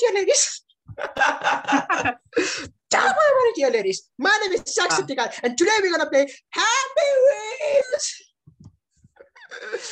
dear 0.00 0.14
ladies. 0.14 0.62
Ciao, 2.92 3.12
my 3.18 3.52
dear 3.56 3.70
ladies. 3.70 4.10
My 4.18 4.38
name 4.42 4.52
is 4.52 4.62
Jacksepticeye, 4.76 5.40
and 5.42 5.58
today 5.58 5.78
we're 5.82 5.90
gonna 5.96 6.10
play 6.10 6.26
Happy 6.50 7.10
Wheels. 7.24 8.06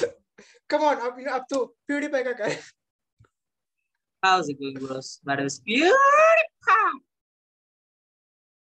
Come 0.69 0.83
on, 0.83 0.96
up, 1.01 1.17
up 1.30 1.49
to 1.49 1.59
PewDiePie 1.91 2.25
का 2.25 2.33
कर. 2.38 2.59
How's 4.23 4.48
it 4.48 4.59
going, 4.61 4.75
bros? 4.75 5.21
That 5.25 5.41
is 5.41 5.61
beautiful. 5.61 5.96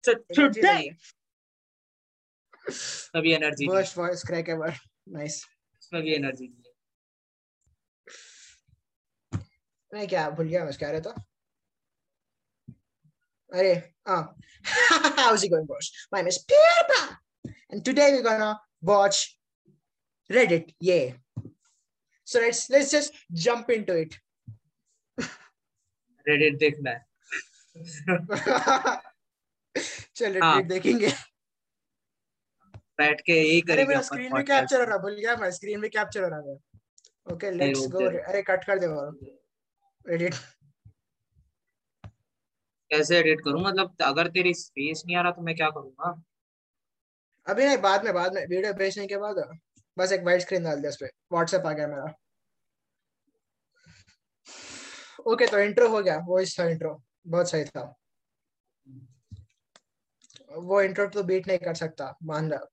So 0.05 0.15
today, 0.35 0.97
अभी 3.15 3.33
energy 3.35 3.67
Worst 3.69 3.95
voice 3.95 4.23
crack 4.23 4.49
ever. 4.49 4.75
Nice. 5.07 5.45
इसमें 5.83 6.03
भी 6.03 6.15
energy 6.15 6.47
नहीं 6.49 6.63
है 6.63 6.73
मैं 9.95 10.07
क्या 10.09 10.29
भूल 10.31 10.49
गया 10.49 10.65
मैं 10.65 10.77
कह 10.79 10.91
रहा 10.91 11.01
था 11.01 11.15
अरे 13.52 13.74
हाँ 14.08 14.22
how's 15.18 15.44
it 15.44 15.52
going 15.52 15.66
boss 15.66 15.92
my 16.14 16.20
name 16.22 16.28
is 16.28 16.38
PewDiePie 16.52 17.54
and 17.72 17.84
today 17.86 18.08
we're 18.14 18.24
gonna 18.28 18.52
watch 18.84 19.22
Reddit 20.30 20.74
yeah 20.80 21.12
so 22.28 22.40
let's 22.40 22.70
let's 22.70 22.92
just 22.92 23.14
jump 23.46 23.70
into 23.78 23.98
it 24.04 24.16
Reddit 26.26 26.58
देखना 26.60 26.90
है 26.92 27.06
चल 30.16 30.40
हाँ। 30.42 30.54
Reddit 30.56 30.68
देखेंगे 30.70 31.08
बैठ 33.00 33.22
के 33.26 33.34
यही 33.34 33.62
करेंगे. 33.62 33.74
अरे 33.74 33.86
मेरा 33.88 34.02
स्क्रीन 34.08 34.34
में 34.34 34.44
कैप्चर 34.46 34.80
हो 34.80 34.86
रहा 34.86 34.98
भूल 35.04 35.14
गया 35.20 35.36
मैं 35.38 35.50
स्क्रीन 35.52 35.80
में 35.80 35.90
कैप्चर 35.92 36.24
हो 36.24 36.30
रहा 36.30 36.40
है 36.50 36.56
ओके 37.34 37.52
लेट्स 37.52 37.88
गो 37.96 38.06
अरे 38.10 38.42
कट 38.50 38.64
कर 38.66 38.80
दे 38.80 38.88
वो 38.88 39.06
Reddit 40.10 40.36
कैसे 42.92 43.18
एडिट 43.20 43.42
करूँ? 43.42 43.62
मतलब 43.62 43.96
अगर 44.04 44.28
तेरी 44.28 44.54
स्पेस 44.54 45.04
नहीं 45.08 45.18
आ 45.18 45.22
रहा 45.22 45.32
तो 45.32 45.42
मैं 45.42 45.56
क्या 45.56 45.70
करूँगा? 45.70 46.22
अभी 47.48 47.66
नहीं 47.66 47.78
बाद 47.78 48.04
में 48.06 48.14
बाद 48.14 48.34
में 48.34 48.42
वीडियो 48.42 48.74
भेजने 48.74 49.08
के 49.08 49.18
बाद। 49.18 49.36
बस 49.98 50.12
एक 50.12 50.24
वाइट 50.26 50.42
स्क्रीन 50.42 50.64
डाल 50.64 50.82
दिया 50.82 50.90
उस 50.90 50.98
पे। 50.98 51.06
व्हाट्सएप 51.32 51.66
आ 51.66 51.72
गया 51.74 51.88
मेरा। 51.88 52.14
ओके 55.28 55.48
तो 55.48 55.60
इंट्रो 55.60 55.88
हो 55.90 56.02
गया। 56.02 56.18
वो 56.28 56.40
इस 56.40 56.60
था 56.60 56.70
इंट्रो 56.70 57.02
बहुत 57.28 57.50
सही 57.50 57.64
था। 57.66 57.84
वो 60.60 60.82
इंट्रो 60.82 61.06
तो 61.08 61.24
बीट 61.24 61.48
नहीं 61.48 61.58
कर 61.60 61.74
सकता 61.76 62.14
मान 62.24 62.52
रहा 62.52 62.66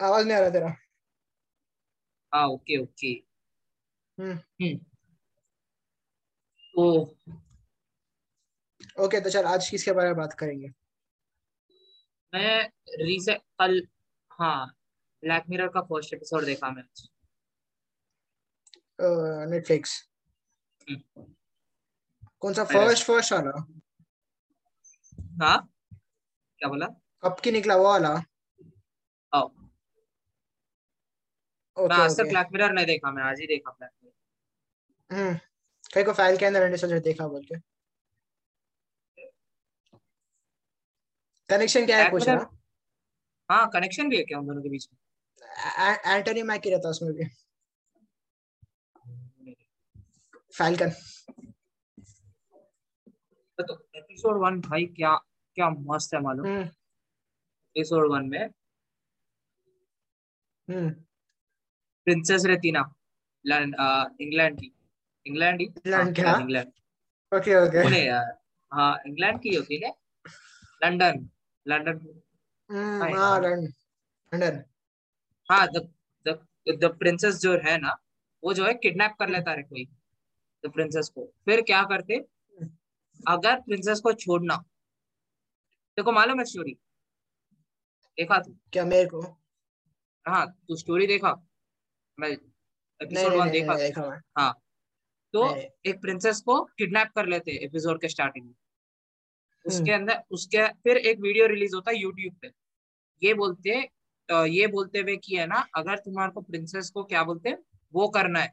आवाज़ 0.00 0.26
नहीं 0.26 0.36
आ 0.36 0.40
रहा 0.40 0.50
तेरा। 0.50 0.74
हाँ 2.32 2.46
ओके 2.48 2.76
ओके 2.82 3.08
हम्म। 4.18 4.32
हम्म। 4.32 4.89
ओके 9.00 9.20
तो 9.20 9.30
चल 9.30 9.44
आज 9.44 9.68
किसके 9.70 9.92
बारे 9.92 10.08
में 10.08 10.16
बात 10.16 10.32
करेंगे? 10.32 10.68
मैं 12.32 12.68
रिसेंट 12.98 13.40
कल 13.60 13.82
हाँ 14.30 14.66
ब्लैक 15.22 15.44
मिरर 15.50 15.68
का 15.68 15.80
फ़र्स्ट 15.82 16.14
एपिसोड 16.14 16.44
देखा 16.44 16.70
मैं 16.70 16.82
आज 16.82 17.08
नेटफ्लिक्स 19.50 20.00
हम्म। 20.86 21.24
कौन 22.42 22.54
सा 22.54 22.64
फ़र्स्ट 22.64 23.04
फ़र्स्ट 23.04 23.32
वाला? 23.32 23.50
हाँ? 25.42 25.68
क्या 26.60 26.68
बोला? 26.68 26.86
कब 27.22 27.40
की 27.44 27.50
निकला 27.50 27.76
वो 27.76 27.84
वाला? 27.84 28.14
मैं 31.76 31.86
ओके 31.86 31.94
आज 31.94 32.16
तक 32.18 32.28
ब्लैक 32.28 32.48
मिरर 32.52 32.72
नहीं 32.72 32.86
देखा 32.86 33.10
मैं 33.10 33.22
आज 33.22 33.40
ही 33.40 33.46
देखा 33.46 33.70
ब्लैक 33.70 33.90
मिरर 34.04 35.18
हम्म। 35.18 35.38
कहीं 35.90 36.04
को 36.04 36.12
फ़ाइल 36.12 36.36
के 36.38 36.46
अंदर 36.46 36.76
सोचा 36.76 36.98
देखा 37.00 37.26
बोल 37.28 37.44
के। 37.44 37.58
कनेक्शन 41.48 41.86
क्या 41.86 41.98
है 41.98 42.10
पूछ 42.10 42.28
रहा 42.28 42.48
हाँ 43.48 43.68
कनेक्शन 43.72 44.08
भी 44.08 44.16
है 44.16 44.22
क्या 44.24 44.38
उन 44.38 44.46
दोनों 44.46 44.62
के 44.62 44.68
बीच 44.68 44.88
में? 44.92 44.98
एंटनी 46.06 46.42
मैकी 46.50 46.70
रहता 46.70 46.88
उसमें 46.88 47.12
भी। 47.14 47.24
फाल्कन 50.58 50.90
तो 53.58 53.74
एपिसोड 53.96 54.40
वन 54.42 54.60
भाई 54.60 54.84
क्या 54.96 55.14
क्या 55.56 55.68
मस्त 55.70 56.14
है 56.14 56.20
मालूम। 56.22 56.46
हम्म। 56.46 56.62
एपिसोड 56.62 58.10
वन 58.12 58.28
में 58.28 58.44
हम्म। 60.68 60.90
प्रिंसेस 62.06 62.44
रहती 62.46 62.72
ना 62.72 62.80
इंग्लैंड 64.20 64.60
की। 64.60 64.72
इंग्लैंड 65.26 65.60
ही 65.60 65.66
इंग्लैंड 65.66 66.14
क्या? 66.14 66.36
इंग्लैंड 66.38 66.72
ओके 67.32 67.54
ओके 67.56 67.82
पुणे 67.82 68.04
यार 68.04 68.38
हाँ 68.72 68.98
इंग्लैंड 69.06 69.40
की 69.42 69.54
होती 69.54 69.80
है 69.84 69.90
लंदन 70.84 71.28
लंदन 71.66 71.98
हाँ। 72.70 73.08
लंदन 73.10 73.66
लंदन 74.32 74.62
हाँ 75.48 75.66
द 75.66 75.88
द 76.26 76.38
द 76.80 76.96
प्रिंसेस 76.98 77.40
जो 77.40 77.52
है 77.64 77.76
ना 77.78 77.96
वो 78.42 78.54
जो 78.54 78.66
है 78.66 78.74
किडनैप 78.74 79.16
कर 79.18 79.28
लेता 79.28 79.50
है 79.50 79.62
कोई। 79.62 79.84
द 80.64 80.70
प्रिंसेस 80.70 81.08
को। 81.08 81.24
फिर 81.44 81.60
क्या 81.62 81.82
करते? 81.82 82.16
अगर 83.28 83.60
प्रिंसेस 83.60 84.00
को 84.00 84.12
छोड़ना। 84.12 84.56
देखो 85.98 86.12
मालूम 86.12 86.38
है 86.38 86.44
स्टोरी 86.44 86.72
देखा 88.18 88.38
तू? 88.38 88.56
क्या 88.72 88.84
मेरे 88.84 89.08
को? 89.08 89.20
हाँ 90.26 90.46
तू 90.68 90.76
स्टोरी 90.76 91.06
देखा? 91.06 91.32
मैं 92.18 92.28
एपिसोड 92.28 93.32
वन 93.32 93.50
देखा? 93.50 93.74
देखा 93.74 94.20
हाँ। 94.38 94.52
तो 95.34 95.44
एक 95.86 96.00
प्रिंसेस 96.00 96.40
को 96.40 96.60
किडनैप 96.78 97.10
कर 97.16 97.26
लेते 97.26 97.52
एपिसोड 97.64 98.00
के 98.00 98.08
स्टार्टिंग 98.08 98.46
में 98.46 98.54
उसके 99.64 99.90
हम्म। 99.92 100.00
अंदर 100.00 100.22
उसके 100.30 100.66
फिर 100.82 100.96
एक 100.96 101.20
वीडियो 101.20 101.46
रिलीज़ 101.46 101.74
होता 101.74 101.90
है 101.90 101.98
यूट्यूब 101.98 102.34
पे 102.42 102.52
ये 103.22 103.34
बोलते 103.34 103.78
ये 104.28 104.66
बोलते 104.66 104.98
हुए 104.98 105.16
कि 105.16 105.36
है 105.36 105.46
ना 105.46 105.66
अगर 105.76 105.98
तुम्हारे 105.98 106.32
को 106.32 106.40
प्रिंसेस 106.40 106.90
को 106.90 107.04
क्या 107.04 107.22
बोलते 107.24 107.48
हैं 107.48 107.58
वो 107.94 108.08
करना 108.08 108.40
है 108.40 108.52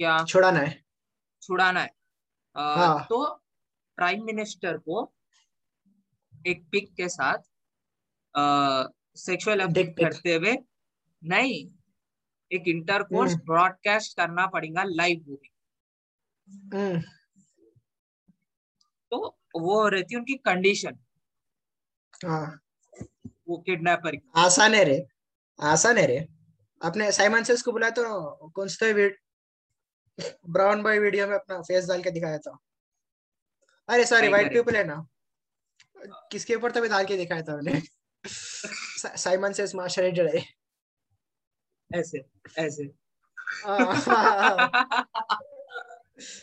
क्या 0.00 0.18
छुड़ाना 0.24 0.60
है 0.60 0.84
छुड़ाना 1.42 1.80
है 1.80 1.90
अ, 2.56 2.60
हाँ। 2.60 3.06
तो 3.10 3.24
प्राइम 3.98 4.24
मिनिस्टर 4.24 4.78
को 4.78 5.12
एक 6.46 6.64
पिक 6.70 6.92
के 6.94 7.08
साथ 7.08 7.38
सेक्सुअल 9.18 9.60
pic. 9.68 9.92
करते 9.98 10.34
हुए 10.34 10.56
नहीं 11.22 11.64
एक 12.52 12.68
इंटरकोर्स 12.68 13.32
हम्म। 13.32 13.44
ब्रॉडकास्ट 13.44 14.16
करना 14.16 14.46
पड़ेगा 14.46 14.82
लाइव 14.82 15.18
भी 15.18 15.50
हम्म। 16.48 17.00
तो 19.10 19.38
वो 19.56 19.88
रहती 19.88 20.14
है 20.14 20.18
उनकी 20.18 20.34
कंडीशन 20.34 20.98
हाँ। 22.24 22.60
वो 23.48 23.56
किडनैपर 23.58 24.18
आसान 24.36 24.74
है 24.74 24.84
रे। 24.84 25.06
आसान 25.62 25.98
है 25.98 26.06
रे। 26.06 26.26
अपने 26.82 27.12
साइमन 27.12 27.42
सेस 27.42 27.62
को 27.62 27.72
बुलाया 27.72 27.90
तो 27.90 28.30
कौन 28.48 28.68
सा 28.68 29.08
ब्राउन 30.48 30.82
बॉय 30.82 30.98
वीडियो 30.98 31.26
में 31.26 31.34
अपना 31.34 31.60
फेस 31.62 31.88
डाल 31.88 32.02
के 32.02 32.10
दिखाया 32.10 32.38
था। 32.38 32.58
अरे 33.88 34.04
सॉरी 34.06 34.28
करे। 34.28 34.48
पीपल 34.48 34.76
है 34.76 34.84
ना। 34.84 35.06
किसके 36.32 36.54
ऊपर 36.54 36.70
तो 36.70 36.80
भी 36.80 36.88
डाल 36.88 37.04
के 37.04 37.16
दिखाया 37.16 37.42
था 37.42 37.54
उन्हें? 37.54 37.82
साइमन 39.16 39.52
सेस 39.52 39.74
मास्टर 39.74 40.36
है 40.36 40.55
ऐसे 41.94 42.24
ऐसे 42.58 42.94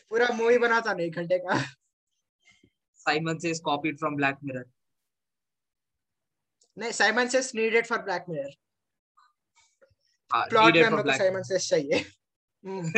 पूरा 0.10 0.28
मूवी 0.34 0.58
बना 0.58 0.82
था 0.82 0.94
ना 0.94 1.04
एक 1.04 1.16
घंटे 1.16 1.40
का। 1.40 1.64
साइमन 2.94 3.38
से 3.38 3.60
कॉपीड 3.60 4.00
फ्रॉम 4.00 4.16
ब्लैक 4.16 4.38
मिरर 4.44 4.66
नहीं 6.78 6.92
Simon 6.92 7.28
says 7.28 7.56
needed 7.56 7.86
for 7.86 8.02
Black 8.02 8.26
Mirror 8.30 8.50
plot 10.50 10.54
में 10.54 10.72
needed 10.72 10.86
हम 10.86 10.90
for 10.90 10.92
लोग 10.92 11.02
को 11.02 11.04
Black 11.04 11.18
साइमन 11.18 11.44
सेस 11.44 11.70
चाहिए। 11.70 12.06
हम्म, 12.66 12.92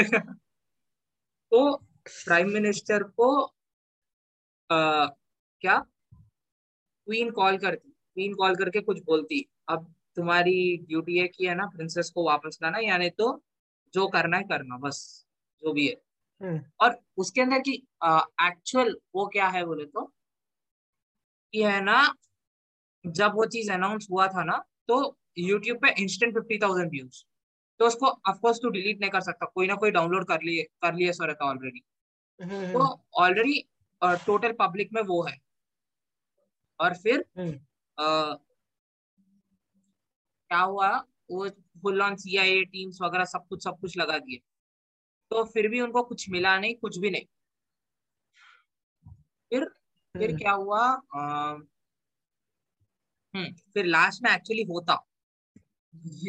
तो 1.52 1.76
प्राइम 2.26 2.50
मिनिस्टर 2.50 3.04
को 3.04 3.56
आ, 4.72 5.06
क्या? 5.62 5.86
क्वीन 7.08 7.32
कॉल 7.32 7.58
करती 7.58 7.90
क्वीन 7.90 8.34
कॉल 8.34 8.56
करके 8.56 8.82
कुछ 8.82 9.04
बोलती 9.04 9.50
अब 9.70 9.95
तुम्हारी 10.18 10.78
ड्यूटी 10.78 11.18
है 11.18 11.28
कि 11.28 11.48
है 11.48 11.56
ना 11.56 11.66
प्रिंसेस 11.66 12.10
को 12.10 12.26
वापस 12.26 12.60
लाना 12.64 12.80
यानी 12.80 13.10
तो 13.10 13.44
जो 13.94 14.08
करना 14.08 14.38
है 14.38 14.44
करना 14.44 14.78
बस 14.78 15.00
जो 15.64 15.74
भी 15.74 15.88
है। 15.88 15.96
हम्म, 16.42 16.62
और 16.80 17.00
उसके 17.18 17.42
अंदर 17.42 17.60
की 17.60 17.74
एक्चुअल 18.46 18.96
वो 19.16 19.26
क्या 19.28 19.48
है 19.48 19.66
बोले 19.66 19.86
तो 19.86 20.12
कि 21.54 21.64
है 21.64 21.80
ना 21.82 22.16
जब 23.06 23.36
वो 23.36 23.46
चीज़ 23.46 23.72
अनाउंस 23.72 24.08
हुआ 24.12 24.28
था 24.28 24.44
ना 24.44 24.58
तो 24.88 25.18
यूट्यूब 25.38 25.78
पे 25.78 25.94
इंस्टेंट 26.04 26.34
फिफ्टी 26.34 26.58
थाउज़ेंड 26.58 26.92
व्यूज़ 26.92 27.24
तो 27.80 27.88
उसको 27.88 28.08
ऑफकोर्स 28.30 28.60
तू 28.62 28.70
डिलीट 28.70 29.00
नहीं 29.02 29.10
कर 29.10 29.22
सकता 29.22 29.46
कोई 29.46 29.68
ना 29.68 29.76
कोई 29.76 29.92
डाउनलोड 29.92 30.28
कर 30.28 30.42
लिए 30.42 30.64
कर 30.82 30.94
लिए 30.94 31.14
सो 31.14 31.26
रहता 31.26 31.46
ऑलरेडी 31.46 31.80
तो 32.74 32.86
ऑलरेडी 33.14 33.60
टोटल 34.02 34.52
पब्लिक 34.60 34.90
में 34.94 35.02
वो 35.02 35.22
है। 35.24 35.38
और 36.80 36.94
फिर 36.94 37.26
हम्म, 37.38 37.52
क्या 40.50 40.60
हुआ? 40.60 40.98
वो 41.32 41.50
फुल 41.50 42.02
ऑन 42.02 42.16
सीआईए 42.16 42.64
टीम्स 42.64 42.98
वगैरह 43.02 43.26
सब 43.26 43.48
कुछ 43.48 43.64
सब 43.64 43.80
कुछ 43.80 43.98
लगा 43.98 44.18
दिए। 44.20 44.42
तो 45.30 45.44
फिर 45.44 45.68
भी 45.68 45.82
उनको 45.82 46.04
कुछ 46.04 46.30
मिला 46.30 46.60
नहीं 46.60 46.76
कुछ 46.76 46.98
भी 46.98 47.10
नहीं। 47.10 47.26
फिर 49.50 49.66
फिर 50.14 50.30
हम्म, 50.30 50.40
क्या 50.40 50.52
हुआ? 50.52 50.88
हम्म 53.36 53.52
फिर 53.74 53.86
लास्ट 53.86 54.24
में 54.24 54.32
एक्चुअली 54.32 54.64
होता। 54.64 55.06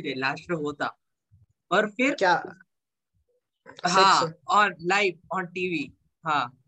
लास्ट 0.07 0.51
में 0.51 0.57
होता। 0.57 0.99
और 1.71 1.91
फिर 1.91 2.15
क्या? 2.15 2.43
हाँ 3.87 4.33
और 4.49 4.75
लाइव 4.81 5.21
ऑन 5.33 5.47
टीवी 5.47 5.97
हाँ 6.25 6.59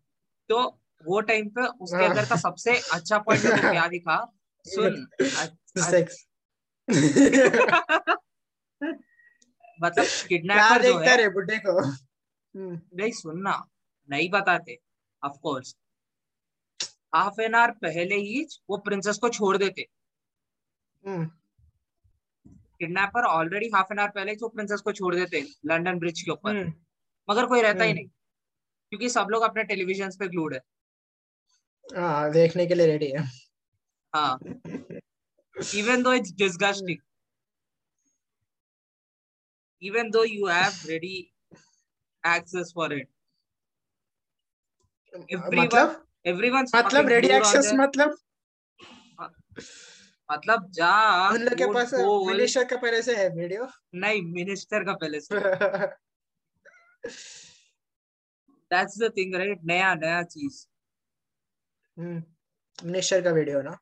तो 0.49 0.81
वो 1.07 1.21
टाइम 1.21 1.49
पे 1.49 1.67
उसके 1.67 1.97
हाँ। 1.97 2.09
अंदर 2.09 2.25
का 2.25 2.37
सबसे 2.37 2.79
अच्छा 2.93 3.19
पॉइंट 3.19 3.43
को 3.43 3.71
क्या 3.71 3.89
दिखा? 3.89 4.33
सुन 4.65 5.09
सेक्स 5.91 6.28
मतलब 9.79 10.05
किडनैपर 10.29 10.83
जो 10.83 10.99
है 10.99 11.17
रे 11.17 11.29
बुड्ढे 11.29 11.59
को? 11.59 11.81
हम्म, 11.85 12.81
नहीं 12.95 13.11
सुनना। 13.13 13.53
नहीं 14.09 14.29
बताते। 14.31 14.79
Of 15.23 15.37
course 15.43 15.77
half 17.15 17.41
an 17.41 17.55
hour 17.55 17.71
पहले 17.71 18.15
ही 18.15 18.47
वो 18.71 18.77
प्रिंसेस 18.77 19.19
को 19.19 19.29
छोड़ 19.29 19.57
देते। 19.57 19.87
हम्म, 21.05 21.25
kidnapper 22.47 23.25
already 23.25 23.71
half 23.75 23.93
an 23.93 23.99
hour 23.99 24.11
पहले 24.11 24.31
ही 24.31 24.39
वो 24.43 24.49
प्रिंसेस 24.49 24.81
को 24.81 24.93
छोड़ 24.93 25.15
देते 25.15 25.45
लंदन 25.67 25.99
ब्रिज 25.99 26.23
के 26.23 26.31
ऊपर। 26.31 26.57
हम्म, 26.57 26.73
मगर 27.31 27.47
कोई 27.47 27.63
रहता 27.63 27.85
ही 27.85 27.91
हम्म। 27.91 27.99
नहीं। 27.99 28.09
क्योंकि 28.93 29.09
सब 29.11 29.27
लोग 29.31 29.43
अपने 29.43 29.65
टेलीविज़न 29.65 30.11
पे 30.11 30.29
ग्लूड 30.29 30.55
है। 30.55 30.61
हाँ 31.87 32.31
देखने 32.33 32.67
के 32.67 32.75
लिए 32.75 32.87
रेडी 32.87 33.11
है। 33.11 33.25
हाँ। 34.15 34.39
Even 35.75 36.03
though 36.03 36.13
it's 36.13 36.33
disgusting 36.33 37.01
even 39.83 40.11
though 40.11 40.25
you 40.25 40.47
have 40.47 40.75
ready 40.89 41.33
access 42.25 42.73
for 42.73 42.93
it 42.93 43.09
everyone 45.37 45.67
मतलब 45.67 45.97
everyone's 46.27 46.73
मतलब 46.75 47.05
on 47.05 47.39
एक्सेस 47.39 47.71
the- 47.71 47.79
मतलब 47.81 48.17
मतलब 50.29 50.71
जा 50.79 50.95
उन 51.35 51.43
लोग 51.43 51.59
के 51.59 51.67
पास 51.75 51.93
मिनिस्टर 52.27 52.65
का 52.73 52.77
पहले 52.77 53.03
से 53.03 53.17
है 53.17 53.29
वीडियो 53.37 53.69
नहीं 54.05 54.23
मिनिस्टर 54.33 54.85
का 54.85 54.93
पहले 55.03 55.21
से 55.21 55.41
दैट्स 58.71 58.99
द 59.01 59.11
थिंग 59.17 59.35
राइट 59.35 59.61
नया 59.73 59.95
नया 59.95 60.23
चीज़ 60.35 60.67
मिनिस्टर 61.99 63.23
का 63.23 63.31
वीडियो 63.41 63.63
ना 63.63 63.77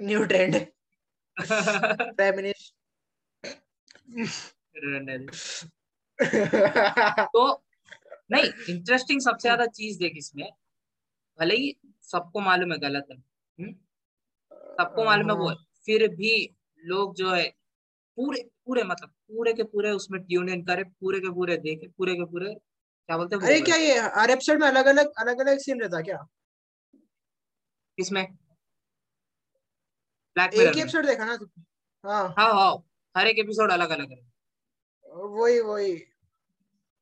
न्यू 0.00 0.24
ट्रेंड। 0.24 0.54
मिनिस्टर 2.36 2.72
तो 7.32 7.62
नहीं 8.30 8.74
इंटरेस्टिंग 8.74 9.20
सबसे 9.20 9.48
ज़्यादा 9.48 9.66
चीज़ 9.66 9.98
देख 9.98 10.12
इसमें। 10.16 10.50
भले 11.38 11.54
ही 11.56 11.76
सबको 12.02 12.40
मालूम 12.40 12.72
है 12.72 12.78
गलत 12.78 13.06
है 13.12 13.16
हम्म? 13.16 13.72
सबको 14.78 15.04
मालूम 15.04 15.30
है 15.30 15.36
वो 15.36 15.54
फिर 15.86 16.08
भी 16.08 16.56
लोग 16.84 17.14
जो 17.14 17.30
है 17.30 17.48
पूरे 18.16 18.50
पूरे 18.66 18.82
मतलब 18.82 19.08
पूरे 19.08 19.52
के 19.52 19.62
पूरे 19.62 19.90
उसमें 19.90 20.22
ट्यून 20.22 20.48
इन 20.48 20.62
करे 20.64 20.84
पूरे 20.84 21.20
के 21.20 21.30
पूरे 21.30 21.56
देखे 21.56 21.88
पूरे 21.88 22.14
के 22.14 22.24
पूरे 22.24 22.54
क्या 22.54 23.16
बोलते 23.16 23.36
हैं 23.36 23.42
अरे 23.42 23.60
क्या 23.60 23.76
ये 23.76 23.98
हर 23.98 24.30
एपिसोड 24.30 24.60
में 24.60 24.68
अलग 24.68 24.86
अलग 24.86 25.12
अलग 25.18 25.40
अलग 25.40 25.58
सीन 25.58 25.80
रहता 25.80 26.00
क्या? 26.00 26.16
किसमें? 27.98 28.36
ब्लैक 30.36 30.54
मिरर 30.54 30.70
एक 30.70 30.78
एपिसोड 30.78 31.06
देखा 31.06 31.24
ना 31.24 31.36
तुमने? 31.36 31.64
हाँ। 32.04 32.34
हाँ 32.38 32.52
हाँ। 32.52 32.72
हर 33.14 33.26
एक 33.26 33.38
एपिसोड 33.38 33.70
अलग 33.72 33.90
अलग 33.90 34.10
है। 34.10 34.20
वही 35.06 35.60
वही। 35.60 35.92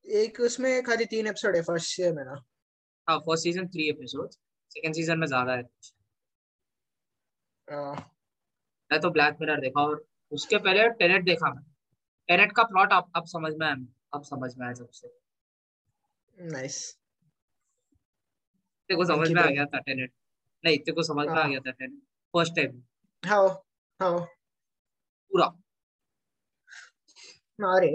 एक 0.05 0.41
उसमें 0.41 0.83
खाली 0.83 1.05
तीन 1.05 1.27
एपिसोड 1.27 1.57
है 1.57 1.63
फ़र्स्ट 1.63 1.95
सीज़न 1.97 2.15
में 2.17 2.25
ना। 2.25 2.43
हाँ 3.09 3.19
first 3.19 3.45
season 3.45 3.67
three 3.69 3.89
episode 3.91 4.31
second 4.71 4.95
season 4.95 5.19
में 5.19 5.27
ज़्यादा 5.27 5.53
है 5.53 5.63
हाँ, 7.69 7.95
मैं 8.91 9.01
तो 9.01 9.11
ब्लैक 9.11 9.37
मिरर 9.41 9.61
देखा 9.61 9.83
और 9.83 10.05
उसके 10.33 10.59
पहले 10.59 10.89
टेनेट 10.89 11.25
देखा 11.25 11.53
मैं। 11.53 11.63
टेनेट 12.29 12.53
का 12.53 12.63
प्लॉट 12.63 12.93
अब 12.93 13.11
अब 13.17 13.25
समझ 13.27 13.53
में 13.55 13.67
आया 13.67 13.77
अब 14.15 14.23
समझ 14.23 14.51
में 14.59 14.67
आया 14.67 14.75
सबसे। 14.75 15.09
नाइस 16.39 16.79
तेरे 18.91 18.97
को 18.97 19.05
समझ 19.05 19.31
में 19.31 19.43
आ 19.43 19.47
गया 19.47 19.65
था 19.65 19.79
टेनेट 19.81 20.13
नहीं 20.65 20.79
तेरे 20.79 20.93
को 20.93 21.03
समझ 21.03 21.27
में 21.27 21.35
आ 21.35 21.41
हाँ। 21.41 21.51
गया 21.51 21.61
था 21.61 21.71
Tenet 21.71 21.99
first 22.35 22.57
time 22.57 22.83
how 23.23 23.49
how 24.01 24.19
पूरा। 25.31 25.47
अरे। 27.59 27.89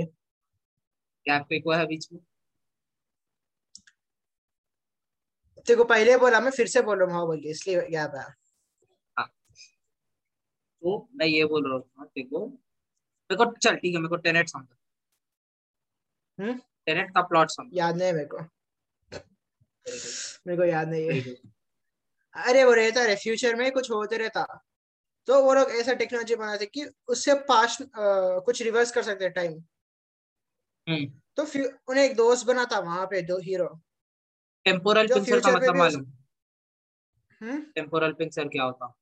गैप 1.26 1.46
पे 1.50 1.56
हुआ 1.58 1.78
है 1.78 1.86
बीच 1.86 2.08
में। 2.14 2.20
तेरे 5.68 5.76
को 5.76 5.84
पहले 5.84 6.18
बोला 6.18 6.40
मैं 6.40 6.52
फिर 6.52 6.68
से 6.68 6.82
बोल 6.82 6.98
रहा 7.00 7.08
हूँ 7.08 7.16
हाँ 7.16 7.26
बोल 7.26 7.40
के 7.40 7.50
इसलिए 7.50 7.82
गैप 7.90 8.12
है। 8.16 8.26
तो 10.82 11.10
मैं 11.16 11.26
ये 11.26 11.46
बोल 11.46 11.70
रहा 11.70 11.74
हूँ 11.74 12.08
तेरे 12.08 12.28
को। 12.28 12.46
मेरे 12.48 13.36
को 13.36 13.52
चल 13.52 13.76
ठीक 13.76 13.94
है 13.94 14.00
मेरे 14.00 14.10
को 14.10 14.16
टेनेट 14.16 14.50
समझ। 14.50 14.66
हम्म? 16.40 16.60
टेनेट 16.86 17.10
का 17.10 17.22
प्लॉट 17.22 17.50
समझ। 17.50 17.72
याद 17.74 17.96
नहीं 17.96 18.08
है 18.08 18.14
मेरे 18.14 18.26
को। 18.26 18.40
मेरे 20.48 20.58
को 20.58 20.64
याद 20.64 20.88
नहीं 20.88 21.10
है। 21.10 21.36
अरे 22.50 22.64
वो 22.64 22.74
रहता 22.74 23.02
है 23.02 23.16
फ्यूचर 23.16 23.56
में 23.56 23.72
कुछ 23.72 23.92
होते 23.92 24.18
रहता। 24.18 24.64
तो 25.28 25.42
वो 25.44 25.54
लोग 25.54 25.72
ऐसा 25.72 25.94
टेक्नोलॉजी 25.94 26.36
बनाते 26.36 26.66
कि 26.66 26.86
उससे 27.08 27.34
पास्ट 27.50 27.82
कुछ 28.46 28.62
रिवर्स 28.62 28.92
कर 28.92 29.04
सकते 29.04 29.30
टाइम 29.30 29.54
हम्म। 30.88 31.06
तो 31.36 31.46
फ्यू- 31.46 31.72
उन्हें 31.88 32.04
एक 32.06 32.16
दोस्त 32.16 32.46
बना 32.48 32.66
था 32.66 32.80
वहाँ 32.80 33.06
पे 33.06 33.22
दो 33.22 33.38
हीरो 33.38 33.68
टेम्पोरल 34.66 35.08
पिंसर 35.08 35.40
का 35.40 35.52
मतलब 35.52 35.76
मालूम? 35.76 36.06
हम्म? 37.42 37.62
टेम्पोरल 37.76 38.14
पिंसर 38.14 38.48
क्या 38.48 38.64
होता? 38.64 38.94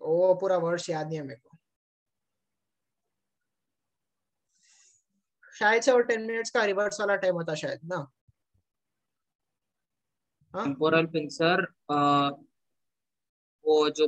वो 0.00 0.34
पूरा 0.34 0.56
वर्ड्स 0.56 0.88
याद 0.90 1.06
नहीं 1.06 1.18
है 1.18 1.24
मेरे 1.24 1.40
को। 1.40 1.56
शायद 5.54 5.82
से 5.82 5.92
वो 5.92 6.00
टेन 6.00 6.22
मिनट्स 6.26 6.50
का 6.50 6.64
रिवर्स 6.64 7.00
वाला 7.00 7.16
टाइम 7.16 7.34
होता 7.34 7.54
शायद 7.54 7.80
ना? 7.84 7.96
हाँ? 10.54 10.64
टेम्पोरल 10.64 11.06
पिंसर 11.06 11.66
वो 13.66 13.90
जो 13.90 14.06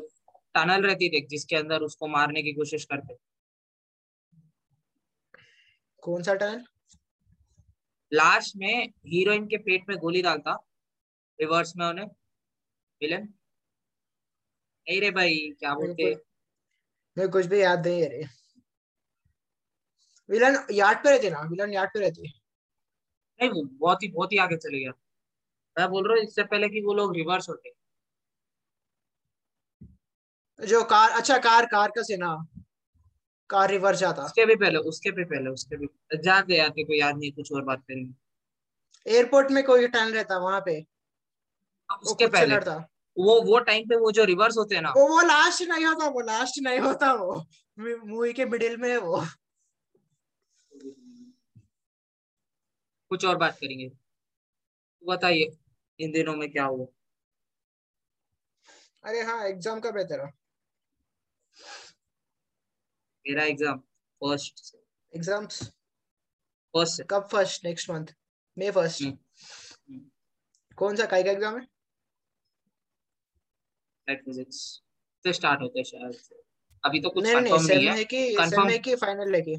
टनल 0.55 0.83
रहती 0.83 1.09
थी 1.09 1.27
जिसके 1.27 1.57
अंदर 1.57 1.81
उसको 1.81 2.07
मारने 2.07 2.43
की 2.43 2.53
कोशिश 2.53 2.85
करते 2.85 3.17
कौन 6.03 6.23
सा 6.23 6.35
टनल? 6.35 6.65
लास्ट 8.13 8.57
में 8.57 8.89
हीरोइन 9.07 9.47
के 9.47 9.57
पेट 9.57 9.89
में 9.89 9.99
गोली 9.99 10.23
डालता 10.23 10.53
रिवर्स 11.41 11.77
में 11.77 11.87
उन्हें 11.87 12.07
विलन। 13.03 13.23
नहीं 14.87 15.01
रे 15.01 15.11
भाई 15.11 15.35
क्या 15.59 15.75
बोलते? 15.75 16.15
को 16.15 17.29
कुछ 17.29 17.47
भी 17.47 17.63
याद 17.63 17.87
नहीं 17.87 18.03
है 18.03 18.09
रे। 18.09 18.25
विलन 20.31 20.67
यार्ड 20.73 20.99
पे 20.99 21.11
रहती 21.11 21.31
ना? 21.31 21.41
विलन 21.41 21.73
यार्ड 21.73 21.91
पे 21.91 22.01
रहती 22.01 22.23
नहीं 23.41 23.51
वो 23.51 23.63
बहुत 23.63 24.03
ही 24.03 24.09
बहुत 24.09 24.33
ही 24.33 24.39
आगे 24.39 24.57
चले 24.57 24.79
गया। 24.79 24.93
मैं 25.79 25.89
बोल 25.89 26.09
रहा 26.09 26.17
हूँ 26.17 26.25
इससे 26.25 26.43
पहले 26.43 26.69
कि 26.69 26.81
वो 26.81 26.95
लोग 26.95 27.17
रिवर्स 27.17 27.49
होते। 27.49 27.82
जो 30.63 30.83
कार 30.85 31.11
अच्छा 31.11 31.37
कार 31.41 31.67
कार 31.67 31.91
का 31.97 32.03
सीन 32.03 32.23
हाँ। 32.23 32.47
कार 33.51 33.71
रिवर्स 33.71 33.99
जाता। 33.99 34.25
उसके 34.25 34.45
भी 34.47 34.55
पहले 34.57 34.79
उसके 34.91 35.11
भी 35.11 35.25
पहले 35.25 35.51
उसके 35.51 35.77
भी। 35.77 35.87
जान 36.19 36.45
दे 36.47 36.57
यार 36.57 36.71
को 36.71 36.95
याद 36.95 37.17
नहीं 37.17 37.33
कुछ 37.33 37.53
और 37.53 37.65
बात 37.65 37.83
करेंगे 37.89 39.13
एयरपोर्ट 39.15 39.51
में 39.51 39.63
कोई 39.65 39.87
टनल 39.89 40.13
रहता 40.13 40.39
वहाँ 40.39 40.61
पे। 40.67 40.81
उसके 41.91 42.27
खुद 42.27 42.37
से 42.37 42.47
पहले। 42.47 42.57
वो 43.17 43.41
वो 43.43 43.59
टाइम 43.61 43.89
पे 43.89 43.97
वो 43.97 44.11
जो 44.13 44.25
रिवर्स 44.25 44.57
होते 44.59 44.75
हैं 44.75 44.83
ना। 44.83 44.91
वो 44.97 45.07
वो 45.09 45.21
लास्ट 45.23 45.63
नहीं 45.63 45.85
होता 45.87 46.07
वो 46.09 46.21
लास्ट 46.21 46.61
नहीं 46.63 46.79
होता 46.81 47.13
वो। 47.13 47.35
मूवी 47.79 48.33
के 48.33 48.45
मिडिल 48.45 48.77
में 48.77 48.89
है 48.91 48.99
वो। 48.99 49.25
कुछ 53.11 53.25
और 53.25 53.37
बात 53.37 53.57
करेंगे। 53.57 53.91
बताइए 55.03 55.51
इन 56.01 56.13
दिनों 56.13 56.35
में 56.37 56.51
क्या 56.51 56.65
हुआ? 56.65 56.87
अरे 59.05 59.23
हाँ 59.23 59.45
एग्ज़ाम 59.47 59.81
कब 59.81 59.97
है 59.99 60.05
तेरा? 60.05 60.31
मेरा 63.27 63.45
एग्ज़ाम 63.47 63.79
फ़र्स्ट 64.21 64.77
एग्ज़ाम्स 65.13 65.63
फ़र्स्ट 66.75 67.03
कब 67.11 67.29
first 67.33 67.65
next 67.65 67.91
month 67.91 68.15
May 68.57 68.71
first. 68.71 69.03
कौन 70.79 70.97
सा 70.97 71.07
काय 71.07 71.23
का 71.23 71.31
एग्ज़ाम 71.31 71.59
है? 71.59 71.67
लाइक 74.07 74.23
फिजिक्स 74.25 74.57
से 75.25 75.33
स्टार्ट 75.33 75.61
होते 75.63 75.79
हैं 75.79 75.85
शायद 75.85 76.15
अभी 76.85 77.01
तो 77.01 77.11
कुछ 77.11 77.25
नहीं 77.25 77.41
नहीं 77.41 77.59
सेम 77.67 77.89
है। 77.89 78.05
कि 78.05 78.25
सेम 78.51 78.69
है 78.69 78.79
कि 78.79 78.95
फाइनल 78.97 79.35
है 79.35 79.41
कि? 79.43 79.55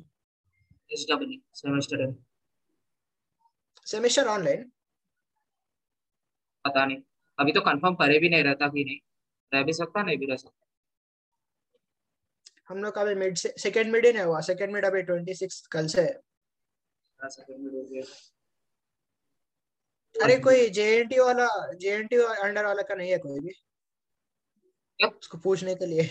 एस 0.91 1.05
डब्ल्यू 1.11 1.39
सेमेस्टर 1.55 2.01
है। 2.01 2.11
सेमेस्टर 3.87 4.27
ऑनलाइन 4.27 4.71
पता 6.65 6.85
नहीं। 6.85 7.01
अभी 7.37 7.51
तो 7.51 7.61
कंफर्म 7.61 7.95
करे 7.95 8.19
भी 8.19 8.29
नहीं 8.29 8.43
रहता 8.43 8.67
कि 8.67 8.83
नहीं। 8.83 8.99
रह 9.51 9.63
भी 9.63 9.73
सकता 9.73 10.03
नहीं 10.03 10.17
भी 10.17 10.25
रह 10.25 10.35
सकता। 10.35 10.62
हम 12.69 12.83
लोग 12.83 12.93
का 12.93 13.01
अभी 13.01 13.15
मिड 13.15 13.37
सेकंड 13.37 13.91
मिड 13.91 14.05
ही 14.05 14.13
नहीं 14.13 14.23
हुआ 14.23 14.41
सेकंड 14.41 14.73
मिड 14.73 14.85
अभी 14.85 15.03
26 15.03 15.67
कल 15.67 15.87
से 15.87 16.01
है। 16.01 16.21
रह 17.19 17.45
मिड 17.49 17.73
हो 17.75 17.83
गया। 17.83 18.03
अरे 20.23 20.39
कोई 20.39 20.69
जेएनटी 20.69 21.19
वाला 21.19 21.73
जेएनटी 21.73 22.15
अंडर 22.15 22.65
वाला 22.65 22.81
का 22.81 22.95
नहीं 22.95 23.11
है 23.11 23.17
कोई 23.17 23.39
भी। 23.39 23.53
उसको 25.07 25.37
पूछने 25.37 25.75
के 25.75 25.85
लिए। 25.85 26.09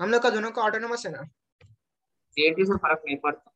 हम 0.00 0.10
लोग 0.10 0.22
का 0.22 0.30
दोनों 0.30 0.50
का 0.50 0.62
ऑटोनोमस 0.62 1.06
है 1.06 1.12
ना? 1.12 1.22
जेएनटी 2.36 2.64
से 2.64 2.76
फ़र्क 2.76 3.02
नहीं 3.06 3.16
पड़ता। 3.16 3.54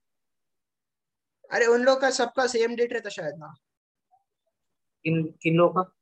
अरे 1.53 1.67
उन 1.67 1.83
लोग 1.83 2.01
का 2.01 2.11
सबका 2.11 2.47
सेम 2.47 2.77
डेट 2.77 2.93
रहता 2.93 3.09
शायद 3.09 3.35
ना। 3.35 3.55
किन 5.05 5.23
किन 5.43 5.55
लोगों 5.55 5.85
का? 5.85 5.95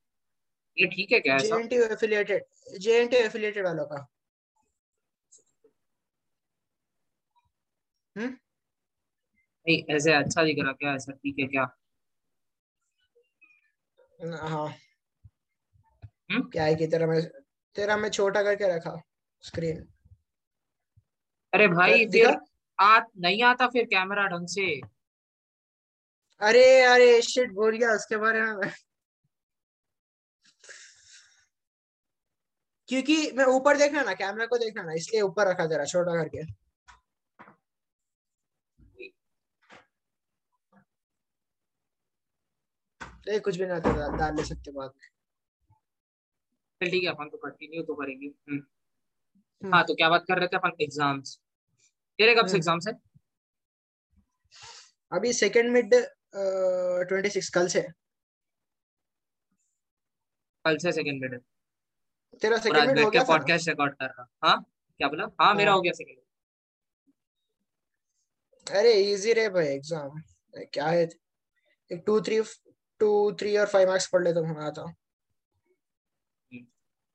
ये 0.79 0.87
ठीक 0.87 1.13
है 1.13 1.21
क्या 1.21 1.37
ऐसा? 1.37 1.47
जेएनटी 1.47 1.77
एफिलिएटेड 1.77 2.45
जेएनटी 2.79 3.17
एफिलिएटेड 3.17 3.67
वालों 3.67 3.87
का। 3.87 4.07
नहीं 9.67 9.95
ऐसे 9.97 10.13
अच्छा 10.13 10.45
दिख 10.45 10.57
रहा 10.63 10.73
क्या 10.73 10.95
ऐसा 10.95 11.13
ठीक 11.13 11.37
है 11.41 11.47
क्या? 11.47 11.63
हाँ। 14.49 14.67
हम्म? 16.31 16.43
क्या 16.51 16.65
है 16.65 16.75
कि 16.75 16.87
तेरा 16.87 17.07
मैं 17.07 17.21
तेरा 17.77 17.97
मैं 17.97 18.09
छोटा 18.11 18.43
करके 18.43 18.77
रखा 18.77 18.97
स्क्रीन 19.43 19.87
अरे 21.53 21.69
भाई 21.69 22.07
फिर 22.07 22.37
आ 22.79 22.99
नहीं 23.19 23.43
आता 23.43 23.67
फिर 23.67 23.85
कैमरा 23.85 24.27
ढंग 24.27 24.47
से। 24.49 24.81
अरे 26.41 26.65
अरे 26.85 27.23
शिट 27.23 27.53
भूल 27.53 27.77
गया 27.77 27.93
उसके 27.93 28.17
बारे 28.17 28.41
में 28.43 28.71
क्योंकि 32.89 33.17
मैं 33.33 33.45
ऊपर 33.45 33.77
देखना 33.77 34.03
ना 34.03 34.13
कैमरा 34.15 34.47
को 34.47 34.59
देखना 34.59 34.83
ना 34.83 34.93
इसलिए 34.93 35.21
ऊपर 35.23 35.49
रखा 35.49 35.67
तेरा 35.67 35.85
छोटा 35.85 36.15
करके। 36.15 36.45
ये 43.27 43.39
कुछ 43.41 43.57
भी 43.59 43.67
ना 43.67 43.79
तो 43.81 43.93
डाल 44.17 44.35
ले 44.37 44.45
सकते 44.45 44.71
बाद 44.73 44.91
में 44.97 45.09
चल 46.81 46.91
ठीक 46.91 47.05
है 47.05 47.11
अपन 47.11 47.29
तो 47.29 47.37
कंटिन्यू 47.39 47.83
तो 47.83 47.95
करेंगे। 47.95 48.27
हम्म। 48.27 48.59
हम्म। 49.63 49.75
हाँ 49.75 49.85
तो 49.87 49.95
क्या 49.95 50.09
बात 50.11 50.25
कर 50.29 50.39
रहे 50.39 50.49
थे 50.49 50.57
अपन? 50.57 50.73
एग्ज़ाम्स 50.83 51.39
तेरे 52.19 52.35
कब 52.35 52.47
से 52.47 52.51
हम्म। 52.51 52.57
एग्ज़ाम्स 52.57 52.87
है? 52.89 52.93
अभी 55.13 55.33
सेकंड 55.33 55.71
मिड 55.73 55.95
ट्वेंटी 57.09 57.29
सिक्स 57.31 57.49
कल 57.55 57.69
से। 57.69 57.83
कल 60.65 60.77
से 60.79 60.93
सेकंड 60.93 61.21
मिड 61.23 61.41
तेरा 62.43 62.57
सेकंड 62.59 62.89
मिड 62.89 63.05
हो 63.05 63.11
गया 63.11 63.23
पॉडकास्ट 63.25 63.69
रिकॉर्ड 63.69 63.95
कर 63.95 64.07
रहा। 64.07 64.27
हाँ? 64.45 64.57
क्या 65.01 65.09
बोला? 65.09 65.25
हाँ 65.41 65.55
मेरा 65.55 65.71
हाँ। 65.71 65.77
हो 65.77 65.83
गया 65.83 65.93
सेकंड 65.95 66.19
अरे 68.67 68.93
इजी 69.13 69.33
रे 69.33 69.49
भाई 69.51 69.67
एग्ज़ाम 69.67 70.21
क्या 70.73 70.87
है? 70.89 71.09
एक 71.91 72.03
टू 72.07 72.21
थ्री 72.21 72.41
टू 73.01 73.09
थ्री 73.41 73.57
और 73.57 73.67
फाइव 73.69 73.89
मार्क्स 73.89 74.09
पढ़ 74.13 74.23
ले 74.25 74.33
तो 74.35 74.45
होना 74.47 74.71
था 74.79 74.93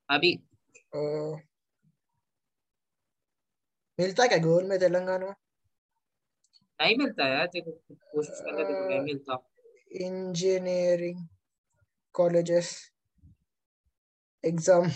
अभी 0.10 0.34
ओ, 0.96 1.02
मिलता 4.00 4.26
क्या? 4.28 4.38
गोल 4.44 4.66
में 4.68 4.78
तेलंगाना? 4.80 5.34
नहीं 6.80 6.96
मिलता 6.98 7.26
है 7.28 7.46
तेरे 7.48 7.72
को 7.72 7.96
कोशिश 8.12 8.40
करके 8.46 8.64
देखो 8.64 8.88
नहीं 8.90 9.00
मिलता। 9.02 9.38
इंजीनियरिंग 10.06 11.28
कॉलेजेस 12.16 12.70
एग्ज़ाम 14.44 14.90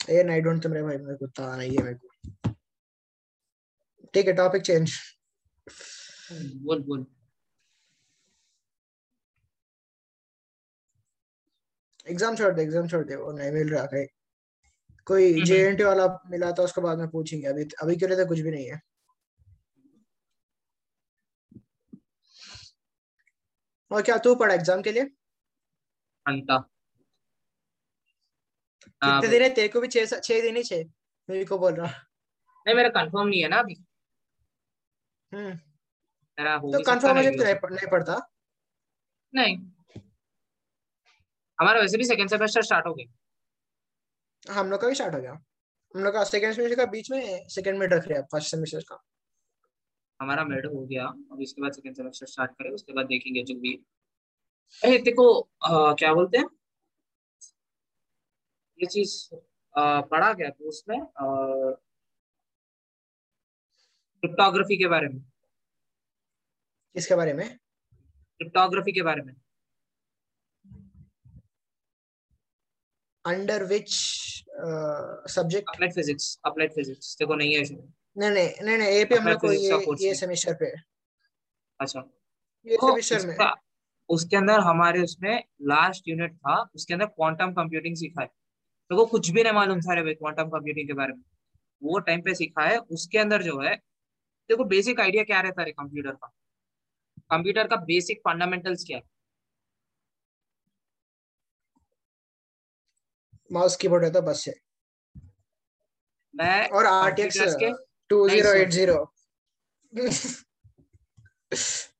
ए 0.00 0.22
नहीं 0.22 0.42
डोंट 0.42 0.62
तुम 0.62 0.72
रे 0.72 0.82
भाई 0.82 0.96
मेरे 0.98 1.16
को 1.16 1.26
पता 1.26 1.56
नहीं 1.56 1.76
है 1.76 1.84
मेरे 1.84 1.94
को। 1.94 2.11
ठीक 4.14 4.26
है 4.26 4.32
टॉपिक 4.34 4.62
चेंज 4.62 4.92
बोल 6.64 6.82
बोल 6.82 7.06
एग्ज़ाम 12.06 12.36
छोड़ 12.36 12.52
दे 12.54 12.62
एग्ज़ाम 12.62 12.88
छोड़ 12.88 13.04
दे 13.06 13.16
वो 13.16 13.32
नहीं 13.32 13.50
मिल 13.52 13.68
रहा 13.68 13.84
कहीं। 13.86 14.06
कोई 15.06 15.32
हम्म। 15.32 15.44
जेएनटी 15.44 15.84
वाला 15.84 16.06
मिला 16.30 16.50
था 16.52 16.62
उसके 16.62 16.80
बाद 16.80 16.98
में 16.98 17.08
पूछेंगे। 17.10 17.46
अभी 17.48 17.64
अभी 17.82 17.96
के 17.96 18.06
लिए 18.06 18.16
तो 18.16 18.26
कुछ 18.28 18.40
भी 18.40 18.50
नहीं 18.50 18.66
है। 18.66 18.80
और 23.90 24.02
क्या 24.02 24.16
तू 24.18 24.34
पढ़ा 24.34 24.54
एग्ज़ाम 24.54 24.82
के 24.82 24.92
लिए? 24.92 25.04
घंटा 26.26 26.58
कितने 29.02 29.28
दिन 29.28 29.42
है? 29.42 29.48
तेरे 29.54 29.68
को 29.68 29.80
भी 29.80 29.88
छह 29.88 30.04
छह 30.06 30.40
दिन 30.40 30.56
ही 30.56 30.62
छह। 30.64 30.84
मेरे 31.28 31.44
को 31.44 31.58
बोल 31.58 31.74
रहा। 31.74 31.88
नहीं 32.66 32.76
मेरा 32.76 32.88
कंफर्म 32.90 33.28
नहीं 33.28 33.42
है 33.42 33.48
ना 33.48 33.58
अभी। 33.58 33.74
हम्म 33.74 33.91
मेरा 35.34 36.54
हो 36.54 36.72
तो 36.72 36.78
कंफर्म 36.84 37.14
नहीं 37.14 37.26
मुझे 37.26 37.38
तो 37.38 37.44
नहीं। 37.44 37.54
पढ़- 37.54 37.72
नहीं। 39.34 39.56
हमारा 41.60 41.80
वैसे 41.80 41.96
भी 41.96 42.04
सेकंड 42.04 42.30
सेमेस्टर 42.30 42.62
स्टार्ट 42.62 42.86
हो 42.86 42.94
गया। 42.94 43.18
हम 44.52 44.70
लोग 44.70 44.80
का 44.80 44.88
भी 44.88 44.94
स्टार्ट 44.94 45.14
हो 45.14 45.20
गया। 45.20 45.32
हम 45.96 46.04
लोग 46.04 46.14
का 46.14 46.24
सेकंड 46.24 46.52
सेमेस्टर 46.52 46.76
का 46.76 46.90
बीच 46.90 47.10
में 47.10 47.48
सेकंड 47.48 47.78
मिड 47.78 47.92
रख 47.92 48.08
लिया 48.08 48.22
फ़र्स्ट 48.22 48.50
सेमेस्टर 48.50 48.80
का। 48.80 49.04
हमारा 50.20 50.44
मेड 50.44 50.66
हो 50.66 50.86
गया। 50.86 51.06
अब 51.06 51.38
इसके 51.42 51.62
बाद 51.62 51.72
सेकंड 51.72 51.96
सेमेस्टर 51.96 52.26
स्टार्ट 52.26 52.52
करें 52.52 52.70
उसके 52.70 52.92
बाद 52.92 53.06
देखेंगे 53.06 53.42
जो 53.42 53.54
भी। 53.54 53.76
अरे 54.84 54.98
देखो 54.98 55.42
क्या 55.94 56.14
बोलते 56.14 56.38
हैं? 56.38 56.46
ये 58.80 58.86
चीज़ 58.86 59.28
पढ़ा 59.78 60.34
क्या 60.34 60.50
तो 60.50 60.68
उसमें? 60.68 61.00
क्रिप्टोग्राफी 64.22 64.76
के 64.78 64.88
बारे 64.88 65.08
में। 65.08 65.20
किसके 66.94 67.14
बारे 67.14 67.32
में? 67.34 67.48
क्रिप्टोग्राफी 68.40 68.92
के 68.92 69.02
बारे 69.02 69.22
में। 69.22 69.34
Under 73.24 73.64
which 73.64 73.90
subject 75.30 75.68
applied 75.68 75.92
physics 75.94 76.38
applied 76.46 76.72
physics 76.74 77.16
देखो 77.18 77.34
नहीं 77.34 77.54
है 77.54 77.60
इसमें 77.60 77.82
नहीं 78.16 78.30
नहीं 78.30 78.64
नहीं 78.64 78.76
नहीं 78.78 78.88
ये 78.88 79.04
पे 79.04 79.16
हम 79.16 79.28
लोग 79.28 79.40
को 79.40 79.52
ये 79.52 80.06
ये 80.06 80.14
सेमेस्टर 80.14 80.54
पे। 80.54 80.70
अच्छा। 81.80 82.00
ये 82.66 82.76
तो 82.76 83.00
सेमेस्टर 83.00 83.26
में। 83.26 83.52
उसके 84.08 84.36
अंदर 84.36 84.60
हमारे 84.60 85.02
उसमें 85.02 85.44
लास्ट 85.62 86.08
यूनिट 86.08 86.34
था 86.36 86.60
उसके 86.74 86.94
अंदर 86.94 87.06
क्वांटम 87.08 87.52
कंप्यूटिंग 87.54 87.96
सिखा 87.96 88.22
है। 88.22 88.28
तो 88.90 88.96
वो 88.96 89.06
कुछ 89.06 89.30
भी 89.30 89.42
नहीं 89.42 89.52
मालूम 89.52 89.80
था 89.80 89.94
रे 89.94 90.02
भाई 90.02 90.14
क्वांटम 90.14 90.50
कंप्यूटिंग 90.50 90.88
के 90.88 90.94
बारे 90.94 91.12
में। 91.12 91.22
वो 91.82 91.98
टाइम 92.00 92.20
पे 92.22 92.34
सीखा 92.34 92.64
है 92.64 92.76
उसके 92.78 93.18
अंदर 93.18 93.42
जो 93.42 93.60
है 93.60 93.74
देखो 94.52 94.64
बेसिक 94.70 95.00
आइडिया 95.00 95.22
क्या 95.24 95.40
रहता 95.40 95.62
है 95.62 95.70
कंप्यूटर 95.72 96.12
का? 96.12 96.32
कंप्यूटर 97.30 97.66
का 97.68 97.76
बेसिक 97.84 98.20
फंडामेंटल्स 98.20 98.84
क्या 98.84 98.98
है? 98.98 99.02
माउस 103.50 103.76
कीबोर्ड 103.76 104.04
है 104.04 104.10
तो 104.10 104.22
बस 104.22 104.44
है। 104.48 104.54
मैं 106.34 106.68
और 106.70 106.86
आरटीएक्स। 106.86 107.36
एट 107.36 108.70
ज़ीरो 108.70 108.98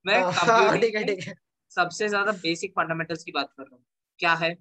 मैं 0.07 0.21
हाँ 0.21 0.33
कंप्यूटिंग 0.35 0.81
ठीक 0.83 0.95
है 0.97 1.05
ठीक 1.05 1.27
है। 1.29 1.35
सबसे 1.73 2.09
ज़्यादा 2.09 2.33
बेसिक 2.43 2.73
फंडामेंटल्स 2.73 3.25
की 3.25 3.33
बात 3.33 3.53
कर 3.57 3.63
रहा 3.63 3.75
हूँ। 3.75 3.85
क्या 4.21 4.35
है? 4.35 4.55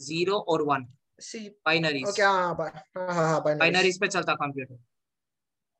ज़ीरो 0.00 0.38
और 0.48 0.62
वन 0.62 0.86
सी 1.20 1.48
बाइनरीज 1.66 2.08
ओके 2.08 2.22
हाँ 2.22 2.32
हाँ 2.34 2.54
हाँ 2.96 3.14
हाँ 3.14 3.24
हाँ 3.24 3.42
बाइनरीज 3.42 3.60
बाइनरीज 3.60 4.00
पे 4.00 4.08
चलता 4.08 4.34
कंप्यूटर 4.34 4.78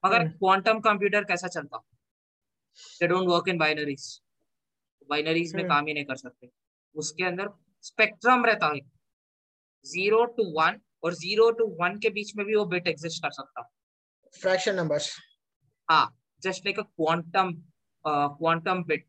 मगर। 0.04 0.28
क्वांटम 0.28 0.80
कंप्यूटर 0.80 1.24
कैसा 1.24 1.48
चलता? 1.48 1.78
They 3.00 3.06
don't 3.06 3.28
work 3.28 3.48
in 3.48 3.58
binaries 3.58 4.06
binaries 5.08 5.54
में 5.54 5.62
हम्म। 5.62 5.74
काम 5.74 5.86
ही 5.86 5.94
नहीं 5.94 6.04
कर 6.04 6.16
सकते। 6.16 6.50
उसके 6.94 7.24
अंदर 7.24 7.48
स्पेक्ट्रम 7.82 8.44
रहता 8.44 8.66
है। 8.66 8.80
ज़ीरो 9.84 10.24
टू 10.36 10.44
वन 10.60 10.80
और 11.04 11.14
ज़ीरो 11.14 11.50
टू 11.50 11.66
वन 11.80 11.98
के 11.98 12.10
बीच 12.10 12.34
में 12.36 12.44
भी 12.46 12.54
वो 12.56 12.64
बिट 12.66 12.86
एग्जिस्ट 12.88 13.22
कर 13.22 13.30
सकता। 13.30 13.62
फ्रैक्शन 14.40 14.74
नंबर्स 14.74 15.10
हाँ 15.88 16.06
just 16.42 16.66
like 16.66 16.78
a 16.78 16.82
quantum 16.82 17.52
quantum 18.04 18.82
bit 18.84 19.06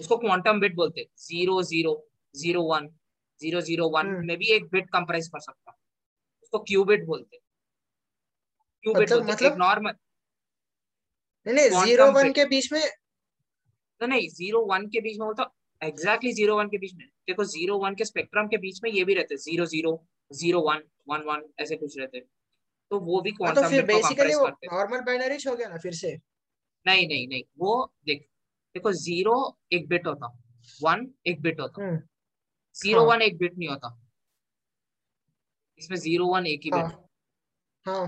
उसको 0.00 0.16
क्वांटम 0.16 0.60
बिट 0.60 0.74
बोलते 0.74 1.08
zero 1.18 1.62
zero 1.62 1.94
zero 2.34 2.62
one 2.62 2.88
zero 3.40 3.60
zero 3.60 3.88
one. 3.88 4.06
में 4.26 4.36
भी 4.38 4.50
एक 4.52 4.64
बिट 4.70 4.90
कंप्राइज 4.90 5.28
कर 5.28 5.40
सकता। 5.40 5.76
उसको 6.42 6.58
क्यूबिट 6.58 7.04
बोलते 7.06 7.36
क्यूबिट 8.82 9.02
मतलब- 9.02 9.24
बोलते 9.24 9.32
मतलब? 9.32 9.52
एक 9.52 9.58
नॉर्मल 9.58 9.92
नहीं 11.46 11.54
नहीं 11.56 11.84
ज़ीरो 11.84 12.10
वन 12.12 12.32
के 12.32 12.44
बीच 12.44 12.72
में 12.72 12.80
नहीं 12.80 14.08
नहीं 14.08 14.28
ज़ीरो 14.30 14.64
वन 14.66 14.86
के 14.94 15.00
बीच 15.00 15.18
में 15.20 15.26
होता 15.26 15.50
एग्जैक्टली 15.82 16.32
ज़ीरो 16.32 16.56
वन 16.58 16.68
के 16.68 16.78
बीच 16.78 16.94
में। 16.96 17.06
देखो 17.28 17.44
ज़ीरो 17.44 17.78
वन 17.78 17.94
के 17.94 18.04
स्पेक्ट्रम 18.04 18.46
के 18.48 18.56
बीच 18.58 18.80
में 18.84 18.90
ये 18.90 19.04
भी 19.04 19.14
रहते 19.14 19.36
zero 19.36 19.66
zero 19.66 19.92
zero 20.30 20.60
one 20.68 20.82
one 21.10 21.22
one 21.28 21.42
ऐसे 21.60 21.76
कुछ 21.76 21.98
रहते 21.98 22.20
तो 22.90 22.98
वो 23.00 23.20
भी 23.20 23.30
हाँ, 23.42 23.54
तो 23.54 23.68
फिर 23.68 23.84
बेसिकली 23.86 24.34
वो 24.34 24.48
नॉर्मल 24.48 25.00
बाइनरीज 25.06 25.46
हो 25.48 25.54
गया 25.56 25.68
ना 25.68 25.76
फिर 25.82 25.92
से? 25.94 26.12
नहीं 26.86 27.06
नहीं 27.08 27.26
नहीं 27.28 27.42
वो 27.58 27.74
देख 28.06 28.20
देखो 28.74 28.92
ज़ीरो 28.92 29.36
एक 29.72 29.88
बिट 29.88 30.06
होता 30.06 30.26
वन 30.82 31.06
एक 31.26 31.40
बिट 31.42 31.60
होता 31.60 31.82
हम्म। 31.84 32.00
ज़ीरो 32.76 33.00
हाँ। 33.00 33.08
वन 33.08 33.22
एक 33.22 33.38
बिट 33.38 33.56
नहीं 33.58 33.68
होता। 33.68 33.96
इसमें 35.78 35.96
ज़ीरो 35.98 36.26
वन 36.26 36.46
एक 36.46 36.60
ही 36.64 36.70
हाँ। 36.74 36.82
बिट 36.82 36.96
हाँ। 37.86 38.06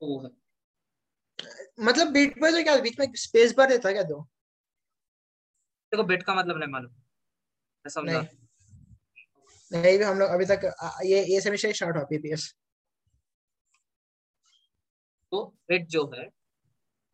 तो 0.00 0.06
वो 0.06 0.20
है। 0.22 0.30
मतलब 1.78 2.12
बीट 2.12 2.40
पर 2.40 2.50
तो 2.50 2.62
क्या 2.62 2.76
बीच 2.80 2.98
में 3.00 3.06
स्पेस 3.16 3.54
बार 3.54 3.68
देता 3.68 3.92
क्या 3.92 4.02
तो 4.02 4.20
देखो 5.92 6.02
बिट 6.04 6.22
का 6.22 6.34
मतलब 6.34 6.58
नहीं 6.58 6.68
मालूम। 6.68 7.88
समझा। 7.88 8.12
नहीं। 8.12 8.28
नहीं 9.70 9.98
भी 9.98 10.04
हम 10.04 10.18
लोग 10.18 10.30
अभी 10.30 10.44
तक 10.44 10.64
ये 11.04 11.24
ये 11.24 11.40
सेमेस्टर 11.40 11.72
स्टार्ट 11.72 11.96
हुआ 11.96 12.04
पीपीएस 12.04 12.52
तो 15.32 15.44
बिट 15.68 15.86
जो 15.88 16.10
है 16.14 16.28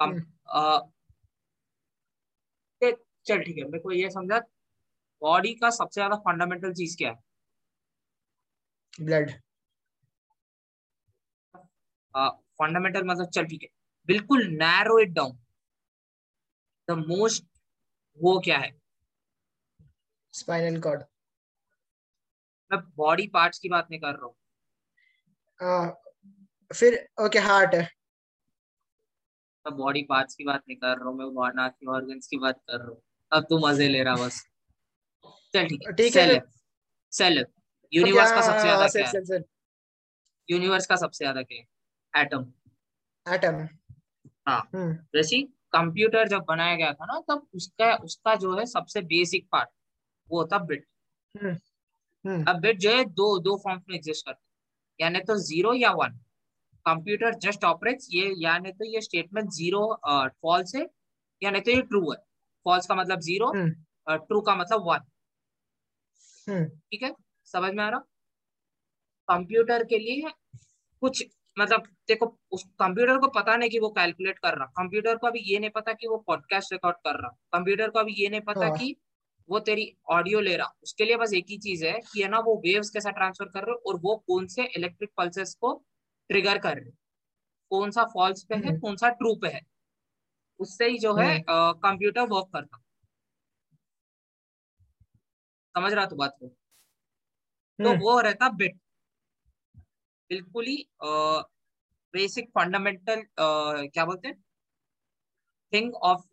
हम 0.00 0.10
हम्म। 0.10 0.90
चल 3.26 3.42
ठीक 3.42 3.56
है 3.58 3.64
मेरे 3.64 3.78
को 3.78 3.92
ये 3.92 4.10
समझा 4.10 4.38
बॉडी 5.22 5.54
का 5.54 5.70
सबसे 5.70 6.00
ज़्यादा 6.00 6.16
फंडामेंटल 6.18 6.72
चीज़ 6.72 6.96
क्या 6.98 7.10
है? 7.10 7.16
ब्लड 9.00 9.30
फंडामेंटल 12.14 13.04
मतलब 13.04 13.28
चल 13.30 13.44
ठीक 13.46 13.62
है। 13.62 13.68
बिल्कुल 14.10 14.46
narrow 14.56 14.98
it 15.00 15.12
down 15.12 15.38
the 16.88 16.92
most 17.00 17.44
वो 18.18 18.38
क्या 18.44 18.58
है? 18.58 18.70
स्पाइनल 20.34 20.80
कॉर्ड 20.80 21.02
मैं 22.70 22.80
बॉडी 22.96 23.26
पार्ट्स 23.28 23.58
की 23.58 23.68
बात 23.68 23.86
नहीं 23.90 24.00
कर 24.00 24.14
रहा 24.14 24.26
हूँ। 24.26 24.34
फिर 26.70 26.94
ओके 27.20 27.38
हार्ट 27.40 27.74
है 27.74 27.82
मैं 29.66 29.76
बॉडी 29.76 30.02
पार्ट्स 30.10 30.34
की 30.34 30.44
बात 30.44 30.62
नहीं 30.68 30.76
कर 30.78 30.96
रहा 30.98 31.08
हूँ 31.08 31.16
मैं 31.16 31.32
बॉडी 31.34 31.68
की 31.70 31.86
ऑर्गन्स 31.88 32.26
की 32.26 32.38
बात 32.38 32.60
कर 32.60 32.78
रहा 32.78 32.88
हूँ। 32.88 33.00
अब 33.32 33.46
तू 33.48 33.58
मज़े 33.66 33.88
ले 33.88 34.02
रहा 34.02 34.14
बस। 34.16 34.42
चल 35.54 35.66
ठीक 35.68 35.82
है। 35.86 35.92
ठीक 35.92 36.16
है, 36.16 36.26
सेल 36.26 36.40
सेल 37.12 37.44
यूनिवर्स 37.92 38.30
का 38.32 38.40
सबसे 38.42 38.62
ज़्यादा 38.62 38.86
क्या 38.88 39.06
है? 39.34 39.42
यूनिवर्स 40.48 40.86
का 40.86 40.96
सबसे 40.96 41.24
ज़्यादा 41.24 41.42
क्या 41.42 41.58
है? 41.58 41.66
एटम 42.14 42.52
एटम 43.26 43.66
हाँ। 44.50 44.68
हम्म। 44.74 44.94
जैसे 45.14 45.40
कंप्यूटर 45.72 46.28
जब 46.28 46.44
बनाया 46.48 46.76
गया 46.76 46.92
था 46.92 47.04
ना 47.06 47.20
तब 47.28 47.46
उसका 47.54 47.94
उसका 48.04 48.34
जो 48.36 48.56
है 48.58 48.64
सबसे 48.66 49.00
बेसिक 49.10 49.46
पार्ट 49.52 49.68
वो 50.30 50.40
होता 50.40 50.58
बिट 50.64 50.86
हम्म 51.34 51.56
हम्म। 52.24 52.44
अब 52.48 52.60
बिट 52.60 52.78
जो 52.78 52.90
है 52.90 53.04
दो 53.04 53.38
दो 53.40 53.56
फॉर्म्स 53.64 53.84
में 53.90 53.96
एग्जिस्ट 53.96 54.26
करते 54.26 54.38
हैं। 54.38 54.48
यानी 55.00 55.20
तो 55.24 55.36
ज़ीरो 55.40 55.74
या 55.74 55.90
वन 55.94 56.18
कंप्यूटर 56.86 57.34
जस्ट 57.42 57.64
ऑपरेट्स 57.64 58.08
ये 58.12 58.32
यानी 58.38 58.72
तो 58.72 58.84
ये 58.84 59.00
स्टेटमेंट 59.00 59.50
ज़ीरो 59.52 59.82
फॉल्स 60.42 60.74
है 60.76 60.86
या 61.42 61.50
नहीं 61.50 61.62
तो 61.62 61.70
ये 61.70 61.82
ट्रू 61.82 62.10
है। 62.10 62.16
फॉल्स 62.66 62.86
का 62.86 62.94
मतलब 62.94 63.20
ज़ीरो 63.20 63.52
ट्रू 64.26 64.40
का 64.40 64.54
मतलब 64.56 64.86
वन 64.86 65.00
ठीक 66.48 67.02
है? 67.02 67.14
समझ 67.48 67.72
में 67.74 67.82
आ 67.84 67.88
रहा? 67.90 67.98
कंप्यूटर 69.28 69.84
के 69.84 69.98
लिए 69.98 70.30
कुछ 71.02 71.22
मतलब 71.60 71.82
देखो 72.08 72.26
उस 72.50 72.64
कंप्यूटर 72.78 73.18
को 73.18 73.28
पता 73.28 73.56
नहीं 73.56 73.70
कि 73.70 73.78
वो 73.78 73.88
कैलकुलेट 73.90 74.38
कर 74.38 74.54
रहा। 74.54 74.66
कंप्यूटर 74.66 75.16
को 75.16 75.26
अभी 75.26 75.38
ये 75.38 75.58
नहीं 75.58 75.70
पता 75.70 75.92
कि 75.92 76.08
वो 76.08 76.16
पॉडकास्ट 76.16 76.72
रिकॉर्ड 76.72 76.96
कर 76.96 77.20
रहा। 77.20 77.30
कंप्यूटर 77.52 77.90
को 77.90 77.98
अभी 77.98 78.12
ये 78.12 78.28
नहीं 78.28 78.40
पता 78.40 78.66
हाँ। 78.66 78.76
कि 78.78 78.96
वो 79.48 79.60
तेरी 79.60 79.96
ऑडियो 80.08 80.40
ले 80.40 80.56
रहा। 80.56 80.72
उसके 80.82 81.04
लिए 81.04 81.16
बस 81.16 81.32
एक 81.34 81.46
ही 81.50 81.58
चीज़ 81.58 81.84
है 81.86 81.92
कि 82.12 82.22
है 82.22 82.28
ना 82.28 82.38
वो 82.38 82.56
वेव्स 82.56 82.90
कैसा 82.90 83.10
ट्रांसफ़र 83.10 83.46
कर 83.46 83.60
रहे 83.60 83.72
हो 83.72 83.90
और 83.90 84.00
वो 84.00 84.16
कौन 84.16 84.46
से 84.46 84.64
इलेक्ट्रिक 84.64 85.10
पल्सेस 85.16 85.54
को 85.60 85.72
ट्रिगर 86.28 86.58
कर 86.58 86.76
रहे 86.76 86.90
कौन 87.70 87.90
सा 87.90 88.04
फॉल्स 88.04 88.44
पे 88.44 88.54
है 88.54 88.68
हम्म। 88.68 88.80
कौन 88.80 88.96
सा 88.96 89.08
ट्रू 89.08 89.34
पे 89.34 89.48
है। 89.48 89.60
उससे 90.58 90.86
ही 90.88 90.98
जो 90.98 91.14
है 91.14 91.44
कंप्यूटर 91.48 92.20
वर्क 92.20 92.46
करता। 92.52 92.78
समझ 95.74 95.92
रहा 95.92 96.06
तू 96.06 96.16
बात 96.16 96.36
को? 96.40 96.48
तो 96.48 97.88
हम्म। 97.88 98.00
वो 98.00 98.20
रहता 98.20 98.48
बिट 98.48 98.78
बिल्कुल 100.30 100.66
ही 100.66 100.76
बेसिक 102.14 102.48
फंडामेंटल 102.58 103.22
क्या 103.38 104.04
बोलते 104.04 104.28
हैं? 104.28 104.42
Thing 105.72 105.94
of 106.04 106.24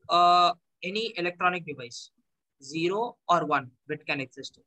any 0.83 1.05
electronic 1.19 1.63
device 1.63 2.09
zero 2.63 3.01
और 3.29 3.43
वन 3.43 3.71
बिट 3.87 4.03
कैन 4.03 4.21
एग्जिस्ट 4.21 4.59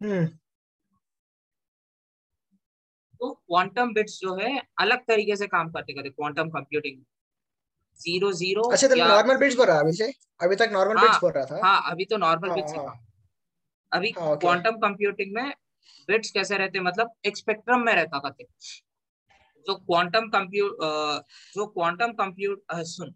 हम्म। 0.00 0.26
तो 3.20 3.30
क्वांटम 3.32 3.92
बिट्स 3.94 4.18
जो 4.20 4.34
है 4.36 4.58
अलग 4.78 5.04
तरीके 5.08 5.36
से 5.36 5.46
काम 5.46 5.70
करते 5.72 5.92
करते 5.92 6.10
क्वांटम 6.10 6.50
कंप्यूटिंग 6.50 7.02
ज़ीरो 8.00 8.32
ज़ीरो 8.32 8.62
अच्छा 8.72 8.88
तो 8.88 8.94
नॉर्मल 8.96 9.36
बिट्स 9.36 9.56
बोल 9.56 9.66
रहा 9.66 9.76
है 9.76 9.82
अभी 9.82 9.92
से? 9.92 10.12
अभी 10.40 10.56
तक 10.56 10.68
नॉर्मल 10.72 10.96
हाँ, 10.96 11.06
बिट्स 11.06 11.20
बोल 11.22 11.32
रहा 11.32 11.44
था? 11.44 11.60
हाँ 11.66 11.90
अभी 11.90 12.04
तो 12.04 12.16
नॉर्मल 12.16 12.48
हाँ, 12.48 12.56
बिट्स 12.56 12.72
ही। 12.72 12.78
हाँ। 12.78 12.94
अभी 13.92 14.10
हाँ, 14.18 14.36
क्वांटम 14.38 14.76
कंप्यूटिंग 14.78 15.34
में 15.34 15.52
बिट्स 16.08 16.30
कैसे 16.30 16.58
रहते 16.58 16.80
मतलब 16.80 17.12
एक 17.24 17.36
स्पेक्ट्रम 17.36 17.80
में 17.80 17.94
रहता 17.94 18.18
करते 18.18 18.44
जो 19.66 19.74
क्वांटम 19.74 20.28
कंप्यूट 20.28 20.76
जो 21.54 21.66
क्वांटम 21.66 22.12
कंप्यूट 22.12 22.62
सुन। 22.72 23.14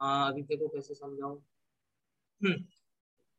अभी 0.00 0.42
देखो 0.42 0.68
कैसे 0.68 0.94
समझाऊं। 0.94 1.38
हम्म। 2.44 2.64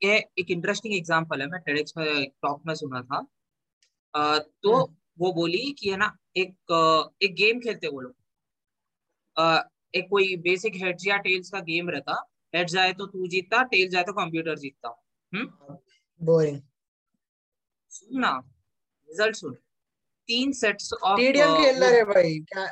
ये 0.04 0.18
एक 0.38 0.52
इंटरेस्टिंग 0.52 0.96
एग्जांपल 0.96 1.42
है 1.42 1.48
मैं 1.48 1.62
टेडेक्स 1.62 1.94
में 1.98 2.30
टॉक 2.30 2.64
में 2.68 2.76
सुना 2.76 3.02
था। 3.02 3.28
अ, 4.16 4.40
तो 4.64 4.74
हम्म। 4.74 4.96
वो 5.20 5.34
बोली 5.34 5.72
कि 5.72 5.90
है 5.90 5.98
ना 5.98 6.18
एक 6.38 6.52
एक 7.22 7.34
गेम 7.34 7.60
खेलते 7.60 7.88
वो 7.88 8.00
लोग। 8.00 8.16
एक 9.96 10.08
कोई 10.10 10.36
बेसिक 10.36 10.76
हेड्स 10.76 11.08
या 11.08 11.18
टेल्स 11.18 11.50
का 11.50 11.60
गेम 11.60 11.90
रहता। 11.90 12.32
हेड 12.56 12.70
जाए 12.70 12.94
तो 12.94 13.06
तू 13.06 13.28
जीतता 13.28 13.64
टेल 13.64 13.90
जाए 13.90 14.04
तो 14.04 14.14
कंप्यूटर 14.14 14.58
जीतता। 14.58 15.04
हम्म। 15.34 15.78
बोरिंग 16.26 16.62
सुन 17.96 18.20
ना 18.20 18.32
रिज़ल्ट 19.10 19.36
सुन। 19.36 19.54
तीन 20.30 20.52
सेट्स 20.52 20.94
ऑफ़ 20.94 21.20
टीडीएम 21.20 21.56
खेलना 21.56 21.90
रे 21.90 22.04
भाई 22.04 22.40
क्या? 22.40 22.66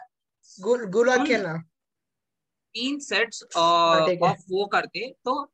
गुल 0.59 1.25
खेलना। 1.27 1.57
तीन 2.75 2.99
सेट्स 2.99 3.43
हाँ, 3.57 4.09
ठीक 4.09 4.23
है। 4.23 4.29
ऑफ़ 4.29 4.39
वो 4.49 4.65
करते 4.65 5.09
तो 5.25 5.45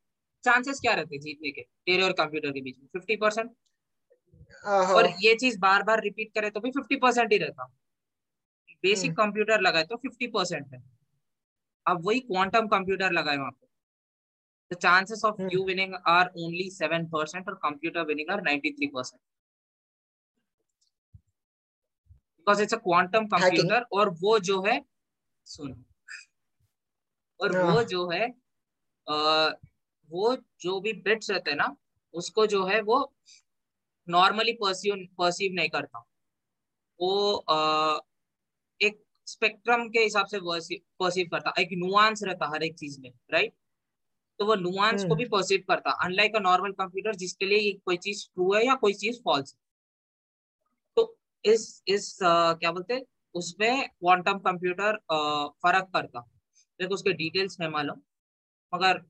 चांसेस 0.44 0.80
क्या 0.80 0.94
रहते 0.94 1.18
जीतने 1.18 1.50
के? 1.50 1.62
तेरे 1.62 2.02
और 2.02 2.12
कंप्यूटर 2.12 2.50
के 2.50 2.60
बीच 2.60 2.78
में 2.78 2.86
फिफ्टी 2.86 3.16
परसेंट 3.16 3.50
और 4.66 5.08
ये 5.20 5.34
चीज़ 5.34 5.58
बार 5.58 5.82
बार 5.82 6.00
रिपीट 6.00 6.34
करे 6.34 6.50
तो 6.50 6.60
भी 6.60 6.70
फिफ्टी 6.70 6.96
परसेंट 6.96 7.32
ही 7.32 7.38
रहता। 7.38 7.64
बेसिक 8.82 9.10
हम्म। 9.10 9.14
कंप्यूटर 9.14 9.60
लगाए 9.60 9.84
तो 9.84 9.96
फिफ्टी 9.96 10.26
परसेंट 10.26 10.72
है। 10.74 10.82
अब 11.86 12.06
वही 12.06 12.20
क्वांटम 12.20 12.68
कंप्यूटर 12.68 13.12
लगाए 13.12 13.36
वहाँ 13.36 13.50
पे। 13.50 13.66
The 14.70 14.78
chances 14.84 15.22
of 15.24 15.40
hmm. 15.40 15.48
you 15.48 15.62
winning 15.68 15.94
are 16.08 16.26
only 16.42 16.66
7% 16.74 17.48
और 17.48 17.60
computer 17.66 18.04
winning 18.10 18.28
are 18.34 18.40
93% 18.42 19.20
it's 22.58 22.72
a 22.72 22.78
quantum 22.78 23.26
Hacking. 23.26 23.68
computer 23.68 23.82
और 23.92 24.08
वो 24.10 24.38
जो 24.38 24.62
है 24.62 24.84
सुन 25.46 25.84
और 27.40 27.52
वो 27.58 27.72
हाँ। 27.72 27.84
जो 27.84 28.08
है 28.10 28.28
अ, 29.06 29.50
वो 30.10 30.36
जो 30.60 30.80
भी 30.80 30.92
बिट्स 30.92 31.30
रहते 31.30 31.50
हैं 31.50 31.56
ना 31.58 31.76
उसको 32.14 32.46
जो 32.46 32.64
है 32.64 32.80
वो 32.80 33.12
नॉर्मली 34.08 34.52
परसीव 34.52 34.94
परसीव 35.18 35.52
नहीं 35.54 35.68
करता 35.68 35.98
वो 37.00 37.32
अ, 37.32 38.00
एक 38.80 39.04
स्पेक्ट्रम 39.26 39.88
के 39.88 40.00
हिसाब 40.00 40.26
से 40.26 40.38
परसीव 41.00 41.28
करता 41.30 41.52
एक 41.58 41.68
नुआंस 41.72 42.22
रहता 42.22 42.46
हर 42.48 42.62
एक 42.62 42.74
चीज़ 42.74 43.00
में 43.00 43.10
राइट 43.32 43.52
तो 44.40 44.46
वो 44.46 44.54
नुआंस 44.54 45.02
को 45.02 45.06
हम्म। 45.06 45.16
भी 45.16 45.24
परसीव 45.24 45.64
करता 45.68 45.90
अनलाइक 45.90 46.36
अ 46.36 46.38
नॉर्मल 46.38 46.72
कंप्यूटर 46.72 47.14
जिसके 47.14 47.46
लिए 47.46 47.72
कोई 47.72 47.96
चीज़ 47.96 48.26
ट्रू 48.34 48.52
है 48.54 48.66
या 48.66 48.74
कोई 48.74 48.92
चीज़ 48.92 49.20
फॉल्स 49.22 49.52
तो 49.52 49.58
इस 51.44 51.82
इस 51.88 52.06
अ, 52.22 52.52
क्या 52.54 52.72
बोलते 52.72 52.94
हैं 52.94 53.02
उसमें 53.34 53.88
क्वांटम 53.88 54.38
कंप्यूटर 54.40 54.96
फ़र्क 55.62 55.88
करता। 55.94 56.20
देखो 56.80 56.94
उसके 56.94 57.12
डिटेल्स 57.14 57.58
में 57.60 57.68
मालूम 57.68 58.00
मगर 58.72 59.02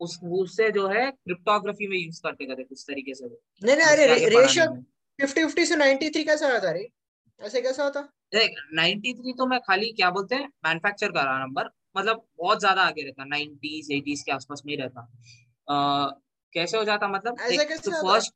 उस 0.00 0.18
उससे 0.34 0.70
जो 0.72 0.86
है 0.88 1.10
क्रिप्टोग्राफी 1.12 1.88
में 1.88 1.96
यूज़ 1.98 2.20
करते 2.22 2.46
करते 2.46 2.64
कुछ 2.64 2.84
तरीके 2.88 3.14
से 3.14 3.28
नहीं 3.62 3.76
नहीं 3.76 3.86
अरे 3.86 4.06
रेशियो 4.28 4.30
बढ़ाने 4.30 4.68
में। 4.70 4.84
फिफ्टी 5.18 5.44
फिफ्टी 5.44 5.66
से 5.66 5.76
नाइनटी 5.76 6.10
थ्री 6.10 6.24
कैसा 6.24 6.52
होता 6.52 6.70
रे? 6.72 6.88
ऐसे 7.40 7.60
कैसा 7.62 7.84
होता? 7.84 8.08
देख 8.32 8.54
93 8.74 9.32
तो 9.32 9.46
मैं 9.46 9.58
खाली 9.60 9.90
क्या 9.92 10.10
बोलते 10.10 10.34
हैं 10.34 10.48
मैन्युफैक्चर 10.64 11.12
कर 11.12 11.24
रहा 11.24 11.38
नंबर 11.38 11.70
मतलब 11.96 12.24
बहुत 12.38 12.60
ज़्यादा 12.60 12.82
आगे 12.82 13.02
रहता 13.02 13.24
90s 13.26 13.90
80s 13.90 14.22
के 14.22 14.32
आसपास 14.32 14.62
में 14.66 14.72
ही 14.74 14.80
रहता। 14.80 15.00
अ, 15.68 16.20
कैसे 16.52 16.78
हो 16.78 16.84
जाता 16.84 17.08
मतलब 17.10 17.40
ऐसा 17.40 17.64
कैसे 17.64 17.90
फ़र्स्ट 17.92 18.34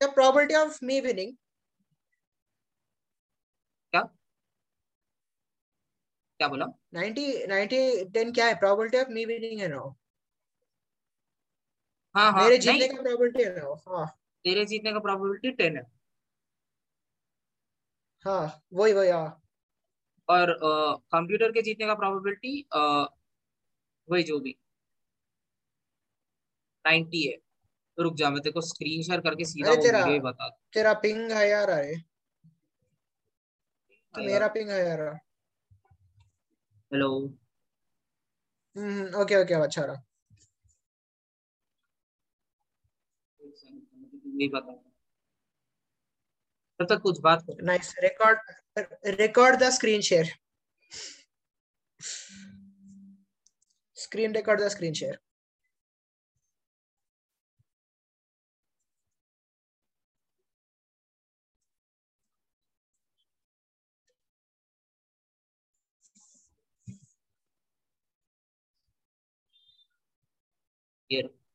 क्या 0.00 0.08
प्रोबेबिलिटी 0.10 0.54
ऑफ़ 0.56 0.78
मी 0.84 1.00
विनिंग 1.02 1.32
क्या 6.40 6.48
बोला? 6.48 6.66
90 6.94 7.22
90 7.46 7.78
10 8.16 8.32
क्या 8.34 8.46
है? 8.46 8.54
प्रोबेबिलिटी 8.58 8.98
ऑफ़ 8.98 9.08
मी 9.08 9.24
विनिंग 9.24 9.60
है 9.60 9.68
ना? 9.68 9.80
हाँ 12.14 12.30
हाँ 12.32 12.42
मेरे 12.44 12.58
जीतने 12.58 12.88
का 12.88 13.02
प्रोबेबिलिटी 13.02 13.42
है 13.44 13.50
ना? 13.58 13.96
हाँ। 13.96 14.06
तेरे 14.44 14.64
जीतने 14.64 14.92
का 14.92 14.98
प्रोबेबिलिटी 14.98 15.64
है। 15.76 15.82
हाँ 18.24 18.62
वही 18.72 18.92
वही 18.92 19.08
हाँ। 19.10 19.26
और 20.28 20.56
कंप्यूटर 21.12 21.52
के 21.52 21.62
जीतने 21.62 21.86
का 21.86 21.94
प्रोबेबिलिटी 21.94 22.52
वही 24.08 24.22
जो 24.22 24.38
भी। 24.40 24.56
90 26.84 27.22
है। 27.26 27.36
रुक 27.98 28.14
जा 28.14 28.30
मैं 28.30 28.40
तेरे 28.42 28.52
को 28.52 28.60
स्क्रीन 28.60 29.02
शेयर 29.02 29.20
करके 29.20 29.44
सीधा 29.44 29.70
वो 29.70 29.76
तेरा- 29.76 30.04
वीडियो 30.06 30.22
बता 30.22 30.48
तेरा 30.74 30.92
पिंग 31.02 31.32
है 31.32 31.48
यार 31.48 31.70
अरे। 31.70 31.96
मेरा 34.14 34.48
पिंग 34.48 34.70
है 34.70 34.78
यार। 34.88 35.00
हेलो। 36.92 37.08
हम्म 38.76 39.20
ओके 39.22 39.36
ओके 39.36 39.54
अच्छा 39.54 39.84
रहा। 39.84 39.96
तब 46.80 46.86
तक 46.90 47.00
कुछ 47.02 47.18
बात 47.20 47.42
कर। 47.42 47.62
Nice 47.64 47.94
record 48.02 48.38
record 49.20 49.56
the 49.60 49.70
screen 49.70 50.00
share 50.08 50.32
screen 53.96 54.34
record 54.34 54.60
the 54.60 54.68
screen 54.68 54.92
share 54.94 55.18
रहा। 71.10 71.48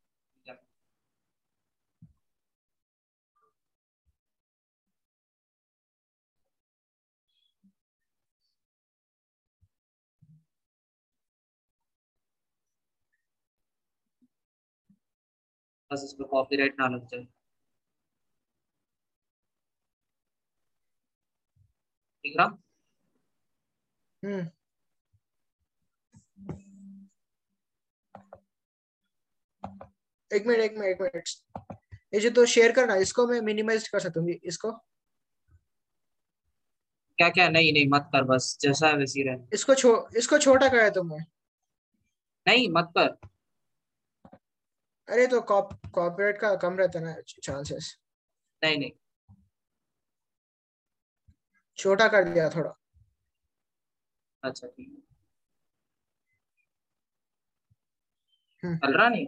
बस 15.92 16.02
इस 16.06 16.14
पे 16.14 16.24
कॉपीराइट 16.32 16.76
ना 16.80 16.88
लग 16.88 17.08
जाए। 17.08 17.26
ठीक 22.26 22.36
रहा 22.38 22.58
हम्म। 24.24 24.48
एक 30.34 30.48
मिनट 30.48 30.60
एक 30.60 30.78
मिनट 30.78 30.86
एक 30.86 31.02
मिनट। 31.02 31.30
ये 32.14 32.20
जो 32.20 32.30
तो 32.30 32.46
शेयर 32.46 32.72
करना 32.72 32.96
इसको 32.96 33.28
मैं 33.28 33.40
मिनिमाइज 33.42 33.88
कर 33.88 34.00
सकता 34.00 34.20
हूँ 34.20 34.30
इसको? 34.30 34.72
क्या 37.18 37.30
क्या 37.30 37.48
नहीं 37.50 37.72
नहीं 37.74 37.88
मत 37.90 38.10
कर 38.14 38.24
बस 38.24 38.58
जैसा 38.62 38.88
है 38.88 38.98
वैसी 38.98 39.24
रहे। 39.24 39.38
इसको 39.54 39.76
छो 39.76 39.92
इसको 40.18 40.38
छोटा 40.38 40.68
करा 40.70 40.84
है 40.84 40.92
तुमने। 40.92 41.18
नहीं 42.48 42.70
मत 42.70 42.92
कर। 42.98 43.08
अरे 45.08 45.28
तो 45.28 45.42
कॉप 45.42 45.74
कॉपरेट 45.96 46.38
का 46.38 46.56
कम 46.56 46.78
रहता 46.78 47.00
है 47.00 47.06
ना 47.06 47.16
चांसेस 47.44 47.98
नहीं 48.62 48.78
नहीं। 48.78 48.92
छोटा 51.78 52.08
कर 52.08 52.30
दिया 52.30 52.50
थोड़ा। 52.50 52.74
अच्छा 54.44 54.68
ठीक 54.68 54.90
है। 54.90 55.02
हम्म। 58.64 58.78
चल 58.78 58.98
रहा 58.98 59.08
नहीं? 59.10 59.28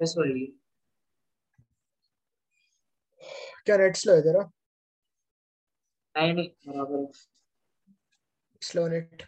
Only. 0.00 0.46
क्या 3.66 3.76
नेट 3.76 3.96
स्लो 3.96 4.14
है 4.14 4.22
तेरा 4.22 4.40
नहीं 6.14 6.34
नहीं 6.34 6.48
बराबर 6.68 7.00
है। 7.00 7.10
स्लो 8.62 8.86
नेट 8.88 9.22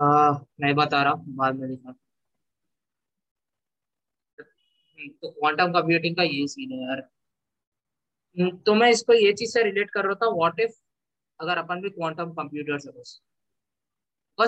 हाँ 0.00 0.46
मैं 0.60 0.74
बता 0.74 1.02
रहा 1.02 1.12
हूँ 1.12 1.34
बाद 1.36 1.54
में 1.54 1.68
दिखा 1.68 1.94
तो 5.22 5.30
क्वांटम 5.30 5.72
कंप्यूटिंग 5.72 6.16
का 6.16 6.22
ये 6.22 6.46
सीन 6.46 6.72
है 6.72 6.78
यार। 6.88 6.98
हम्म, 8.36 8.50
तो 8.56 8.74
मैं 8.74 8.90
इसको 8.90 9.12
ये 9.12 9.32
चीज़ 9.32 9.52
से 9.52 9.62
रिलेट 9.62 9.90
कर 9.90 10.04
रहा 10.04 10.14
था 10.14 10.28
व्हाट 10.30 10.60
इफ़ 10.60 10.72
अगर 11.40 11.58
अपन 11.58 11.80
भी 11.82 11.90
क्वांटम 11.90 12.32
कंप्यूटर्स 12.32 12.86
है 12.86 12.92
बस। 12.92 13.20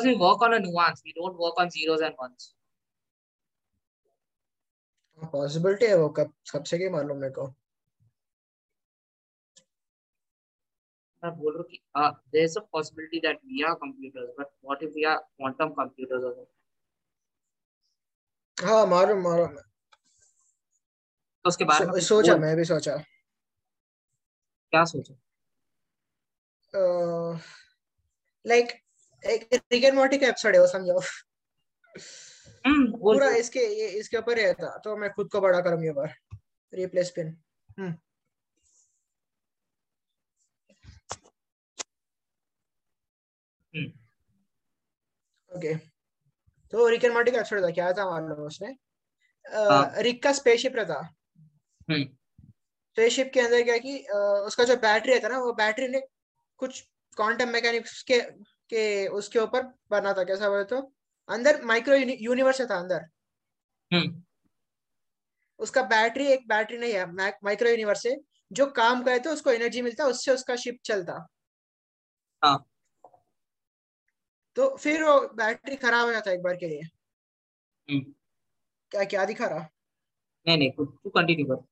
We 0.05 0.15
work 0.15 0.43
on 0.43 0.53
a 0.55 0.59
nuance 0.59 1.03
we 1.07 1.13
don't 1.13 1.37
work 1.41 1.61
on 1.61 1.69
zeros 1.69 2.03
and 2.03 2.15
ones 2.23 2.55
possibility 5.33 5.87
है 5.87 5.97
वो 5.99 6.09
कब 6.09 6.33
कब 6.53 6.65
से 6.65 6.79
की 6.79 6.89
मालूम 6.89 7.19
मेरे 7.19 7.33
को। 7.33 7.47
मैं 11.23 11.33
बोल 11.39 11.53
रहा 11.53 11.63
हूँ 11.63 11.67
कि 11.71 11.79
there 12.33 12.47
is 12.49 12.57
a 12.57 12.63
possibility 12.77 13.21
that 13.27 13.39
we 13.51 13.65
are 13.69 13.77
computers 13.77 14.29
but 14.37 14.51
what 14.63 14.83
if 14.87 14.93
we 14.99 15.05
are 15.13 15.21
quantum 15.41 15.75
computers 15.79 16.25
also? 16.25 16.45
हाँ 18.57 18.87
मालूम 18.87 19.23
मालूम 19.23 19.55
तो 21.45 21.49
उसके 21.49 21.65
बारे 21.65 21.87
में 21.87 21.93
सो, 21.93 22.01
सोचा 22.01 22.37
मैं 22.37 22.57
भी 22.57 22.65
सोचा। 22.65 22.97
क्या 24.73 24.85
सोचा? 24.85 25.15
लाइक 28.45 28.73
एक 29.23 29.49
रिक 29.73 29.85
एंड 29.85 29.95
मॉर्टी 29.95 30.19
का 30.19 30.27
एपिसोड 30.27 30.55
है 30.55 30.61
वो 30.61 30.67
समझो। 30.67 30.99
हम्म 32.67 32.91
पूरा 33.01 33.29
इसके 33.37 33.61
ये 33.81 33.89
इसके 33.99 34.17
ऊपर 34.19 34.39
ही 34.39 34.53
था 34.63 34.77
तो 34.85 34.97
मैं 34.97 35.11
खुद 35.13 35.29
को 35.33 35.41
बड़ा 35.41 35.61
करूँ 35.61 35.85
ये 35.85 35.93
बार। 35.93 36.15
रिप्लेस 36.73 37.11
पिन 37.17 37.37
हम्म। 37.79 37.93
ओके 45.51 45.75
तो 46.73 46.89
रिक 46.89 47.05
एंड 47.05 47.13
मॉर्टी 47.15 47.31
का 47.31 47.39
एपिसोड 47.39 47.63
था 47.65 47.71
क्या 47.71 47.93
था 47.93 48.05
मालूम 48.11 48.47
उसने 48.47 48.75
हाँ। 49.47 50.03
रिक 50.03 50.23
का 50.23 50.33
स्पेसशिप 50.33 50.77
रहता 50.77 51.01
स्पेसशिप 51.91 53.31
के 53.35 53.41
अंदर 53.41 53.63
क्या 53.63 53.77
कि 53.79 53.99
उसका 54.47 54.65
जो 54.65 54.77
बैटरी 54.77 55.13
रहता 55.13 55.29
ना 55.29 55.39
वो 55.39 55.53
बैटरी 55.55 55.89
ने 55.89 56.01
कुछ 56.61 56.81
क्वांटम 57.17 57.49
मैकेनिक्स 57.49 58.03
के 58.03 58.21
के 58.71 58.87
उसके 59.19 59.39
ऊपर 59.39 59.63
बना 59.91 60.13
था 60.13 60.25
कैसा 60.25 60.49
बोले 60.49 60.65
तो 60.65 60.81
अंदर 61.29 61.63
माइक्रो 61.65 61.97
यूनिवर्स 61.97 62.61
था 62.61 62.79
अंदर 62.79 63.07
उसका 65.61 65.83
बैटरी 65.83 66.27
एक 66.33 66.49
बैटरी 66.49 66.79
नहीं 66.79 66.93
है 66.93 67.07
माइक्रो 67.45 67.69
यूनिवर्स 67.69 68.07
है 68.07 68.17
जो 68.51 68.67
काम 68.73 69.03
करे 69.05 69.19
तो 69.19 69.31
उसको 69.31 69.51
एनर्जी 69.51 69.83
मिलता 69.83 70.05
उससे 70.07 70.33
उसका 70.33 70.57
शिप 70.57 70.79
चलता 70.85 71.27
हाँ 72.43 72.57
तो 74.59 74.77
फिर 74.77 75.03
वो 75.05 75.21
बैटरी 75.21 75.77
खराब 75.77 76.07
हो 76.07 76.13
जाता 76.13 76.31
है 76.31 76.37
एक 76.37 76.43
बार 76.43 76.57
के 76.57 76.69
लिए। 76.69 76.81
हम्म। 77.89 78.01
क्या 78.91 79.05
क्या 79.05 79.25
दिखा 79.25 79.47
रहा? 79.47 79.69
नहीं 80.47 80.59
नहीं 80.59 80.71
तू 80.71 81.11
कंटिन्यू 81.11 81.47
कर। 81.47 81.63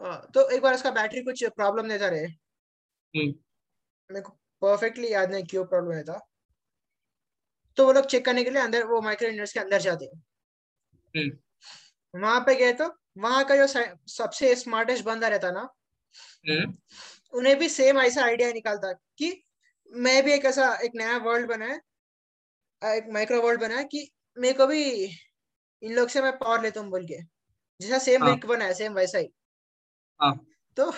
हाँ, 0.00 0.30
तो 0.34 0.48
एक 0.50 0.62
बार 0.62 0.74
उसका 0.74 0.90
बैटरी 0.90 1.22
कुछ 1.22 1.44
प्रॉब्लम 1.44 1.88
देता 1.88 2.08
रहे। 2.08 2.24
हम्म। 2.24 3.26
मेरे 4.10 4.20
को 4.20 4.32
परफेक्टली 4.62 5.12
याद 5.12 5.30
नहीं 5.30 5.44
क्यों 5.44 5.64
प्रॉब्लम 5.64 5.92
रहता 5.92 6.18
तो 7.76 7.86
वो 7.86 7.92
लोग 7.92 8.06
चेक 8.06 8.24
करने 8.24 8.44
के 8.44 8.50
लिए 8.50 8.62
अंदर 8.62 8.84
वो 8.84 9.00
माइक्रो 9.00 9.28
यूनिवर्स 9.28 9.52
के 9.52 9.60
अंदर 9.60 9.80
जाते 9.80 10.04
हैं। 10.04 10.22
हम्म। 11.16 12.20
वहाँ 12.20 12.40
पे 12.40 12.54
गए 12.54 12.72
तो 12.72 12.94
वहाँ 13.18 13.44
का 13.44 13.56
जो 13.56 13.66
सबसे 14.08 14.54
स्मार्टेस्ट 14.56 15.04
बंदा 15.04 15.28
रहता 15.28 15.50
ना 15.50 15.68
उन्हें 17.32 17.58
भी 17.58 17.68
सेम 17.68 17.98
ऐसा 17.98 18.24
आइडिया 18.24 18.52
निकालता 18.52 18.92
कि 18.92 19.45
मैं 19.92 20.22
भी 20.24 20.32
एक 20.32 20.44
ऐसा 20.44 20.74
एक 20.84 20.92
नया 20.94 21.16
वर्ल्ड 21.18 21.48
बना 21.48 21.66
है 21.66 21.80
एक 22.82 23.06
माइक्रो 23.12 23.40
वर्ल्ड 23.42 23.60
बना 23.60 23.76
है 23.76 23.84
कि 23.84 24.08
मेरे 24.36 24.54
को 24.54 24.66
भी 24.66 24.82
इन 25.82 25.92
लोग 25.94 26.08
से 26.08 26.22
मैं 26.22 26.32
पावर 26.38 26.62
लेता 26.62 26.80
हूँ 26.80 26.90
बोल 26.90 27.06
के। 27.06 27.22
जैसा 27.80 27.98
सेम 27.98 28.24
हाँ। 28.24 28.30
रिक 28.30 28.46
बना 28.46 28.64
है 28.64 28.74
सेम 28.74 28.94
वैसा 28.94 29.18
ही। 29.18 29.28
हाँ। 30.20 30.46
तो 30.76 30.90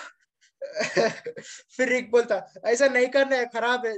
फिर 1.77 1.89
रिक 1.89 2.11
बोलता 2.11 2.37
ऐसा 2.67 2.89
नहीं 2.89 3.09
करना 3.09 3.37
है 3.37 3.47
खराब 3.47 3.87
है 3.87 3.95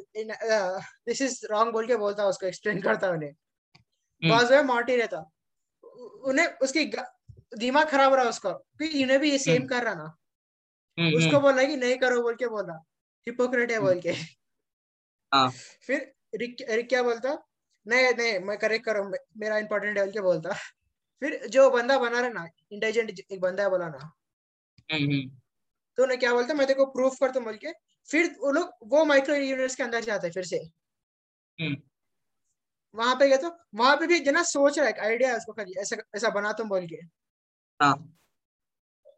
दिस 1.06 1.22
इज़ 1.22 1.40
रॉन्ग 1.50 1.72
बोल 1.72 1.86
के 1.86 1.96
बोलता 1.96 2.26
उसको 2.26 2.46
एक्सप्लेन 2.46 2.82
करता 2.82 3.10
उन्हें। 3.10 3.30
हम्म। 3.30 4.30
बाजू 4.30 4.54
में 4.56 4.62
मार्टी 4.64 4.96
रहता। 4.96 5.18
उन्हें 6.24 6.46
उसकी 6.62 6.84
दिमाग 7.58 7.88
खराब 7.88 8.14
रहा 8.14 8.28
उसका 8.28 8.50
कि 8.52 8.86
इन्हें 9.02 9.18
भी 9.20 9.30
ये 9.32 9.38
सेम 9.38 9.56
हम्म, 9.56 9.66
कर 9.66 9.84
रहा 9.84 9.94
ना। 9.94 10.16
हम्म 10.98 11.16
उसको 11.18 11.40
बोला 11.40 11.64
कि 11.64 11.76
नहीं 11.76 11.98
करो 11.98 12.22
बोल 12.22 12.34
के 12.36 12.48
बोला। 12.48 12.74
हिपोक्रेट 13.26 13.70
है 13.70 13.80
बोल 13.80 14.00
के। 14.00 14.12
फिर 15.32 16.12
रिक 16.34 16.56
रिक 16.70 16.88
क्या 16.88 17.02
बोलता? 17.02 17.32
नहीं 17.86 18.12
नहीं 18.14 18.38
मैं 18.38 18.56
करेक्ट 18.58 18.84
करूँ 18.84 19.04
मेरा 19.38 19.58
इंपॉर्टेंट 19.58 19.98
है 19.98 20.04
बोल 20.04 20.12
के 20.12 20.20
बोलता? 20.20 20.54
फिर 21.22 21.46
जो 21.48 21.70
बंदा 21.70 21.98
बना 21.98 22.20
रहा 22.20 22.28
ना 22.30 22.46
इंटेलिजेंट 22.72 23.10
एक 23.10 23.40
बंदा 23.40 23.62
है 23.62 23.70
बोला 23.70 23.88
ना। 23.88 23.98
हम्म 24.92 25.04
हम्म। 25.04 25.40
तो 25.98 26.02
उन्हें 26.02 26.18
क्या 26.20 26.32
बोलता 26.34 26.54
मैं 26.54 26.66
तेरे 26.66 26.78
को 26.78 26.86
प्रूफ 26.92 27.16
कर 27.20 27.30
तुम 27.30 27.44
बोल 27.44 27.56
के 27.56 27.72
फिर 28.08 28.34
वो 28.40 28.50
लोग 28.52 28.72
वो 28.84 29.04
माइक्रो 29.04 29.34
यूनिवर्स 29.34 29.74
के 29.76 29.82
अंदर 29.82 30.00
जाते 30.00 30.26
हैं 30.26 30.34
फिर 30.34 30.44
से। 30.44 30.56
हम्म। 31.58 31.76
वहाँ 32.94 33.14
पे 33.14 33.28
गए 33.28 33.36
तो 33.36 33.48
वहाँ 33.74 33.96
पे 33.96 34.06
भी 34.06 34.18
जना 34.20 34.42
सोच 34.42 34.78
रहा 34.78 34.88
है 34.88 34.94
आइडिया 35.00 35.36
उसको 35.36 35.52
खाली 35.52 35.74
ऐसा 35.80 35.96
ऐसा 36.16 36.30
बना 36.30 36.52
तुम 36.52 36.68
बोल 36.68 36.86
के। 36.86 36.96
हाँ। 37.80 37.94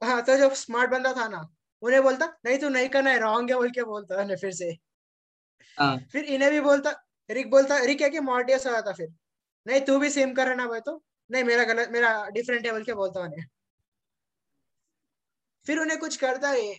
हाँ 0.02 0.22
तो 0.24 0.36
जो 0.36 0.54
स्मार्ट 0.54 0.90
बंदा 0.90 1.12
था 1.12 1.28
ना 1.28 1.48
उन्हें 1.82 2.02
बोलता 2.02 2.26
नहीं 2.46 2.58
तू 2.58 2.68
नहीं 2.68 2.88
करना 2.88 3.10
है 3.10 3.18
रॉन्ग 3.20 3.50
है 3.50 3.56
बोल 3.56 3.70
के 3.70 3.82
बोलता 3.84 4.22
है 4.22 4.36
फिर 4.36 4.52
से। 4.52 4.66
हाँ 4.66 4.91
फिर 6.12 6.24
इन्हें 6.24 6.50
भी 6.50 6.60
बोलता 6.60 6.92
रिक 7.30 7.50
बोलता 7.50 7.78
रिक 7.78 7.98
क्या 7.98 8.08
कि 8.08 8.20
मॉर्टियस 8.20 8.66
आया 8.66 8.82
था 8.82 8.92
फिर? 8.92 9.08
नहीं 9.66 9.80
तू 9.80 9.98
भी 9.98 10.10
सेम 10.10 10.34
कर 10.34 10.46
रहा 10.46 10.54
ना 10.54 10.66
भाई 10.66 10.80
तो। 10.80 11.02
नहीं 11.30 11.44
मेरा 11.44 11.64
गलत 11.64 11.88
मेरा 11.90 12.28
डिफरेंट 12.28 12.66
है 12.66 12.72
बोल 12.72 12.84
के 12.84 12.94
बोलता 12.94 13.20
उन्हें। 13.20 13.46
फिर 15.66 15.78
उन्हें 15.78 15.98
कुछ 16.00 16.16
करता 16.16 16.48
है 16.48 16.72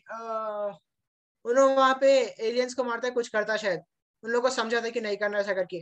उन्होंने 1.45 1.75
वहाँ 1.75 1.97
पे 2.01 2.11
एलियंस 2.39 2.73
को 2.73 2.83
मारता 2.83 3.07
है 3.07 3.13
कुछ 3.13 3.27
करता 3.27 3.57
शायद। 3.57 3.81
उन 4.23 4.31
लोगों 4.31 4.49
को 4.49 4.55
समझाता 4.55 4.85
है 4.85 4.91
कि 4.91 5.01
नहीं 5.01 5.17
करना 5.17 5.39
ऐसा 5.39 5.53
करके। 5.53 5.77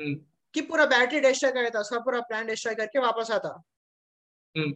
हम्म। 0.00 0.14
कि 0.54 0.60
पूरा 0.60 0.86
बैटरी 0.86 1.20
डिस्ट्रॉय 1.20 1.52
कर 1.52 1.70
था 1.74 1.80
उसका 1.80 1.98
पूरा 1.98 2.20
प्लान 2.20 2.46
डिस्ट्रॉय 2.46 2.74
करके 2.74 2.98
वापस 2.98 3.30
आता। 3.30 3.62
हम्म। 4.56 4.74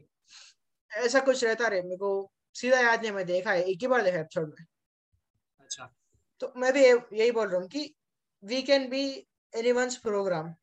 ऐसा 0.93 1.21
कुछ 1.21 1.45
रहता 1.45 1.69
रे 1.69 1.83
मेरे 1.83 1.97
को 1.97 2.31
सीधा 2.55 2.81
याद 2.81 3.01
नहीं 3.03 3.13
मैं 3.13 3.27
देखा 3.27 3.53
है 3.53 3.63
एक 3.63 3.79
ही 3.81 3.87
बार 3.87 4.03
देखा 4.03 4.19
एपिसोड 4.19 4.49
में। 4.49 4.67
अच्छा। 5.61 5.95
तो 6.41 6.53
मैं 6.57 6.73
भी 6.73 6.85
यही 6.87 7.31
बोल 7.33 7.49
रहा 7.49 7.61
हूँ 7.61 7.69
कि 7.69 7.95
we 8.43 8.63
can 8.63 8.89
be 8.91 9.03
anyone's 9.53 9.97
program 9.99 10.55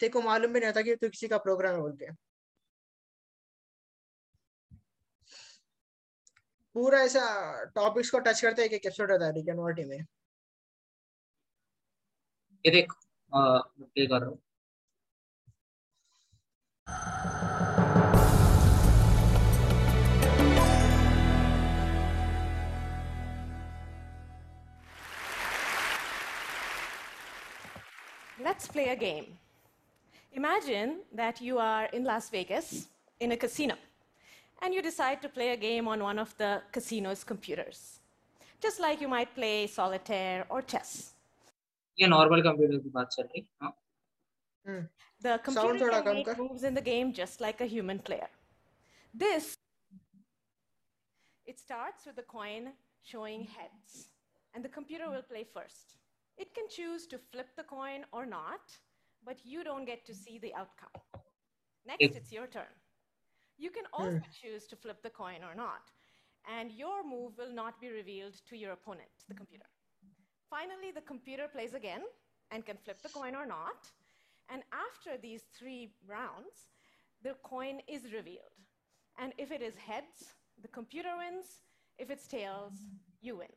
तेरे 0.00 0.10
को 0.12 0.20
मालूम 0.22 0.52
भी 0.52 0.60
नहीं 0.60 0.72
था 0.72 0.82
कि 0.82 0.94
तू 0.96 1.08
किसी 1.08 1.28
का 1.28 1.38
प्रोग्राम 1.38 1.74
है 1.74 1.80
बोल 1.80 1.92
के। 1.96 2.10
पूरा 6.74 7.00
ऐसा 7.02 7.20
टॉपिक्स 7.74 8.10
को 8.10 8.18
टच 8.18 8.40
करते 8.40 8.64
एक 8.64 8.72
एक 8.72 8.86
एपिसोड 8.86 9.10
रहता 9.10 9.26
है 9.26 9.32
रिक 9.34 9.48
एंड 9.48 9.58
मॉर्टी 9.58 9.84
में। 9.84 9.96
ये 12.64 12.70
देख 12.72 12.92
अ, 13.32 13.38
मैं 13.38 13.88
प्ले 13.88 14.06
कर 14.06 14.20
रहा 14.20 14.30
हूँ। 14.30 14.38
Let's 28.45 28.67
play 28.67 28.89
a 28.89 28.95
game. 28.95 29.25
Imagine 30.33 30.99
that 31.13 31.41
you 31.41 31.57
are 31.59 31.85
in 31.93 32.03
Las 32.03 32.29
Vegas 32.29 32.87
in 33.19 33.31
a 33.33 33.37
casino 33.37 33.75
and 34.61 34.73
you 34.73 34.81
decide 34.81 35.21
to 35.21 35.29
play 35.29 35.49
a 35.49 35.57
game 35.57 35.87
on 35.87 36.01
one 36.01 36.17
of 36.19 36.35
the 36.37 36.61
casino's 36.71 37.23
computers. 37.23 37.99
Just 38.61 38.79
like 38.79 39.01
you 39.01 39.07
might 39.07 39.33
play 39.35 39.67
solitaire 39.67 40.45
or 40.49 40.61
chess. 40.61 41.13
ये 41.99 42.07
normal 42.07 42.41
computer 42.41 42.77
की 42.83 42.89
बात 42.89 43.07
चल 43.11 43.23
रही 43.23 43.45
हाँ 43.61 43.71
हम्म 44.67 44.87
The 45.23 45.37
computer 45.45 45.79
थोड़ा 45.79 45.97
can 45.97 46.05
come 46.05 46.15
make 46.17 46.25
कर। 46.25 46.37
moves 46.37 46.63
in 46.63 46.73
the 46.73 46.81
game 46.81 47.11
just 47.13 47.41
like 47.41 47.61
a 47.61 47.65
human 47.73 47.99
player. 47.99 48.29
This 49.13 49.55
it 51.45 51.59
starts 51.59 52.05
with 52.05 52.15
the 52.15 52.23
coin 52.23 52.71
showing 53.03 53.43
heads, 53.57 54.07
and 54.53 54.63
the 54.63 54.69
computer 54.69 55.09
will 55.09 55.25
play 55.33 55.43
first. 55.43 55.97
It 56.38 56.54
can 56.54 56.68
choose 56.68 57.06
to 57.08 57.18
flip 57.32 57.48
the 57.56 57.64
coin 57.64 58.04
or 58.12 58.26
not, 58.26 58.76
but 59.24 59.38
you 59.44 59.64
don't 59.64 59.86
get 59.86 60.04
to 60.06 60.14
see 60.14 60.38
the 60.38 60.54
outcome. 60.54 61.00
Next, 61.86 62.16
it's 62.16 62.32
your 62.32 62.46
turn. 62.46 62.74
You 63.58 63.70
can 63.70 63.84
hmm. 63.92 64.02
also 64.02 64.20
choose 64.42 64.66
to 64.66 64.76
flip 64.76 65.02
the 65.02 65.10
coin 65.10 65.40
or 65.48 65.54
not, 65.54 65.90
and 66.58 66.72
your 66.72 67.04
move 67.04 67.32
will 67.38 67.52
not 67.52 67.80
be 67.80 67.88
revealed 67.88 68.34
to 68.48 68.56
your 68.56 68.72
opponent, 68.72 69.08
the 69.28 69.34
computer. 69.34 69.64
Finally, 70.50 70.92
the 70.94 71.00
computer 71.00 71.48
plays 71.48 71.74
again 71.74 72.02
and 72.50 72.64
can 72.64 72.76
flip 72.84 73.02
the 73.02 73.08
coin 73.08 73.34
or 73.34 73.46
not. 73.46 73.90
And 74.48 74.62
after 74.72 75.20
these 75.20 75.42
three 75.58 75.90
rounds, 76.06 76.68
the 77.22 77.34
coin 77.42 77.80
is 77.88 78.12
revealed. 78.12 78.56
And 79.18 79.32
if 79.38 79.50
it 79.50 79.62
is 79.62 79.76
heads, 79.76 80.34
the 80.62 80.68
computer 80.68 81.10
wins. 81.18 81.62
If 81.98 82.10
it's 82.10 82.28
tails, 82.28 82.74
you 83.20 83.38
win. 83.38 83.48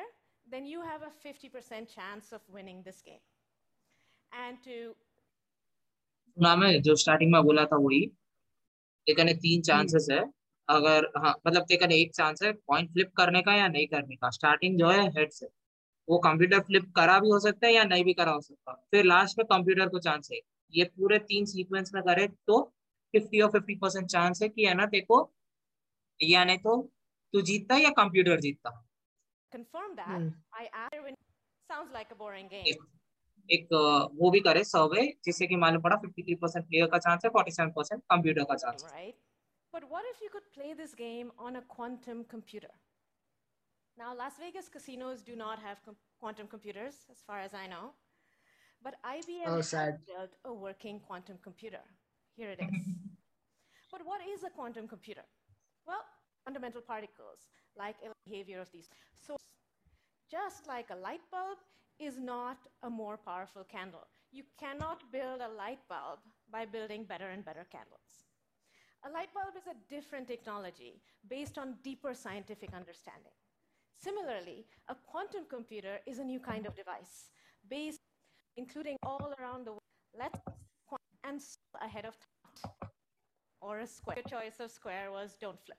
then 0.53 0.63
you 0.63 0.81
have 0.83 1.01
a 1.01 1.11
50% 1.25 1.87
chance 1.87 2.33
of 2.33 2.39
winning 2.55 2.83
this 2.83 3.03
game. 3.09 3.23
And 4.33 4.67
to 4.67 4.93
नाम 6.41 6.63
है 6.63 6.79
जो 6.79 6.95
starting 6.95 7.31
में 7.31 7.43
बोला 7.43 7.65
था 7.65 7.75
वही। 7.75 8.11
लेकिन 9.09 9.37
तीन 9.37 9.61
chances 9.61 10.07
है। 10.11 10.19
अगर 10.69 11.05
हाँ 11.17 11.39
मतलब 11.47 11.65
लेकिन 11.71 11.91
एक 11.91 12.15
चांस 12.15 12.43
है 12.43 12.51
पॉइंट 12.51 12.93
फ्लिप 12.93 13.13
करने 13.13 13.41
का 13.41 13.55
या 13.55 13.67
नहीं 13.67 13.87
करने 13.87 14.15
का। 14.15 14.29
स्टार्टिंग 14.29 14.79
जो 14.79 14.89
है 14.89 15.09
हेड 15.09 15.31
से। 15.31 15.47
वो 16.09 16.17
कंप्यूटर 16.17 16.59
फ्लिप 16.59 16.93
करा 16.95 17.19
भी 17.19 17.29
हो 17.29 17.39
सकता 17.39 17.67
है 17.67 17.73
या 17.73 17.83
नहीं 17.83 18.03
भी 18.03 18.13
करा 18.13 18.31
हो 18.31 18.41
सकता। 18.41 18.87
फिर 18.91 19.05
लास्ट 19.05 19.39
में 19.39 19.45
कंप्यूटर 19.45 19.89
को 19.89 19.99
चांस 19.99 20.29
है। 20.33 20.39
ये 20.71 20.83
पूरे 20.83 21.19
तीन 21.19 21.45
सीक्वेंस 21.45 21.91
में 21.93 22.03
करे 22.03 22.27
तो 22.27 22.73
फिफ्टी 23.17 23.41
और 23.41 23.51
फिफ्टी 23.51 23.75
परसेंट 23.85 24.07
चांस 24.11 24.41
है 24.43 24.49
कि 24.49 24.65
है 24.65 24.73
ना 24.81 24.85
देखो 24.97 25.19
या 26.19 26.43
नहीं 26.51 26.57
तो 26.67 26.75
तू 27.33 27.41
जीतता 27.51 27.77
या 27.77 27.89
कंप्यूटर 28.03 28.39
जीतता 28.49 28.75
confirm 29.51 29.91
that, 29.97 30.07
Hmm. 30.13 30.25
I 30.61 30.63
add 30.79 30.95
win. 31.03 31.15
Sounds 31.71 31.91
like 31.97 32.09
a 32.13 32.15
boring 32.21 32.47
game. 32.53 32.65
एक 32.71 32.81
एक 33.49 33.67
वो 34.21 34.29
भी 34.31 34.39
करे 34.47 34.63
सर्वे 34.69 35.03
जिससे 35.25 35.47
कि 35.47 35.55
मालूम 35.61 35.81
पड़ा 35.81 35.95
फिफ्टी 36.01 36.23
थ्री 36.23 36.35
परसेंट 36.41 36.65
प्लेयर 36.67 36.87
का 36.93 36.97
चांस 37.05 37.25
है 37.25 37.29
फोर्टी 37.37 37.51
सेवन 37.57 37.69
परसेंट 37.77 38.01
कंप्यूटर 38.13 38.43
का 38.49 38.55
चांस 38.63 38.83
है 38.83 38.89
right? 38.97 39.15
But 39.73 39.87
what 39.93 40.09
if 40.11 40.19
you 40.25 40.29
could 40.33 40.49
play 40.57 40.73
this 40.81 40.93
game 41.03 41.31
on 41.47 41.59
a 41.59 41.63
quantum 41.75 42.25
computer? 42.33 42.73
Now, 43.97 44.09
Las 44.17 44.37
Vegas 44.43 44.69
casinos 44.75 45.23
do 45.29 45.35
not 45.43 45.63
have 45.67 45.81
com- 45.85 45.97
quantum 46.23 46.49
computers, 46.55 46.99
as 47.15 47.23
far 47.29 47.39
as 47.47 47.55
I 47.61 47.65
know. 47.73 47.85
But 48.81 48.97
IBM 49.11 49.47
Oh, 49.53 49.55
has 49.57 49.69
sad. 49.69 50.01
built 50.11 50.35
a 50.45 50.53
working 50.65 50.99
quantum 51.09 51.39
computer. 51.47 51.83
Here 52.37 52.51
it 52.51 52.59
is. 52.67 52.75
But 53.91 54.01
what 54.05 54.21
is 54.21 54.43
a 54.43 54.49
quantum 54.49 54.87
computer? 54.87 55.23
Well, 55.85 56.03
fundamental 56.45 56.81
particles, 56.81 57.47
like 57.77 57.95
the 58.01 58.11
behavior 58.25 58.61
of 58.61 58.71
these. 58.71 58.89
So, 59.15 59.37
just 60.29 60.67
like 60.67 60.89
a 60.89 60.95
light 60.95 61.21
bulb 61.31 61.57
is 61.99 62.19
not 62.19 62.57
a 62.83 62.89
more 62.89 63.17
powerful 63.17 63.63
candle. 63.63 64.07
You 64.31 64.43
cannot 64.59 65.11
build 65.11 65.41
a 65.41 65.53
light 65.53 65.79
bulb 65.89 66.19
by 66.51 66.65
building 66.65 67.05
better 67.05 67.29
and 67.29 67.43
better 67.43 67.65
candles. 67.71 68.25
A 69.05 69.09
light 69.09 69.29
bulb 69.33 69.55
is 69.55 69.67
a 69.67 69.93
different 69.93 70.27
technology 70.27 71.01
based 71.29 71.57
on 71.57 71.75
deeper 71.83 72.13
scientific 72.13 72.73
understanding. 72.73 73.31
Similarly, 73.95 74.65
a 74.89 74.95
quantum 74.95 75.45
computer 75.49 75.99
is 76.05 76.19
a 76.19 76.23
new 76.23 76.39
kind 76.39 76.65
of 76.65 76.75
device 76.75 77.31
based, 77.69 77.99
including 78.57 78.97
all 79.03 79.33
around 79.39 79.65
the 79.65 79.71
world. 79.71 79.81
Let's 80.17 80.39
and 81.27 81.41
ahead 81.81 82.05
of 82.05 82.15
thought, 82.15 82.36
or 83.60 83.78
a 83.80 83.86
square. 83.86 84.16
Your 84.18 84.40
choice 84.40 84.60
of 84.60 84.70
square 84.70 85.10
was 85.10 85.36
don't 85.44 85.60
flip. 85.66 85.78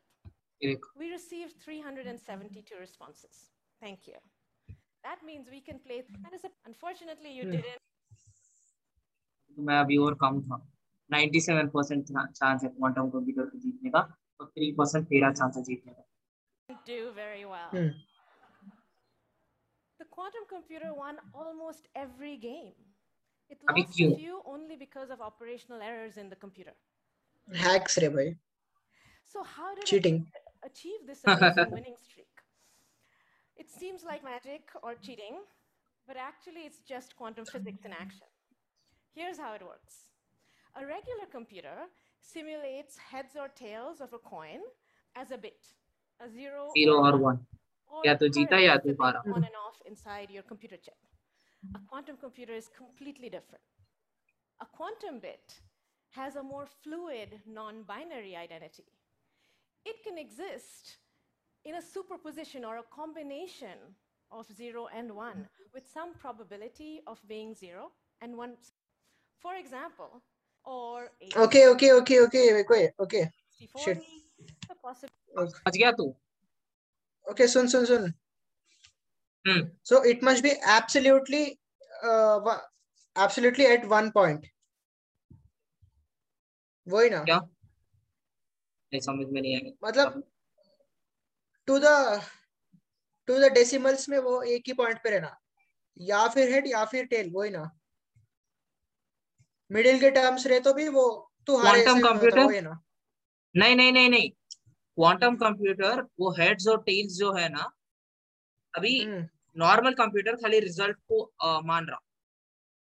ये 0.63 0.73
देखो 0.73 0.99
We 0.99 1.11
received 1.11 1.55
372 1.65 2.79
responses. 2.79 3.49
Thank 3.81 4.07
you. 4.07 4.19
That 5.03 5.23
means 5.29 5.49
we 5.49 5.61
can 5.61 5.79
play. 5.87 6.03
That 6.25 6.33
is 6.33 6.45
a, 6.45 6.51
unfortunately, 6.65 7.33
you 7.37 7.49
didn't 7.55 7.81
तो 9.57 9.61
मैं 9.63 9.79
अभी 9.79 9.97
और 10.03 10.13
कम 10.21 10.41
था 10.41 10.57
97 11.09 11.69
percent 11.73 12.05
chance 12.11 12.63
है 12.63 12.69
quantum 12.69 13.09
computer 13.15 13.49
को 13.49 13.57
जीतने 13.65 13.89
का 13.95 13.99
और 14.39 14.51
3 14.57 14.71
परसेंट 14.77 15.05
तेरा 15.07 15.31
चांस 15.31 15.57
है 15.57 15.63
जीतने 15.63 15.93
का 15.93 16.09
do 16.87 17.11
very 17.15 17.45
well. 17.45 17.69
Hmm. 17.71 17.89
The 19.99 20.05
quantum 20.15 20.45
computer 20.53 20.93
won 21.01 21.19
almost 21.41 21.87
every 22.03 22.37
game. 22.37 22.73
It 23.49 23.59
अभी 23.69 23.81
lost 23.81 23.91
a 23.91 23.95
क्यों? 23.97 24.15
few 24.15 24.41
only 24.53 24.77
because 24.85 25.13
of 25.15 25.21
operational 25.21 25.83
errors 25.89 26.17
in 26.23 26.29
the 26.29 26.39
computer. 26.45 26.73
Hacks 27.65 27.99
रे 27.99 28.09
भाई 28.17 28.35
So 29.33 29.43
how 29.51 29.67
did 29.75 29.83
it 29.83 29.89
Cheating. 29.89 30.17
achieve 30.65 31.05
this 31.05 31.21
amazing 31.25 31.71
winning 31.75 31.95
streak? 32.01 32.41
It 33.63 33.71
seems 33.75 34.03
like 34.09 34.23
magic 34.27 34.73
or 34.81 34.91
cheating, 35.07 35.39
but 36.07 36.19
actually 36.25 36.65
it's 36.69 36.81
just 36.91 37.15
quantum 37.21 37.47
physics 37.51 37.87
in 37.89 37.95
action. 37.99 38.27
Here's 39.15 39.39
how 39.45 39.53
it 39.55 39.63
works. 39.69 39.97
A 40.75 40.85
regular 40.91 41.25
computer 41.31 41.73
simulates 42.21 42.97
heads 42.97 43.35
or 43.35 43.47
tails 43.61 44.01
of 44.01 44.13
a 44.13 44.21
coin 44.29 44.61
as 45.23 45.31
a 45.31 45.37
bit, 45.47 45.71
a 46.19 46.29
zero, 46.37 46.67
zero 46.77 46.95
or 46.99 47.09
और 47.09 47.19
one. 47.25 47.41
1 47.41 47.97
or 47.97 48.05
या 48.05 48.13
तो 48.21 48.27
जीता 48.37 48.59
या 48.65 48.75
current 48.75 48.85
तू 48.85 48.95
flipping 48.95 49.05
हारा 49.05 49.35
on 49.39 49.49
and 49.51 49.59
off 49.65 49.81
inside 49.93 50.37
your 50.37 50.43
computer 50.53 50.77
chip. 50.77 51.11
A 51.75 51.83
quantum 51.91 52.17
computer 52.17 52.53
is 52.61 52.69
completely 52.77 53.29
different. 53.29 53.63
A 54.59 54.65
quantum 54.79 55.19
bit 55.27 55.61
has 56.10 56.36
a 56.36 56.42
more 56.42 56.66
fluid 56.82 57.40
non 57.46 57.82
binary 57.82 58.36
identity. 58.36 58.84
It 59.84 59.96
can 60.04 60.18
exist 60.18 60.98
in 61.64 61.76
a 61.76 61.82
superposition 61.82 62.64
or 62.64 62.78
a 62.78 62.82
combination 62.82 63.78
of 64.30 64.46
0 64.54 64.88
and 64.94 65.14
1 65.14 65.46
with 65.74 65.84
some 65.92 66.14
probability 66.14 67.00
of 67.06 67.20
being 67.26 67.54
0 67.54 67.90
and 68.20 68.36
1. 68.36 68.56
For 69.38 69.54
example, 69.56 70.22
or. 70.64 71.10
Okay, 71.36 71.68
okay, 71.68 71.92
okay, 71.92 72.20
okay, 72.20 72.60
okay, 72.60 72.90
okay. 73.00 73.30
Shit. 73.76 73.98
Okay. 73.98 74.06
okay, 77.30 77.46
sun, 77.46 77.68
sun, 77.68 77.86
sun. 77.86 78.14
Hmm. 79.46 79.60
So 79.82 80.02
it 80.02 80.22
must 80.22 80.42
be 80.42 80.52
absolutely, 80.64 81.58
uh, 82.04 82.40
absolutely 83.16 83.66
at 83.66 83.88
one 83.88 84.12
point. 84.12 84.46
वही 86.88 87.10
ना। 87.10 87.24
क्या? 87.24 87.38
नहीं 88.92 89.00
समझ 89.00 89.26
में 89.26 89.40
नहीं 89.42 89.54
आया। 89.56 89.88
मतलब 89.88 90.22
to 91.66 91.78
the 91.78 92.20
to 93.26 93.38
the 93.38 93.52
decimals 93.52 94.08
में 94.08 94.18
वो 94.18 94.42
एक 94.42 94.62
ही 94.66 94.72
पॉइंट 94.72 94.98
पे 95.04 95.10
रहना। 95.10 95.38
या 96.00 96.28
फिर 96.28 96.52
हेड 96.52 96.66
या 96.66 96.84
फिर 96.84 97.04
टेल 97.04 97.30
वही 97.32 97.50
ना। 97.50 97.70
मिडिल 99.70 100.00
के 100.00 100.10
टर्म्स 100.10 100.46
रहे 100.46 100.60
तो 100.60 100.74
भी 100.74 100.88
वो 100.88 101.32
तू 101.46 101.56
Quantum 101.56 101.76
ऐसे 101.76 102.44
वही 102.44 102.60
ना। 102.60 102.82
नहीं 103.56 103.76
नहीं 103.76 103.92
नहीं 103.92 104.10
नहीं। 104.10 104.30
क्वांटम 104.30 105.36
कंप्यूटर 105.36 106.02
वो 106.20 106.30
हेड्स 106.30 106.68
और 106.68 106.82
टेल्स 106.82 107.12
जो 107.12 107.32
है 107.32 107.48
ना 107.48 107.70
अभी 108.74 109.02
हम्म। 109.04 109.28
नॉर्मल 109.56 109.94
कंप्यूटर 109.94 110.36
खाली 110.36 110.60
रिज़ल्ट 110.60 110.96
को 110.96 111.20
अ, 111.20 111.60
मान 111.60 111.86
रहा। 111.86 112.00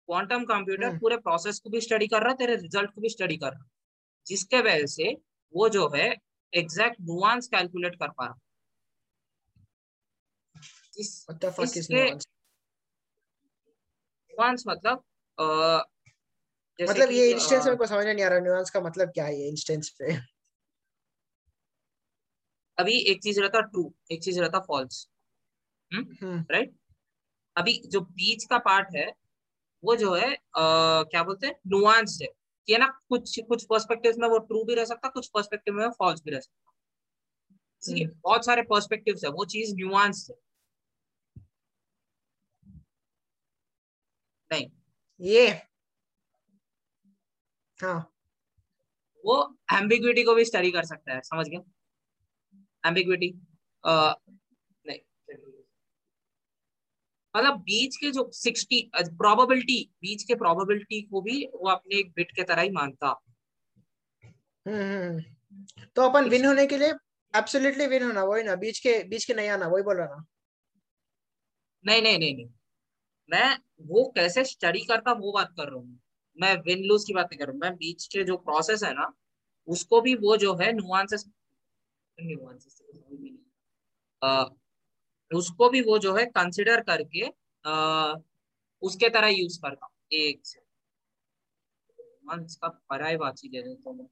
क्वांटम 0.08 0.44
कंप्यूटर 0.46 0.86
हम्म। 0.86 1.00
पूरे 1.00 1.18
प्रोसेस 1.18 1.60
को 1.60 1.70
भी 1.70 1.82
स्टडी 1.82 2.08
कर 2.08 2.20
रहा 2.20 2.30
है 2.30 2.36
तेरे 2.36 2.56
रिज़ल्ट 2.56 2.92
को 2.92 3.02
भी 3.02 3.10
स्टडी 3.10 3.38
कर 3.38 3.52
रहा। 3.52 3.66
जिसके 4.28 4.62
वजह 4.62 4.86
से 4.86 5.14
वो 5.54 5.70
जो 5.70 5.88
है 5.96 6.16
एग्जैक्ट 6.54 6.98
नुआंस 7.02 7.48
कैलकुलेट 7.48 7.96
कर 7.96 8.08
पा 8.08 8.26
रहा? 8.26 8.40
नुआंस 14.34 14.64
मतलब 14.68 15.04
जैसे 16.80 16.94
मतलब 16.94 17.12
ये 17.12 17.32
इंस्टेंस 17.32 17.66
मेरे 17.66 17.78
को 17.78 17.86
समझ 17.86 18.06
नहीं 18.06 18.26
आ 18.26 18.28
रहा 18.28 18.40
नुआंस 18.40 18.70
का 18.70 18.82
मतलब 18.82 19.10
क्या 19.10 19.26
है 19.26 19.40
ये 19.42 19.50
इंस्टेंस 19.50 19.90
पे? 19.90 20.16
अभी 22.78 22.98
एक 23.12 23.24
चीज़ 23.24 23.42
रहता 23.42 23.62
ट्रू 23.62 23.94
एक 24.12 24.24
चीज़ 24.24 24.40
रहता 24.40 24.60
फॉल्स 24.60 25.08
हम्म 25.92 26.46
राइट 26.52 26.74
अभी 27.56 27.82
जो 27.88 28.02
बीच 28.02 28.46
का 28.46 28.58
पार्ट 28.58 28.88
है 28.96 29.12
वो 29.84 29.96
जो 29.96 30.14
है 30.16 30.34
आ, 30.34 31.04
क्या 31.04 31.24
बोलते 31.24 31.48
हैं? 31.48 31.56
नुआंस 31.68 32.20
है। 32.22 32.28
है 32.68 32.80
ना 32.80 32.88
कुछ 33.10 33.40
कुछ 33.48 33.66
पर्सपेक्टिव 33.66 34.14
में 34.18 34.28
वो 34.28 34.38
ट्रू 34.42 34.64
भी 34.64 34.76
रह 34.76 34.86
सकता 34.86 35.10
कुछ 35.10 35.28
पर्सपेक्टिव 35.28 35.74
में 35.74 35.90
फॉल्स 35.90 36.22
भी 36.26 36.32
रह 36.32 36.40
सकता। 36.40 36.72
है 37.84 38.04
हम्म। 38.04 38.20
बहुत 38.24 38.46
सारे 38.46 38.62
पर्सपेक्टिव 38.64 39.16
है 39.26 39.30
वो 39.32 39.46
चीज़ 39.46 39.76
न्यूआंस 39.76 40.28
है। 40.30 40.36
नहीं। 44.52 44.70
ये। 45.20 45.64
हाँ। 47.80 48.04
वो 49.24 49.36
एम्बिग्विटी 49.74 50.24
को 50.24 50.36
भी 50.36 50.46
स्टडी 50.46 50.72
कर 50.72 50.86
सकता 50.86 51.14
है 51.14 51.22
समझ 51.24 51.48
गया 51.48 51.60
एम्बिग्विटी 52.84 53.30
मतलब 57.38 57.54
बीच 57.58 57.96
के 57.96 58.12
जो 58.12 58.32
सिक्सटी 58.34 58.92
प्रोबेबिलिटी 58.96 59.92
बीच 60.02 60.24
के 60.24 60.36
प्रोबेबिलिटी 60.36 61.02
को 61.02 61.22
भी 61.22 61.46
वो 61.46 61.70
अपने 61.70 62.00
एक 62.00 62.12
बिट 62.16 62.32
के 62.32 62.44
तरह 62.44 62.62
ही 62.62 62.70
मानता 62.70 63.22
हम्म। 64.68 65.22
तो 65.96 66.02
अपन 66.02 66.30
विन 66.30 66.46
होने 66.46 66.68
के 66.68 66.78
लिए 66.78 66.94
एब्सोल्युटली 67.36 67.88
विन 67.88 68.04
होना 68.04 68.24
वही 68.24 68.44
ना 68.44 68.56
बीच 68.56 68.80
के 68.80 69.04
बीच 69.04 69.26
के 69.26 69.34
नहीं 69.34 69.50
आना 69.50 69.68
वही 69.68 69.84
बोल 69.84 69.98
रहा 69.98 70.08
ना। 70.08 70.26
नहीं 71.86 72.02
नहीं 72.02 72.20
नहीं 72.20 72.36
नहीं। 72.36 72.50
मैं 73.30 73.58
वो 73.82 74.12
कैसे 74.16 74.44
स्टडी 74.44 74.80
करता 74.80 75.12
वो 75.12 75.32
बात 75.32 75.54
कर 75.58 75.68
रहा 75.68 75.76
हूँ। 75.76 76.00
मैं 76.42 76.56
विन 76.58 76.84
लूज 76.84 77.04
की 77.04 77.14
बात 77.14 77.26
नहीं 77.26 77.40
कर 77.40 77.46
रहा 77.46 77.54
हूँ। 77.54 77.60
मैं 77.62 77.76
बीच 77.76 78.08
के 78.08 78.24
जो 78.24 78.38
प्रोसेस 78.38 78.84
है 78.84 78.94
ना 78.94 79.14
उसको 79.68 80.02
भी 80.02 80.16
वो 80.16 80.38
जो 80.38 80.56
है 80.56 80.72
नुआंसेस 80.74 81.26
नुआंसेस 82.20 82.82
उसको 85.34 85.70
भी 85.70 85.82
वो 85.82 85.98
जो 86.00 86.16
है 86.16 86.26
कंसिडर 86.26 86.82
करके 86.82 87.28
आ, 87.66 88.14
उसके 88.82 89.10
तरह 89.10 89.28
यूज़ 89.28 89.60
करता 89.62 89.86
हूँ 89.86 90.20
एक 90.20 90.46
से। 90.46 90.60
नुआंस 92.26 92.56
का 92.56 92.68
पराय 92.90 93.14
ही 93.14 93.50
ले 93.50 93.62
लेता 93.62 93.90
हूँ 93.90 94.10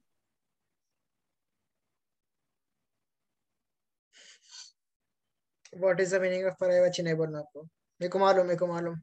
what 5.72 6.00
is 6.00 6.16
the 6.16 6.20
meaning 6.20 6.46
of 6.46 6.54
परायवाची 6.60 7.02
नहीं 7.02 7.14
बोलना 7.14 7.38
आपको। 7.38 7.62
मेरे 7.62 8.08
को 8.08 8.18
मालूम 8.18 8.46
मेरे 8.46 8.58
को 8.58 8.66
मालूम। 8.66 9.00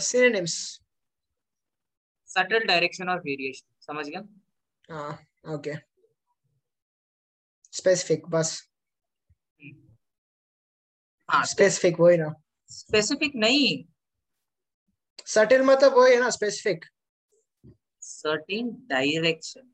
सिनोनिम्स 0.00 0.54
सटल 2.30 2.64
डायरेक्शन 2.64 3.08
और 3.08 3.20
वेरिएशन 3.20 3.66
समझ 3.80 4.06
गया? 4.08 4.22
हाँ 4.88 5.54
ओके 5.54 5.74
स्पेसिफिक 7.80 8.28
बस 8.28 8.52
हाँ 11.28 11.44
स्पेसिफिक 11.46 12.00
वही 12.00 12.16
ना 12.16 12.32
स्पेसिफिक 12.70 13.32
नहीं 13.36 13.66
सटल 15.26 15.62
मतलब 15.62 15.96
वही 15.98 16.14
है 16.14 16.20
ना 16.20 16.30
स्पेसिफिक 16.30 16.84
सर्टेन 18.02 18.70
डायरेक्शन 18.90 19.68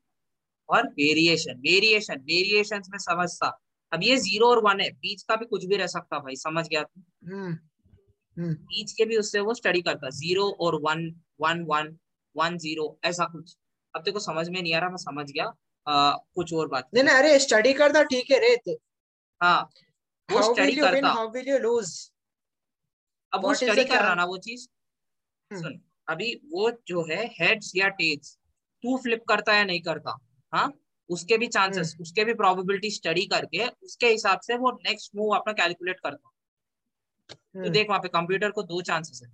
और 0.69 0.87
वेरिएशन 0.89 1.59
वेरिएशन 1.59 2.19
वेरिएशन 2.21 2.81
में 2.89 2.97
समझता। 2.99 3.47
अब 3.91 4.03
ये 4.03 4.17
ज़ीरो 4.17 4.47
और 4.47 4.59
वन 4.63 4.79
है 4.79 4.89
बीच 4.93 5.23
का 5.23 5.35
भी 5.35 5.45
कुछ 5.45 5.65
भी 5.65 5.77
रह 5.77 5.87
सकता 5.87 6.19
भाई 6.19 6.35
समझ 6.35 6.67
गया 6.67 6.83
तू? 6.83 7.01
हम्म 7.27 7.53
हम्म। 8.37 8.53
बीच 8.53 8.91
के 8.91 9.05
भी 9.05 9.17
उससे 9.17 9.39
वो 9.39 9.53
स्टडी 9.53 9.81
करता 9.81 10.09
ज़ीरो 10.09 10.49
और 10.61 10.75
one 10.81 11.05
one 11.41 11.63
one 11.69 11.97
one 12.35 12.57
zero 12.57 12.87
ऐसा 13.03 13.25
कुछ। 13.25 13.55
अब 13.93 14.03
देखो 14.03 14.19
समझ 14.19 14.47
में 14.49 14.61
नहीं 14.61 14.73
आ 14.73 14.79
रहा 14.79 14.89
मैं 14.89 14.97
समझ 14.97 15.25
गया। 15.31 15.53
आ, 15.87 16.11
कुछ 16.11 16.53
और 16.53 16.67
बात 16.67 16.89
नहीं 16.93 17.03
नहीं 17.03 17.15
अरे 17.15 17.39
स्टडी 17.39 17.73
करता 17.73 18.03
ठीक 18.03 18.31
है 18.31 18.39
रे 18.39 18.77
हाँ 19.41 19.69
वो 20.31 20.53
स्टडी 20.53 20.71
यू 20.71 20.83
करता 20.83 21.07
हाउ 21.07 21.29
विल 21.29 21.49
यू 21.49 21.57
लूज 21.57 22.11
अब 23.33 23.45
वो 23.45 23.53
स्टडी 23.53 23.83
कर 23.85 24.03
रहा 24.03 24.15
ना 24.15 24.25
वो 24.25 24.37
चीज़। 24.37 24.67
हम्म। 25.51 25.61
सुन 25.63 25.81
अभी 26.09 26.41
वो 26.51 26.71
जो 26.87 27.01
है 27.03 27.25
हेड्स 27.27 27.71
या 27.75 27.87
टेल्स 27.87 28.37
तू 28.83 28.97
फ्लिप 28.97 29.23
करता 29.29 29.53
है 29.53 29.65
नहीं 29.65 29.81
करता 29.81 30.17
हाँ? 30.53 30.73
उसके 31.09 31.37
भी 31.37 31.47
चांसेस 31.47 31.95
उसके 32.01 32.23
भी 32.25 32.33
प्रोबेबिलिटी 32.33 32.91
स्टडी 32.91 33.25
करके 33.25 33.67
उसके 33.67 34.07
हिसाब 34.07 34.39
से 34.39 34.57
वो 34.57 34.71
नेक्स्ट 34.71 35.11
मूव 35.15 35.35
अपना 35.35 35.53
कैलकुलेट 35.53 35.99
करता। 35.99 36.29
तो 37.29 37.69
देख 37.69 37.89
वहाँ 37.89 38.01
पे 38.01 38.07
कंप्यूटर 38.07 38.51
को 38.51 38.63
दो 38.63 38.81
चांसेस 38.81 39.21
है। 39.23 39.29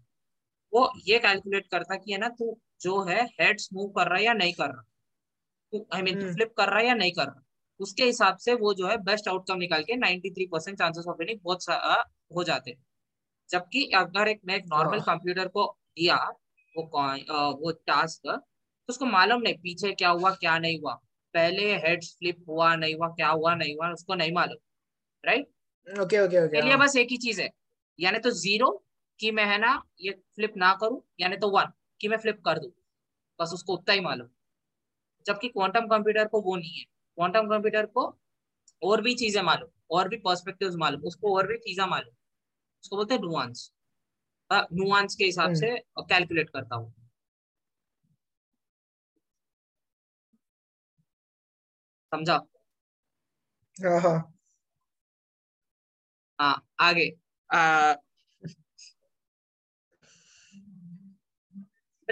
वो 0.73 0.91
ये 1.07 1.19
कैलकुलेट 1.19 1.67
करता 1.67 1.95
कि 1.95 2.11
है 2.11 2.17
ना 2.17 2.27
तू 2.29 2.59
जो 2.81 3.03
है 3.03 3.25
हेड्स 3.41 3.69
मूव 3.73 3.89
कर 3.89 4.07
रहा 4.07 4.17
है 4.17 4.23
या 4.23 4.33
नहीं 4.33 4.53
कर 4.53 4.65
रहा। 4.65 4.81
तू 4.81 4.92
आई 5.95 6.01
मीन 6.01 6.19
तू। 6.21 6.33
फ्लिप 6.33 6.53
कर 6.57 6.69
रहा 6.69 6.79
है 6.79 6.87
या 6.87 6.93
नहीं 6.93 7.11
कर 7.11 7.25
रहा 7.25 7.41
उसके 7.79 8.03
हिसाब 8.03 8.37
से 8.37 8.53
वो 8.55 8.73
जो 8.73 8.87
है 8.87 8.97
बेस्ट 9.03 9.27
आउटकम 9.27 9.57
निकाल 9.57 9.83
के 9.83 9.95
93 9.97 10.47
परसेंट 10.51 10.77
चांसेस 10.79 11.05
ऑफ़ 11.09 11.17
विनिंग 11.19 11.39
बहुत 11.43 11.69
आ, 11.69 11.95
हो 12.35 12.43
जाते 12.43 12.71
हैं। 12.71 12.83
जबकि 13.49 13.83
अगर 13.95 14.27
एक 14.27 14.41
मैं 14.45 14.55
एक 14.55 14.65
नॉर्मल 14.67 14.99
कंप्यूटर 15.01 15.47
को 15.47 15.65
दिया 15.97 16.15
वो 16.75 16.83
वो 17.61 17.71
टास्क 17.87 18.27
तो 18.27 18.89
उसको 18.89 19.05
मालूम 19.05 19.41
नहीं 19.41 19.55
पीछे 19.63 19.91
क्या 19.93 20.09
हुआ 20.09 20.31
क्या 20.35 20.57
नहीं 20.59 20.79
हुआ। 20.79 20.93
पहले 21.33 21.73
हेड 21.77 22.03
फ्लिप 22.03 22.43
हुआ 22.49 22.75
नहीं 22.75 22.95
हुआ 22.95 23.07
क्या 23.09 23.29
हुआ 23.29 23.55
नहीं 23.55 23.75
हुआ 23.75 23.91
उसको 23.91 24.15
नहीं 24.15 24.31
मालूम 24.31 24.57
राइट 25.23 25.99
ओके 26.01 26.19
ओके 26.19 26.45
ओके 26.45 26.61
चलिए 26.61 26.77
बस 26.77 26.95
एक 26.95 27.07
ही 27.11 27.17
चीज़ 27.17 27.41
है 27.41 27.49
यानी 27.99 28.19
तो 28.19 28.31
ज़ीरो 28.31 28.69
कि 29.19 29.31
मैं 29.31 29.45
है 29.45 29.57
ना 29.57 29.71
ये 30.01 30.11
फ्लिप 30.35 30.53
ना 30.57 30.73
करूँ 30.73 31.01
यानी 31.19 31.37
तो 31.37 31.49
वन 31.49 31.71
कि 32.01 32.07
मैं 32.07 32.17
फ्लिप 32.17 32.41
कर 32.45 32.59
दूँ 32.59 32.71
बस 33.39 33.51
उसको 33.53 33.73
उतना 33.73 33.93
ही 33.93 33.99
मालूम। 33.99 34.27
जबकि 35.25 35.47
क्वांटम 35.49 35.87
कंप्यूटर 35.87 36.27
को 36.27 36.41
वो 36.41 36.55
नहीं 36.55 36.79
है। 36.79 36.83
क्वांटम 37.17 37.49
कंप्यूटर 37.49 37.85
को 37.87 38.05
और 38.81 39.01
भी 39.01 39.13
चीज़ें 39.15 39.41
मालूम 39.43 39.69
और 39.91 40.09
भी 40.09 40.17
पर्सपेक्टिव्स 40.21 40.75
मालूम 40.77 41.03
उसको 41.07 41.35
और 41.37 41.47
भी 41.47 41.57
चीज़ें 41.59 41.85
मालूम। 41.87 42.15
उसको 42.83 42.95
बोलते 42.97 43.13
हैं 43.13 43.21
नुआंस 43.23 43.71
नुआंस 44.51 45.15
के 45.15 45.25
हिसाब 45.25 45.53
से 45.55 45.77
कैलकुलेट 46.01 46.49
करता 46.49 46.75
हूँ। 46.75 46.93
समझा? 52.11 52.39
हाँ 53.77 53.99
हाँ। 54.01 54.33
हाँ 56.39 56.53
आगे। 56.79 57.11
आ, 57.49 57.93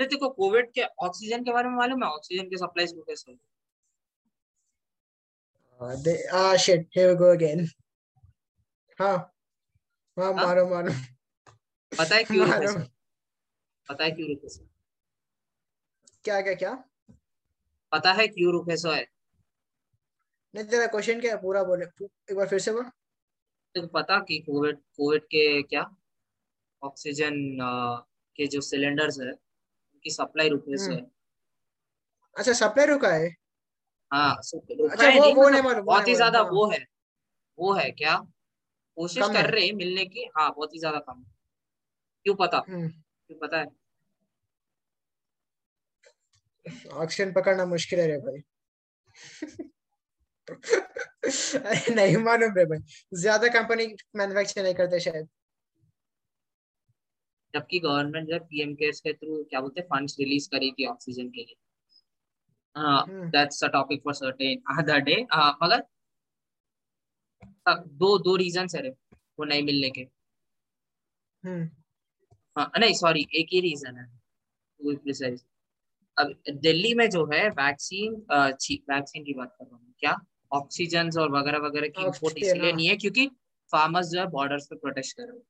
अरे 0.02 0.08
देखो 0.10 0.28
कोविड 0.34 0.70
के 0.74 0.84
ऑक्सीजन 1.06 1.44
के 1.46 1.52
बारे 1.54 1.70
में 1.70 1.76
मालूम 1.78 2.04
है? 2.04 2.10
ऑक्सीजन 2.10 2.46
के 2.50 2.58
सप्लाईज 2.58 2.92
को 2.92 3.02
कैसे 3.02 3.32
होते 3.32 3.44
हैं? 3.44 3.50
Uh, 5.80 5.96
they, 6.06 6.16
ah 6.34 6.56
shit 6.58 6.88
here 6.96 7.10
we 7.12 7.16
go 7.20 7.30
again. 7.36 7.62
हाँ 9.00 9.14
हाँ 10.18 10.34
हाँ? 10.34 10.34
मारो 10.34 10.66
मारो। 10.70 10.94
पता 11.92 12.16
है 12.16 12.24
क्यों 12.24 12.46
मारो। 12.52 12.74
पता 13.90 14.04
है 14.04 14.12
क्यों 14.12 14.28
रुके 14.30 14.50
सर 14.50 14.68
क्या 16.24 16.42
क्या 16.42 16.54
क्या? 16.54 16.74
पता 17.92 18.14
है 18.14 18.28
क्यों 18.28 18.52
रुके 18.54 18.78
सो 18.78 18.92
है 18.92 19.06
नहीं 20.56 20.66
तेरा 20.66 20.88
क्वेश्चन 20.88 21.22
क्या 21.22 21.36
है? 21.36 21.42
पूरा 21.42 21.64
बोले 21.64 21.86
एक 22.04 22.36
बार 22.38 22.48
फिर 22.48 22.60
से 22.60 22.72
बोल। 22.74 23.88
पता 23.94 24.20
कि 24.28 24.40
कोविड 24.50 24.78
कोविड 24.98 25.24
के 25.36 25.62
क्या? 25.64 25.86
ऑक्सीजन 26.84 27.40
के 28.36 28.48
जो 28.48 28.62
सिलेंडर्स 28.62 29.20
है 29.22 29.32
की 30.04 30.10
सप्लाई 30.12 30.50
रुके 30.50 30.78
से। 30.78 30.92
हम्म। 30.92 31.06
अच्छा 32.36 32.54
सप्लाई 32.56 32.86
रुका 32.86 33.10
है? 33.14 33.30
हाँ 34.12 34.34
रुका 34.34 34.92
अच्छा 34.94 35.08
है 35.08 35.20
वो 35.20 35.26
नहीं 35.26 35.34
वो 35.36 35.42
मतलब 35.42 35.54
नहीं 35.54 35.62
मालूम 35.64 35.86
बहुत 35.86 36.08
ही 36.08 36.16
ज़्यादा 36.16 36.40
हाँ। 36.40 36.50
वो 36.52 36.66
है 36.72 36.80
वो 37.58 37.74
है 37.74 37.90
क्या? 37.92 38.16
कोशिश 38.98 39.28
कर 39.30 39.50
रहे 39.52 39.66
हैं 39.66 39.74
मिलने 39.74 40.06
की। 40.06 40.30
हाँ 40.38 40.50
बहुत 40.52 40.74
ही 40.74 40.80
ज़्यादा 40.80 41.00
कम। 41.00 41.24
क्यों 42.26 42.36
पता? 42.36 42.58
हम्म। 42.70 42.88
क्यों 42.90 43.38
पता 43.40 43.60
है? 43.60 43.66
ऑक्सीजन 46.94 47.32
पकड़ना 47.34 47.66
मुश्किल 47.66 48.00
है 48.00 48.08
रे 48.08 48.18
भाई। 48.20 48.42
अरे 51.58 51.94
नहीं 51.96 52.18
मालूम 52.18 52.54
रे 52.58 52.66
भाई। 52.66 52.80
ज़्यादा 53.20 53.48
कंपनी 53.50 53.86
मैन्युफैक्चर 54.16 54.64
नहीं 54.64 54.74
करते 54.76 55.00
शायद। 55.00 55.28
जबकि 57.54 57.80
गवर्नमेंट 57.80 58.28
जो 58.28 58.34
है 58.34 58.40
पीएम 58.42 58.74
केयर्स 58.76 59.00
के 59.00 59.14
थ्रू 59.14 59.44
क्या 59.50 59.62
बोलते 59.62 59.82
हैं 59.82 59.88
फंड्स 59.88 60.16
रिलीज़ 60.20 60.50
करी 60.50 60.72
थी 60.72 60.86
ऑक्सीजन 60.86 61.30
के 61.30 61.42
लिए। 61.42 61.56
That's 63.32 63.64
a 63.64 63.68
topic 63.68 64.02
for 64.04 64.14
certain 64.14 64.62
other 64.78 65.00
day 65.02 65.22
मगर 65.34 65.84
दो 67.68 68.18
दो 68.20 68.36
रीजंस 68.36 68.76
है 68.76 68.90
वो 68.90 69.46
नहीं 69.46 69.64
मिलने 69.64 69.90
के। 69.90 70.02
हम्म। 71.44 71.70
हाँ 72.56 72.72
नहीं 72.80 72.94
सॉरी 72.96 73.28
एक 73.36 73.48
ही 73.54 73.60
रीजन 73.62 73.98
है। 73.98 74.06
प्रिसाइज 74.80 75.44
अब 76.18 76.34
दिल्ली 76.62 76.94
में 76.94 77.10
जो 77.10 77.26
है 77.34 77.48
वैक्सीन 77.52 78.14
वैक्सीन 78.32 79.24
की 79.24 79.34
बात 79.34 79.56
कर 79.60 79.66
रहा 79.66 79.76
हूँ। 79.76 79.94
क्या? 80.00 80.16
ऑक्सीजन 80.52 81.10
और 81.20 81.32
वगैरह 81.32 81.58
वगैरह 81.60 81.88
की 81.88 82.04
इम्पोर्ट 82.04 82.38
इसीलिए 82.38 82.70
हाँ। 82.70 82.76
नहीं 82.76 82.88
है 82.88 82.96
क्योंकि 82.96 83.28
फार्मर्स 83.72 84.08
जो 84.10 84.20
है 84.20 84.26
बॉर्डर्स 84.30 84.66
पे 84.68 84.76
प्रोटेस्ट 84.76 85.18
कर 85.18 85.24
रहे 85.24 85.38
हैं। 85.38 85.44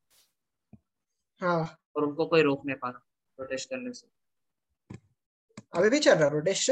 हाँ। 1.42 1.78
और 1.96 2.04
उनको 2.06 2.26
कोई 2.28 2.42
रोक 2.42 2.66
नहीं 2.66 2.76
पा 2.78 2.90
रहा 2.90 3.00
प्रोटेस्ट 3.38 3.70
करने 3.70 3.94
से। 3.94 4.08
अभी 5.76 5.90
भी 5.90 6.00
चल 6.00 6.16
रहा 6.16 6.30
प्रोटेस्ट 6.30 6.72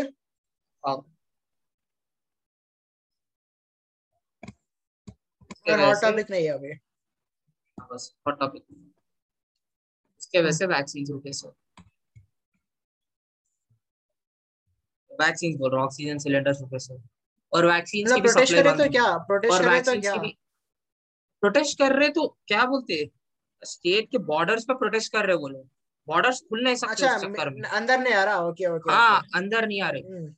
हॉट 5.69 6.01
टॉपिक 6.01 6.29
नहीं 6.31 6.45
है 6.45 6.51
अभी। 6.51 6.71
हाँ, 7.77 7.87
बस 7.91 8.13
हॉट 8.27 8.39
टॉपिक 8.39 8.63
इसके 10.21 10.41
वजह 10.41 10.51
से 10.51 10.65
वैक्सीन 10.65 11.05
रुके 11.11 11.33
सो 11.33 11.55
वैक्सीन 15.11 15.57
बोल 15.57 15.71
रहा 15.71 15.79
हूँ 15.79 15.87
ऑक्सीजन 15.87 16.17
सिलेंडर 16.17 16.53
रुके 16.59 16.79
सो 16.79 17.01
और 17.53 17.65
वैक्सीन 17.65 18.05
की 18.05 18.11
मतलब 18.11 18.23
भी 18.23 18.29
सप्लाई 18.29 18.77
तो 18.77 18.89
क्या? 18.91 19.17
प्रोटेस्ट 19.17 19.63
करे 19.63 19.81
तो 19.81 19.99
क्या? 20.01 20.15
प्रोटेस्ट 21.43 21.77
कर 21.77 21.95
रहे 21.99 22.09
तो 22.09 22.27
क्या 22.47 22.65
बोलते 22.65 23.03
स्टेट 23.63 24.09
के 24.11 24.17
बॉर्डर्स 24.25 24.63
पे 24.65 24.73
प्रोटेस्ट 24.77 25.11
कर 25.13 25.25
रहे 25.25 25.35
वो 25.35 25.47
लोग। 25.47 25.67
बॉर्डर्स 26.07 26.39
खुल 26.49 26.63
नहीं 26.63 26.75
सकते 26.75 26.91
अच्छा 26.93 27.17
चक्कर 27.17 27.49
में 27.49 27.61
अंदर 27.61 27.99
नहीं 27.99 28.13
आ 28.13 28.23
रहा? 28.23 28.39
ओके 28.47 28.65
ओके 28.67 28.91
हाँ 28.91 29.21
अंदर 29.35 29.67
नहीं 29.67 29.81
आ 29.81 29.89
रहे। 29.89 30.01
हम्म। 30.03 30.33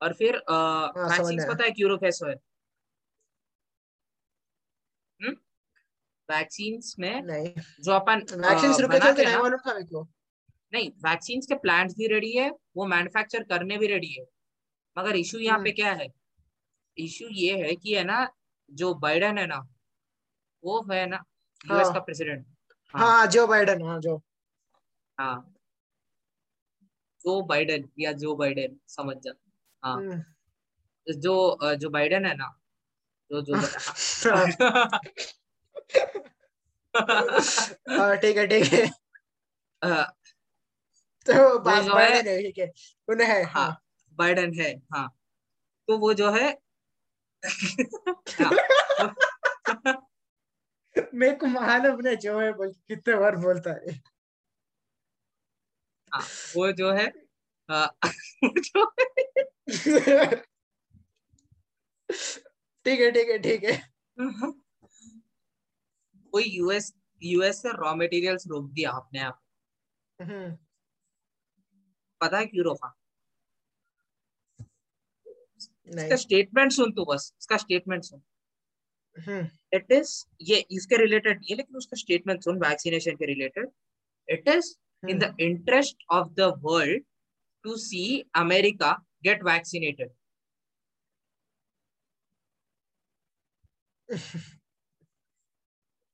और 0.00 0.12
फिर 0.14 0.36
हाँ 0.50 0.86
वैक्सीन 0.98 1.44
पता 1.48 1.64
है 1.64 1.70
क्यों 1.70 1.90
रुके 1.90 2.10
सो 2.12 2.28
है 2.28 2.34
वैक्सीन 6.28 6.80
में 7.00 7.22
नहीं। 7.22 7.48
जो 7.84 7.92
अपन 7.92 8.20
वैक्सीन 8.32 8.72
रुके 8.82 8.98
थे 8.98 9.12
तो 9.12 9.18
हैं 9.18 9.24
नहीं 9.24 9.36
मालूम 9.36 9.58
था 9.66 9.72
मेरे 9.74 9.86
को 9.86 10.02
नहीं 10.72 10.88
वैक्सीन 11.04 11.40
के 11.48 11.54
प्लांट्स 11.56 11.94
भी 11.98 12.06
रेडी 12.08 12.30
है 12.36 12.48
वो 12.76 12.86
मैन्युफैक्चर 12.86 13.42
करने 13.50 13.76
भी 13.78 13.86
रेडी 13.86 14.12
है। 14.12 14.24
मगर 14.96 15.16
इशू 15.16 15.38
यहाँ 15.38 15.58
पे 15.58 15.70
हम्म। 15.70 15.76
क्या 15.76 15.92
है? 15.92 16.06
इशू 16.96 17.28
ये 17.32 17.56
है 17.58 17.74
कि 17.76 17.94
है 17.94 18.04
ना 18.04 18.26
जो 18.70 18.92
बाइडन 18.96 19.38
है 19.38 19.46
ना 19.46 19.58
वो 20.62 20.80
है 20.90 21.06
ना 21.06 21.22
यूएस 21.64 21.88
का 21.88 21.92
हाँ। 21.92 22.00
प्रेसिडेंट 22.00 22.44
हाँ। 22.94 23.08
हाँ 23.08 23.26
जो 23.28 23.46
बाइडन 23.46 23.82
हाँ 23.82 23.98
जो 24.00 24.20
हाँ। 25.18 25.54
जो 27.24 27.40
बाइडन 27.42 27.84
या 27.98 28.12
जो 28.14 28.34
बाइडन 28.36 28.76
समझ 28.88 29.16
जा। 29.16 29.32
हाँ। 29.82 29.94
हम्म। 29.96 30.22
जो 31.06 31.74
जो 31.76 31.90
बाइडन 31.90 32.24
है 32.26 32.34
ना 32.36 32.48
जो 33.30 33.42
जो 33.42 33.54
हाँ। 34.30 34.46
हाँ, 37.90 38.16
ठीक 38.18 38.36
है 38.36 38.46
ठीक 38.48 38.72
है। 38.72 38.86
तो 41.26 41.32
है 41.32 41.88
बाइडन 41.90 42.28
है 42.28 42.42
ठीक 42.42 42.58
है। 42.58 42.72
उन्हें 43.08 43.28
है 43.28 43.42
हाँ 43.44 43.66
हाँ। 43.66 43.80
बाइडन 44.18 44.52
है 44.60 44.72
हाँ। 44.94 45.08
तो 45.88 45.98
वो 45.98 46.14
जो 46.14 46.30
है 46.32 46.50
हाँ। 48.42 48.58
मेरे 50.96 51.34
को 51.36 51.46
मालूम 51.46 52.00
नहीं 52.00 52.16
जो 52.16 52.38
है 52.40 52.52
बोल 52.52 52.72
कितने 52.88 53.14
बार 53.16 53.36
बोलता 53.36 53.70
है। 53.70 54.00
हाँ 56.12 56.22
वो 56.56 56.70
जो 56.72 56.92
है 56.92 57.06
अ, 57.68 57.86
वो 58.44 58.52
जो 58.60 58.90
है। 60.08 60.26
ठीक 62.86 63.00
है 63.00 63.10
ठीक 63.10 63.28
है 63.28 63.38
ठीक 63.38 63.64
है। 63.64 63.76
वो 66.32 66.40
यूएस 66.40 66.92
यूएस 67.22 67.62
से 67.62 67.72
रॉ 67.72 67.94
मटेरियल्स 67.94 68.46
रोक 68.48 68.70
दिया 68.70 68.90
अपने 68.90 69.20
आप? 69.20 69.40
हम्म। 70.18 70.56
पता 72.20 72.38
है 72.38 72.46
क्यों 72.46 72.64
रोका? 72.64 72.94
इसका 75.88 76.16
स्टेटमेंट 76.16 76.72
सुन 76.72 76.92
तू 76.92 77.04
बस 77.04 77.32
इसका 77.40 77.56
स्टेटमेंट 77.56 78.04
सुन। 78.04 78.22
इट 79.18 79.92
इज़ 79.92 80.24
ये 80.42 80.64
इसके 80.72 80.96
रिलेटेड 80.96 81.42
है 81.50 81.56
लेकिन 81.56 81.76
उसका 81.76 81.96
स्टेटमेंट 81.96 82.42
सुन 82.44 82.58
वैक्सीनेशन 82.58 83.16
के 83.16 83.26
related 83.26 83.70
it 84.28 84.48
is 84.48 84.74
in 85.02 85.18
the 85.18 85.34
interest 85.40 86.04
of 86.12 86.28
the 86.32 86.52
world 86.62 87.04
to 87.64 87.76
see 87.76 88.20
America 88.36 88.92
get. 89.24 90.12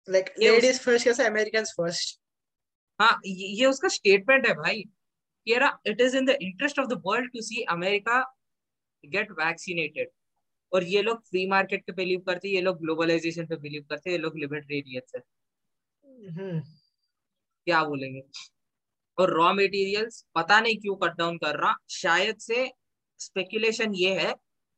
Like 0.09 0.35
ये 0.41 0.51
लेडीज़ 0.51 0.81
फ़र्स्ट 0.81 1.05
कैसे 1.05 1.25
फ़र्स्ट 1.77 2.19
हाँ 3.01 3.21
ये 3.27 3.47
ये 3.61 3.67
उसका 3.67 3.89
स्टेटमेंट 3.89 4.47
है 4.47 4.55
भाई. 4.55 4.85
It 5.87 6.01
is 6.01 6.17
in 6.17 6.27
the 6.27 6.37
interest 6.43 6.79
of 6.79 6.89
the 6.89 7.03
world 7.07 7.33
to 7.33 7.43
see 7.43 7.63
America 7.71 8.21
get 9.05 9.31
vaccinated 9.33 10.09
और 10.73 10.85
ये 10.85 11.03
लोग 11.03 11.23
फ्री 11.29 11.47
मार्केट 11.47 11.85
पे 11.87 11.93
बिलीव 11.93 12.21
करते 12.21 12.49
हैं 12.49 12.55
ये 12.55 12.61
लोग 12.61 12.79
ग्लोबलाइजेशन 12.81 13.47
पे 13.47 13.57
बिलीव 13.57 13.85
करते 13.91 14.11
हैं 14.11 14.17
ये 14.17 14.23
लोग 14.23 14.37
लिबर्टेरियंस 14.39 15.13
है। 15.17 15.23
हम्म। 16.31 16.61
क्या 17.67 17.83
बोलेंगे? 17.85 18.23
और 19.19 19.31
रॉ 19.31 19.53
मटेरियल्स 19.53 20.25
पता 20.35 20.61
नहीं 20.61 20.77
क्यों 20.77 20.95
कट 20.97 21.17
डाउन 21.17 21.37
कर 21.39 21.57
रहा। 21.57 21.75
शायद 21.91 22.39
से 22.39 22.67
स्पेकुलेशन 23.21 23.95
ये 23.95 24.15
है 24.21 24.33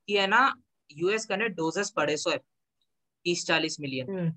कि 0.08 0.16
है 0.16 0.26
ना 0.26 0.40
यूएस 0.90 1.26
का 1.26 1.36
ने 1.36 1.48
डोजेस 1.50 1.92
पड़े 1.96 2.16
सो 2.16 2.36
तीस 2.36 3.46
चालीस 3.46 3.76
मिलियन 3.80 4.10
हम्म। 4.10 4.32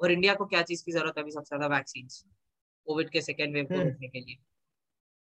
और 0.00 0.12
इंडिया 0.12 0.34
को 0.34 0.44
क्या 0.46 0.62
चीज़ 0.62 0.84
की 0.84 0.92
ज़रूरत 0.92 1.14
है 1.18 1.22
अभी 1.22 1.30
सबसे 1.30 1.56
ज़्यादा? 1.56 1.74
वैक्सीन 1.76 2.08
कोविड 2.86 3.10
के 3.10 3.20
सेकेंड 3.20 3.54
वेव 3.54 3.64
को 3.64 3.74
हम्म। 3.74 3.88
रोकने 3.88 4.08
के 4.08 4.20
लिए। 4.20 4.36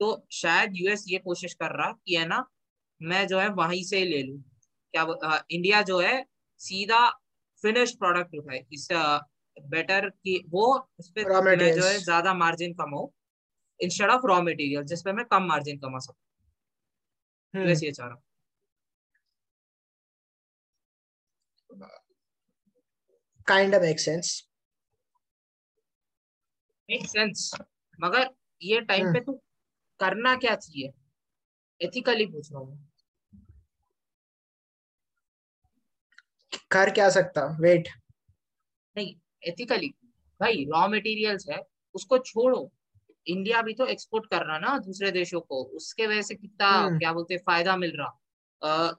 तो 0.01 0.27
शायद 0.33 0.73
यूएस 0.77 1.05
ये 1.09 1.19
कोशिश 1.19 1.55
कर 1.55 1.77
रहा 1.77 1.93
कि 2.07 2.17
है 2.17 2.27
ना 2.27 2.45
मैं 3.01 3.27
जो 3.27 3.39
है 3.39 3.49
वहीं 3.53 3.83
से 3.85 4.05
ले 4.05 4.23
लूँ। 4.23 4.43
क्या 4.95 5.03
अ, 5.03 5.43
इंडिया 5.51 5.83
जो 5.83 6.01
है 6.01 6.23
सीधा 6.61 7.01
फिनिश्ड 7.65 7.99
प्रोडक्ट 7.99 8.35
उठाए 8.35 8.65
इस 8.73 8.89
बेटर 9.57 10.09
कि 10.11 10.43
वो 10.51 10.67
उस 10.99 11.11
पे 11.11 11.23
Raw 11.25 11.43
मैं 11.57 11.73
जो 11.73 11.87
है 11.87 11.99
ज़्यादा 12.01 12.35
मार्जिन 12.35 12.73
कमाऊं 12.75 13.09
इंस्टेड 13.81 14.11
ऑफ़ 14.11 14.27
रॉ 14.27 14.41
मटेरियल 14.43 14.85
जिसपे 14.85 15.13
मैं 15.13 15.25
कम 15.27 15.47
मार्जिन 15.49 15.79
कमा 15.79 15.99
सकूँ। 15.99 16.17
यूएस 17.55 17.83
ये 17.83 17.91
चाह 17.93 18.07
रहा 18.07 18.17
kind 23.47 23.75
of 23.75 23.83
make 23.83 24.01
sense 24.01 24.43
make 26.89 27.07
sense 27.07 27.51
मगर 27.99 28.29
ये 28.63 28.81
टाइम 28.83 29.09
पे 29.09 29.21
तू 29.21 29.33
करना 30.01 30.35
क्या 30.37 30.55
चाहिए? 30.57 30.93
एथिकली 31.81 32.27
पूछ 32.27 32.53
रहा 32.53 32.61
हूँ। 32.61 32.88
कर 36.71 36.91
क्या 36.91 37.09
सकता? 37.11 37.47
वेट 37.61 37.89
नहीं 38.97 39.15
एथिकली 39.43 39.89
भाई 40.41 40.65
रॉ 40.65 40.87
मटेरियल्स 40.89 41.49
है 41.51 41.59
उसको 41.95 42.19
छोड़ो। 42.21 42.61
इंडिया 43.27 43.63
भी 43.63 43.75
तो 43.75 43.87
एक्सपोर्ट 43.87 44.27
कर 44.27 44.45
रहा 44.47 44.59
ना 44.59 44.77
दूसरे 44.79 45.11
देशों 45.11 45.41
को। 45.41 45.63
उसके 45.77 46.07
वजह 46.07 46.23
से 46.23 46.35
कितना 46.35 46.69
हम्म। 46.69 46.99
क्या 46.99 47.13
बोलते 47.13 47.37
फ़ायदा 47.39 47.77
मिल 47.77 47.93
रहा। 47.99 48.11
अ, 48.63 48.93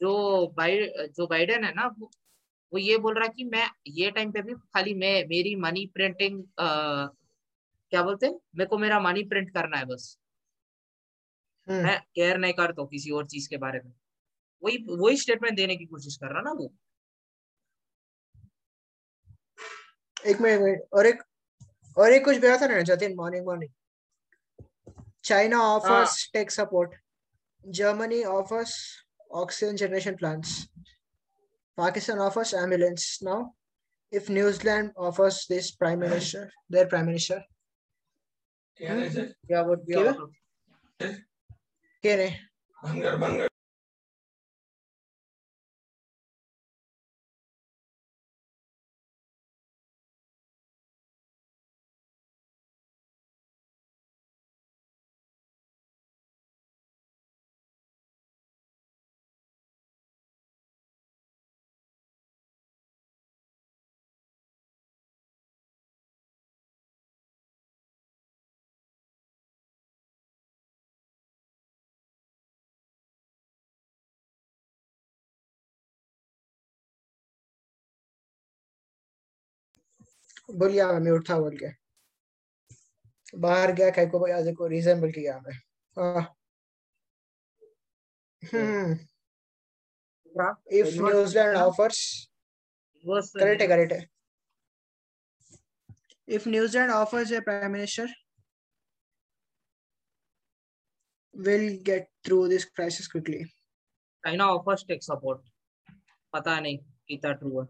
जो 0.00 0.46
बाइ 0.56 0.78
जो 1.16 1.26
बाइडेन 1.26 1.64
है 1.64 1.72
ना 1.74 1.86
वो, 1.98 2.10
वो 2.72 2.78
ये 2.78 2.98
बोल 2.98 3.18
रहा 3.18 3.28
कि 3.28 3.44
मैं 3.44 3.66
ये 3.88 4.10
टाइम 4.10 4.32
पे 4.32 4.42
भी 4.42 4.54
खाली 4.74 4.94
मैं 4.94 5.14
मेरी 5.28 5.54
मनी 5.56 5.86
प्रिंटिंग 5.94 6.42
क्या 6.60 8.02
बोलते 8.02 8.26
हैं 8.26 8.34
मेरे 8.56 8.68
को 8.68 8.78
मेरा 8.78 9.00
मनी 9.00 9.22
प्रिंट 9.24 9.50
करना 9.50 9.78
है 9.78 9.84
बस। 9.84 10.16
मैं 11.68 11.98
केयर 12.14 12.38
नहीं 12.38 12.52
करता 12.52 12.84
किसी 12.84 13.10
और 13.10 13.26
चीज़ 13.26 13.48
के 13.50 13.56
बारे 13.56 13.80
में। 13.84 13.92
वही 14.62 14.86
वही 14.90 15.16
स्टेटमेंट 15.16 15.56
देने 15.56 15.76
की 15.76 15.84
कोशिश 15.84 16.16
कर 16.16 16.32
रहा 16.32 16.42
ना 16.42 16.52
वो 16.52 16.72
एक 20.26 20.40
मिनट 20.40 20.82
और 20.92 21.06
एक 21.06 21.22
और 21.98 22.12
एक 22.12 22.24
कुछ 22.24 22.36
था 22.36 22.66
ना 22.66 22.80
Jatin 22.80 23.16
morning 23.16 23.46
morning 23.46 23.72
China 25.24 25.56
offers 25.56 26.12
tech 26.32 26.50
support. 26.50 26.94
Germany 27.70 28.24
offers 28.24 28.74
oxygen 29.30 29.76
generation 29.76 30.16
plants. 30.16 30.68
Pakistan 31.78 32.18
offers 32.18 32.54
ambulance. 32.54 33.22
Now, 33.22 33.54
if 34.12 34.30
New 34.30 34.52
Zealand 34.52 34.92
offers 34.96 35.46
this 35.48 35.70
prime 35.72 35.98
minister, 35.98 36.50
their 36.70 36.86
prime 36.86 37.06
minister, 37.06 37.44
क्या 38.80 39.66
would 39.66 39.84
be 39.86 39.94
क्या? 39.94 40.06
out 40.06 40.20
of- 40.20 41.14
क्या 42.04 43.57
नहीं 80.50 81.00
बंगर 81.00 81.20
बंगर 81.22 81.40
बोल 81.40 81.56
मैं 81.56 81.58
के 81.62 81.70
बाहर 83.38 83.72
गया 83.72 83.90
कहीं 83.90 84.08
को 84.10 84.18
आज 84.32 84.54
को 84.58 84.66
रीजन 84.66 85.00
बोल 85.00 85.12
के 85.12 85.20
गया 85.20 85.38
मैं 85.46 85.54
हाँ 85.96 86.22
हम्म 88.42 88.94
हाँ, 90.40 90.52
Zealand 91.26 91.56
हाँ, 91.56 91.66
was 93.04 93.30
the- 93.32 93.40
correct 93.42 93.60
है 93.62 93.68
correct 93.68 93.92
है 93.92 94.06
if 96.28 96.46
New 96.46 96.66
Zealand 96.68 96.92
offers 96.92 97.30
a 97.32 97.40
prime 97.42 97.72
minister 97.72 98.06
will 101.34 101.78
get 101.82 102.08
through 102.24 102.48
this 102.48 102.64
crisis 102.64 103.08
quickly 103.08 103.44
China 104.24 104.44
offers 104.56 104.84
tech 104.84 105.02
support. 105.02 105.40
पता 106.32 106.58
नहीं 106.60 106.78
कितना 107.08 107.32
ट्रू 107.32 107.60
है 107.60 107.66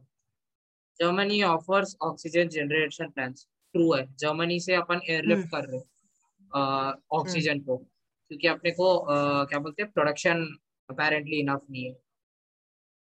Germany 1.00 1.42
offers 1.42 1.96
oxygen 2.02 2.48
generation 2.48 3.08
plans 3.10 3.46
true 3.74 3.92
है. 3.94 4.06
जर्मनी 4.18 4.60
से 4.60 4.74
अपन 4.74 5.00
एयरलिफ्ट 5.10 5.48
कर 5.50 5.64
रहे 5.64 5.78
हैं 5.78 6.92
ऑक्सीजन 7.12 7.60
को। 7.60 7.76
क्योंकि 7.76 8.48
अपने 8.48 8.70
को 8.70 8.94
अ, 8.96 9.44
क्या 9.44 9.58
बोलते 9.58 9.82
हैं 9.82 9.90
प्रोडक्शन 9.92 10.44
अपेरेंटली 10.90 11.40
इनफ 11.40 11.62
नहीं 11.70 11.84
है। 11.84 11.92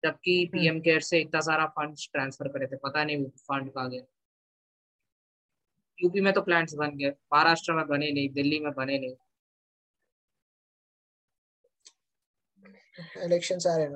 जबकि 0.03 0.35
पीएम 0.53 0.81
केयर 0.81 1.01
से 1.01 1.19
इतना 1.21 1.41
सारा 1.41 1.67
फंड्स 1.67 2.09
ट्रांसफ़र 2.13 2.49
करे 2.49 2.67
थे 2.67 2.77
पता 2.77 3.05
नहीं 3.05 3.25
फंड 3.25 3.71
कहाँ 3.73 3.91
गए 3.91 4.03
यूपी 5.99 6.21
में 6.21 6.33
तो 6.33 6.41
प्लांट्स 6.43 6.75
बन 6.75 6.97
गए 6.99 7.11
महाराष्ट्र 7.35 7.73
में 7.73 7.87
बने 7.87 8.11
नहीं 8.13 8.29
दिल्ली 8.29 8.59
में 8.61 8.73
बने 8.73 8.99
नहीं। 8.99 9.15
Elections 13.27 13.67
आ 13.67 13.77
रहे 13.77 13.87
हैं 13.87 13.93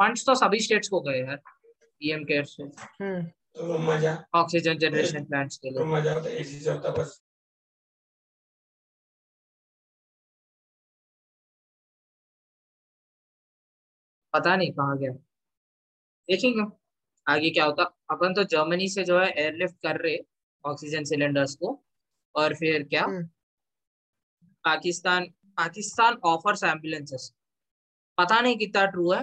फंड्स 0.00 0.24
तो 0.26 0.34
सभी 0.34 0.58
स्टेट्स 0.60 0.88
को 0.88 1.00
गए 1.00 1.18
यार 1.20 1.36
पीएम 1.36 2.24
केयर 2.24 2.44
से 2.44 2.62
हम्म। 2.62 3.22
तो 3.56 3.78
मज़ा। 3.80 4.12
ऑक्सीजन 4.34 4.78
जनरेशन 4.78 5.24
प्लांट्स 5.24 5.56
के 5.58 5.70
तो 5.70 5.78
लिए 5.78 5.92
मज़ा 5.94 6.12
होता 6.14 6.28
है 6.30 6.36
एसी 6.40 6.68
होता 6.68 6.90
बस। 6.92 7.20
पता 14.34 14.54
नहीं 14.56 14.72
कहाँ 14.72 14.96
गया। 14.98 15.12
देखेंगे 16.28 16.64
आगे 17.26 17.50
क्या 17.50 17.64
होता। 17.64 17.82
अपन 18.10 18.34
तो 18.34 18.44
जर्मनी 18.44 18.88
से 18.88 19.04
जो 19.04 19.18
है 19.20 19.28
एयरलिफ्ट 19.32 19.76
कर 19.82 20.00
रहे 20.00 20.18
ऑक्सीजन 20.64 21.04
सिलेंडर्स 21.04 21.54
को। 21.54 21.78
और 22.34 22.54
फिर 22.54 22.82
क्या? 22.84 23.02
हम्म। 23.04 23.24
पाकिस्तान 24.64 25.24
पाकिस्तान 25.58 26.14
ऑफर्स 26.24 26.62
एम्बुलेंसेस 26.64 27.32
पता 28.18 28.40
नहीं 28.40 28.56
कितना 28.58 28.84
ट्रू 28.86 29.12
है। 29.12 29.22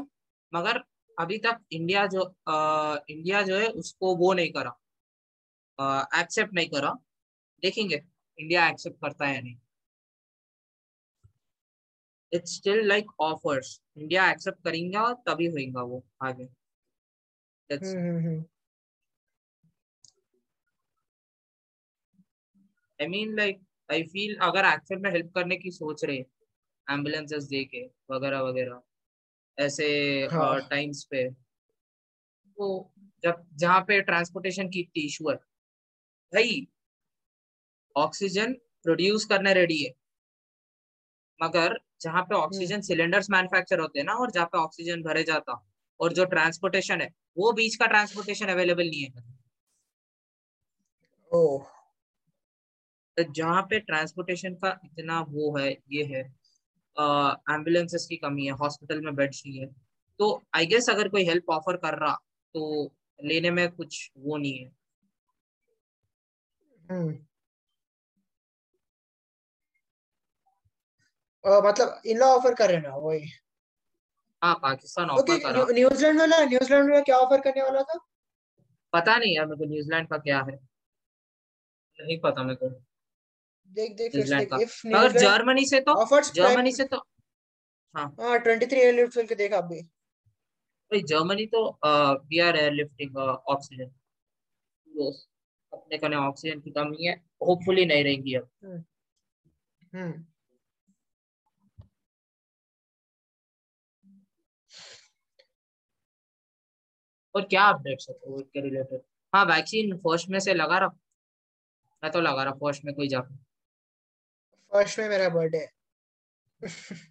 मगर 0.53 0.83
अभी 1.17 1.37
तक 1.37 1.59
इंडिया 1.71 2.05
जो 2.07 2.21
अ, 2.21 2.55
इंडिया 3.09 3.41
जो 3.43 3.57
है 3.57 3.67
उसको 3.83 4.15
वो 4.15 4.33
नहीं 4.33 4.51
करा। 4.57 4.73
एक्सेप्ट 6.19 6.53
नहीं 6.53 6.67
करा। 6.69 6.91
देखेंगे 7.63 7.95
इंडिया 8.37 8.67
एक्सेप्ट 8.69 8.97
करता 9.01 9.25
है 9.25 9.35
या 9.35 9.41
नहीं। 9.41 9.57
It's 12.31 12.55
still 12.55 12.85
like 12.87 13.11
offers 13.21 13.79
India 13.97 14.29
accept 14.31 14.63
करेंगे 14.63 15.13
तभी 15.27 15.47
होएगा 15.47 15.81
वो 15.83 16.03
आगे। 16.23 16.47
I 22.99 23.07
mean 23.07 23.35
like 23.35 23.59
I 23.89 24.03
feel 24.03 24.35
अगर 24.41 24.65
एक्चुअल 24.65 24.99
में 25.01 25.09
हेल्प 25.11 25.31
करने 25.35 25.55
की 25.57 25.71
सोच 25.71 26.03
रहे 26.05 26.17
एम्बुलेंसेस 26.87 27.43
दे 27.45 27.63
के 27.65 27.85
वगैरह 28.11 28.41
वगैरह। 28.41 28.81
ऐसे 29.57 29.87
टाइम्स 30.69 31.07
हाँ। 31.13 31.19
पे। 31.19 31.29
तो 32.57 32.67
जब 33.23 33.43
जहाँ 33.55 33.79
पे 33.81 33.99
ट्रांसपोर्टेशन 34.01 34.69
की 34.69 34.79
इतनी 34.79 35.03
इशू 35.05 35.29
है। 35.29 35.35
भाई 36.33 36.67
ऑक्सीजन 37.95 38.53
प्रोड्यूस 38.83 39.25
करने 39.25 39.53
रेडी 39.53 39.77
है। 39.83 39.91
मगर 41.39 41.77
जहाँ 42.01 42.21
पे 42.23 42.35
ऑक्सीजन 42.35 42.81
सिलेंडर्स 42.81 43.29
मैन्युफैक्चर 43.29 43.79
होते 43.79 43.99
हैं 43.99 44.05
ना 44.05 44.13
और 44.13 44.31
जहाँ 44.31 44.45
पे 44.45 44.57
ऑक्सीजन 44.57 45.01
भरे 45.01 45.23
जाता 45.23 45.61
और 45.99 46.13
जो 46.13 46.25
ट्रांसपोर्टेशन 46.25 47.01
है 47.01 47.09
वो 47.37 47.51
बीच 47.51 47.75
का 47.75 47.85
ट्रांसपोर्टेशन 47.85 48.47
अवेलेबल 48.47 48.89
नहीं 48.89 49.03
है। 49.03 49.23
ओह। 51.31 51.65
तो 53.17 53.23
जहाँ 53.33 53.61
पे 53.61 53.79
ट्रांसपोर्टेशन 53.79 54.53
का 54.55 54.69
इतना 54.85 55.19
वो 55.29 55.55
है 55.57 55.69
ये 55.91 56.03
है। 56.05 56.23
एम्बुलेंसेस 57.53 58.05
की 58.05 58.17
कमी 58.17 58.45
है 58.45 58.51
हॉस्पिटल 58.51 59.01
में 59.01 59.15
बेड्स 59.15 59.43
नहीं 59.47 59.59
है। 59.59 59.67
तो 60.19 60.45
आई 60.55 60.65
गेस 60.65 60.89
अगर 60.89 61.07
कोई 61.07 61.25
हेल्प 61.25 61.49
ऑफ़र 61.49 61.77
कर 61.77 61.97
रहा 61.97 62.13
तो 62.53 62.91
लेने 63.23 63.51
में 63.51 63.71
कुछ 63.71 64.11
वो 64.17 64.37
नहीं 64.37 64.59
है। 64.59 64.71
हम्म। 66.91 67.13
अ, 71.45 71.61
मतलब 71.65 72.01
इन 72.05 72.17
लोग 72.17 72.29
ऑफ़र 72.29 72.53
कर 72.53 72.69
रहे 72.69 72.81
ना 72.81 72.95
वही। 72.95 73.31
हाँ 74.43 74.55
पाकिस्तान 74.55 75.09
ऑफ़र 75.09 75.39
करा 75.39 75.65
न्यूजीलैंड 75.71 76.19
वाला 76.19 76.43
न्यूजीलैंड 76.45 76.89
वाला 76.89 77.01
क्या 77.01 77.17
ऑफ़र 77.17 77.41
करने 77.41 77.63
वाला 77.63 77.81
था? 77.81 77.99
पता 78.93 79.17
नहीं 79.17 79.35
यार 79.35 79.45
मेरे 79.45 79.57
को 79.57 79.65
न्यूजीलैंड 79.65 80.07
का 80.07 80.17
क्या 80.17 80.39
है। 80.39 80.59
नहीं 81.99 82.19
पता 82.19 82.43
मेरे 82.43 82.55
को। 82.55 82.69
देख 83.77 83.95
देख 83.97 84.15
इफ़ 84.15 84.25
मगर 84.87 84.99
न्यूजीलैंड 84.99 85.17
जर्मनी 85.19 85.65
से 85.65 85.79
तो 85.89 86.21
जर्मनी 86.33 86.71
से 86.71 86.83
तो 86.93 86.97
हाँ। 87.95 88.07
23 88.39 88.73
एयरलिफ्ट 88.73 89.15
करके 89.15 89.35
देख 89.35 89.53
आप 89.53 89.63
भी। 89.63 89.81
भाई 90.91 91.01
जर्मनी 91.09 91.45
तो 91.55 91.61
वी 91.85 92.39
आर 92.39 92.55
एयरलिफ्टिंग 92.57 93.17
ऑक्सीजन 93.17 93.91
अपने 95.71 95.97
कने 95.97 96.15
ऑक्सीजन 96.17 96.59
की 96.59 96.71
कमी 96.71 97.05
है। 97.05 97.13
होपफुली 97.47 97.85
नहीं 97.85 98.03
रहेगी 98.03 98.33
अब। 98.35 98.49
हम्म। 99.93 100.25
और 107.35 107.43
क्या 107.49 107.63
अपडेट्स 107.69 108.09
है 108.09 108.15
कोविड 108.15 108.45
के 108.45 108.61
रिलेटेड 108.61 109.01
हाँ 109.33 109.43
वैक्सीन 109.45 109.95
फ़र्स्ट 109.97 110.29
में 110.29 110.39
से 110.39 110.53
लगा 110.53 110.77
रहा। 110.79 110.89
मैं 112.03 112.11
तो 112.11 112.21
लगा 112.21 112.43
रहा 112.43 112.53
फ़र्स्ट 112.53 112.85
में 112.85 112.93
कोई 112.95 113.07
जाकर 113.07 113.37
फ़र्स्ट 114.71 114.99
में 114.99 115.09
मेरा 115.09 115.29
बर्थडे 115.29 115.65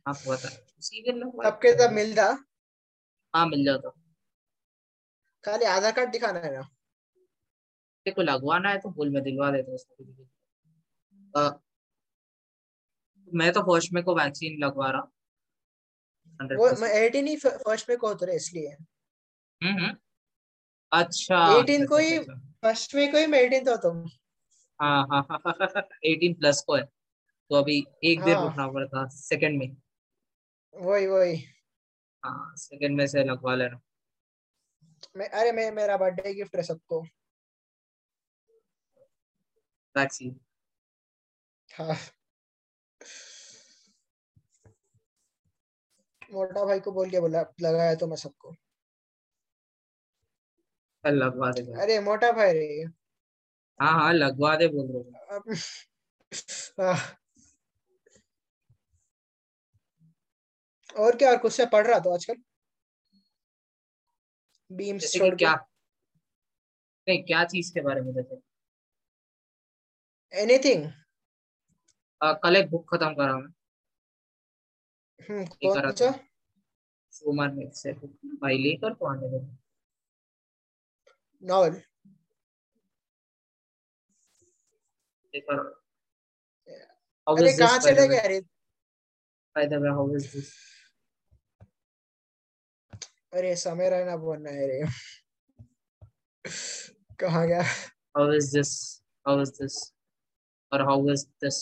आपको 0.07 0.31
बता 0.31 0.49
उसी 0.79 1.03
दिन 1.03 1.19
लगवा 1.19 1.45
सबके 1.51 1.73
सब 1.79 1.93
मिलता 1.93 2.27
हाँ 3.35 3.47
मिल 3.47 3.65
जाता 3.65 3.91
खाली 5.45 5.65
आधार 5.65 5.93
कार्ड 5.93 6.11
दिखाना 6.11 6.39
है 6.39 6.53
ना 6.55 6.63
तेरे 8.07 8.15
को 8.15 8.23
लगवाना 8.23 8.71
है 8.71 8.79
तो 8.79 8.91
बोल 8.91 9.11
मैं 9.11 9.23
दिलवा 9.23 9.51
देता 9.51 9.71
हूँ 9.71 9.75
उसको 9.75 10.05
अ, 11.35 11.61
मैं 13.29 13.53
तो 13.53 13.61
फ़र्स्ट 13.63 13.93
में 13.93 14.03
को 14.05 14.15
वैक्सीन 14.15 14.59
लगवा 14.65 14.91
रहा 14.91 15.01
वो 15.01 16.67
100% 16.69 16.81
मैं 16.81 16.89
18 17.09 17.27
ही 17.27 17.37
फ़र्स्ट 17.37 17.89
में 17.89 17.99
को 17.99 18.11
उतरे 18.11 18.35
इसलिए 18.37 18.71
हम्म 18.71 19.73
हम्म। 19.75 19.97
अच्छा 20.93 21.39
18 21.55 21.87
को 21.87 21.97
ही- 21.97 22.19
अच्छा, 22.19 22.33
अच्छा, 22.33 22.53
फ़र्स्ट 22.63 22.95
में 22.95 23.11
को 23.13 23.19
ही 23.19 23.27
मैं 23.27 23.41
18 23.47 23.65
तो 23.65 23.77
तुम 23.83 24.05
हाँ 24.81 25.07
हाँ 25.11 25.27
हाँ 25.31 25.55
एटीन 26.05 26.35
प्लस 26.35 26.63
को 26.67 26.75
है 26.77 26.83
तो 27.51 27.57
अभी 27.57 27.79
एक 28.05 28.21
हाँ। 28.21 28.35
रुकना 28.35 28.67
पड़ता 28.69 29.07
सेकंड 29.09 29.59
में। 29.59 29.77
वही 30.75 31.07
वही। 31.07 31.37
हाँ 32.23 32.53
सेकंड 32.57 32.97
में 32.97 33.07
से 33.07 33.25
लगवा 33.25 33.55
लेना। 33.55 33.81
मैं 35.17 35.29
अरे 35.31 35.53
मैं 35.53 35.71
मेरा 35.73 35.97
बर्थडे 35.97 36.35
गिफ्ट 36.35 36.57
है 36.57 36.63
सबको। 36.63 37.03
वैक्सीन 39.95 40.39
हाँ। 41.71 41.97
मोटा 46.23 46.65
भाई 46.65 46.81
को 46.81 46.93
बोल 46.93 47.11
के 47.11 47.21
बोला 47.21 47.45
लगाया 47.63 47.95
तो 47.95 48.07
मैं 48.07 48.17
सबको। 48.17 48.55
लगवा 51.05 51.51
दे 51.53 51.63
अरे 51.83 51.99
मोटा 52.01 52.31
भाई 52.33 52.53
रे। 52.53 52.85
हाँ 53.81 53.93
हाँ 53.93 54.13
लगवा 54.13 54.55
दे 54.57 54.69
बोल 54.69 54.87
रहे 54.87 54.99
हो। 54.99 55.37
अब 55.37 55.55
आह। 56.81 57.07
और 60.97 61.17
क्या 61.17 61.31
और 61.31 61.39
कुछ 61.39 61.53
से 61.53 61.67
पढ़ 61.73 61.87
रहा 61.87 61.99
था 62.01 62.15
आजकल? 62.15 62.37
छोड़ 65.19 65.35
क्या? 65.37 65.55
नहीं 67.07 67.23
क्या 67.25 67.45
चीज़ 67.45 67.73
के 67.75 67.81
बारे 67.81 68.01
में 68.01 68.13
जैसे? 68.15 68.41
एनीथिंग 70.33 70.91
कल 72.43 72.57
एक 72.57 72.71
बुक 72.71 72.89
खत्म 72.95 73.13
करा 73.15 73.37
मैं। 73.39 73.53
हम्म 75.21 75.43
ये 75.43 75.75
करा 75.75 75.81
कौन 75.83 75.93
सा 75.93 76.11
था। 76.11 76.19
सुमन 77.13 77.55
में 77.57 77.71
से 77.73 77.93
भाई 77.93 78.59
लेकर 78.59 78.95
तो 78.95 79.07
आने 79.07 79.29
दो 79.31 79.39
नॉवल 81.43 81.81
अरे 87.27 87.53
कहाँ 87.59 87.79
दिस 87.79 87.87
चले 87.87 88.07
गए 88.09 88.19
अरे 88.19 88.41
by 89.57 89.67
the 89.67 89.81
way 89.83 89.89
how 89.89 90.15
is 90.17 90.33
this 90.33 90.53
अरे 93.33 93.55
समय 93.57 93.89
रहना 93.91 94.17
बोलना 94.17 94.51
है 94.51 94.67
रे। 94.67 94.81
कहा 97.21 97.45
गया? 97.45 97.63
How 98.17 98.33
is 98.33 98.51
this 98.57 98.73
how 99.27 99.41
is 99.43 99.51
this 99.53 99.79
और 100.73 100.83
हाउ 100.83 101.11
इज़ 101.13 101.27
दिस 101.45 101.59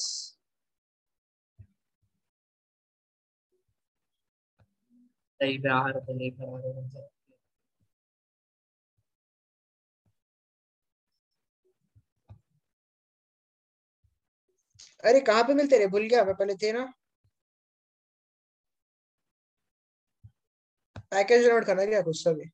सही 5.40 5.58
पे 5.58 5.68
आहार 5.68 5.98
को 6.00 6.18
लेकर 6.18 6.54
आ 6.54 6.58
रहे 6.58 7.06
अरे 15.04 15.20
कहाँ 15.20 15.42
पे 15.44 15.54
मिलते 15.54 15.78
रे? 15.78 15.86
भूल 15.86 16.06
गया 16.08 16.24
मैं 16.24 16.34
पहले 16.34 16.54
थे 16.54 16.72
ना। 16.72 16.84
पैकेज 21.14 21.42
डाउनलोड 21.46 21.64
करना 21.66 21.84
क्या 21.86 22.00
कुछ 22.02 22.22
सभी? 22.24 22.50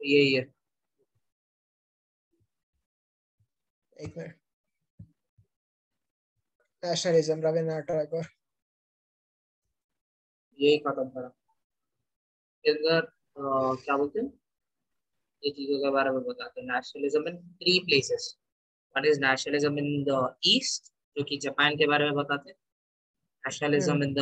यही 0.00 0.32
है 0.34 0.46
एक 3.96 4.16
मिनट। 4.18 4.36
नेशनलिज्म 6.82 7.40
रविन्द्रनाथ 7.46 7.82
टैगोर 7.92 8.35
यही 10.58 10.78
खत्म 10.78 11.08
करा 11.08 11.30
इधर 12.64 13.00
क्या 13.38 13.96
बोलते 13.96 14.20
हैं? 14.20 14.32
ये 15.42 15.50
चीज़ों 15.50 15.78
के 15.78 15.90
बारे 15.90 16.10
में 16.10 16.22
बताते 16.24 16.60
हैं। 16.60 16.68
Nationalism 16.68 17.28
in 17.28 17.36
three 17.54 17.78
places 17.80 18.36
one 18.96 19.04
is 19.08 19.20
nationalism 19.20 19.78
in 19.78 20.04
the 20.08 20.34
east 20.46 20.92
जो 21.16 21.24
कि 21.24 21.36
जापान 21.42 21.76
के 21.76 21.86
बारे 21.86 22.04
में 22.04 22.14
बताते 22.14 22.50
हैं। 22.50 22.56
नेशनलिज्म 23.44 24.02
इन 24.02 24.14
द 24.14 24.20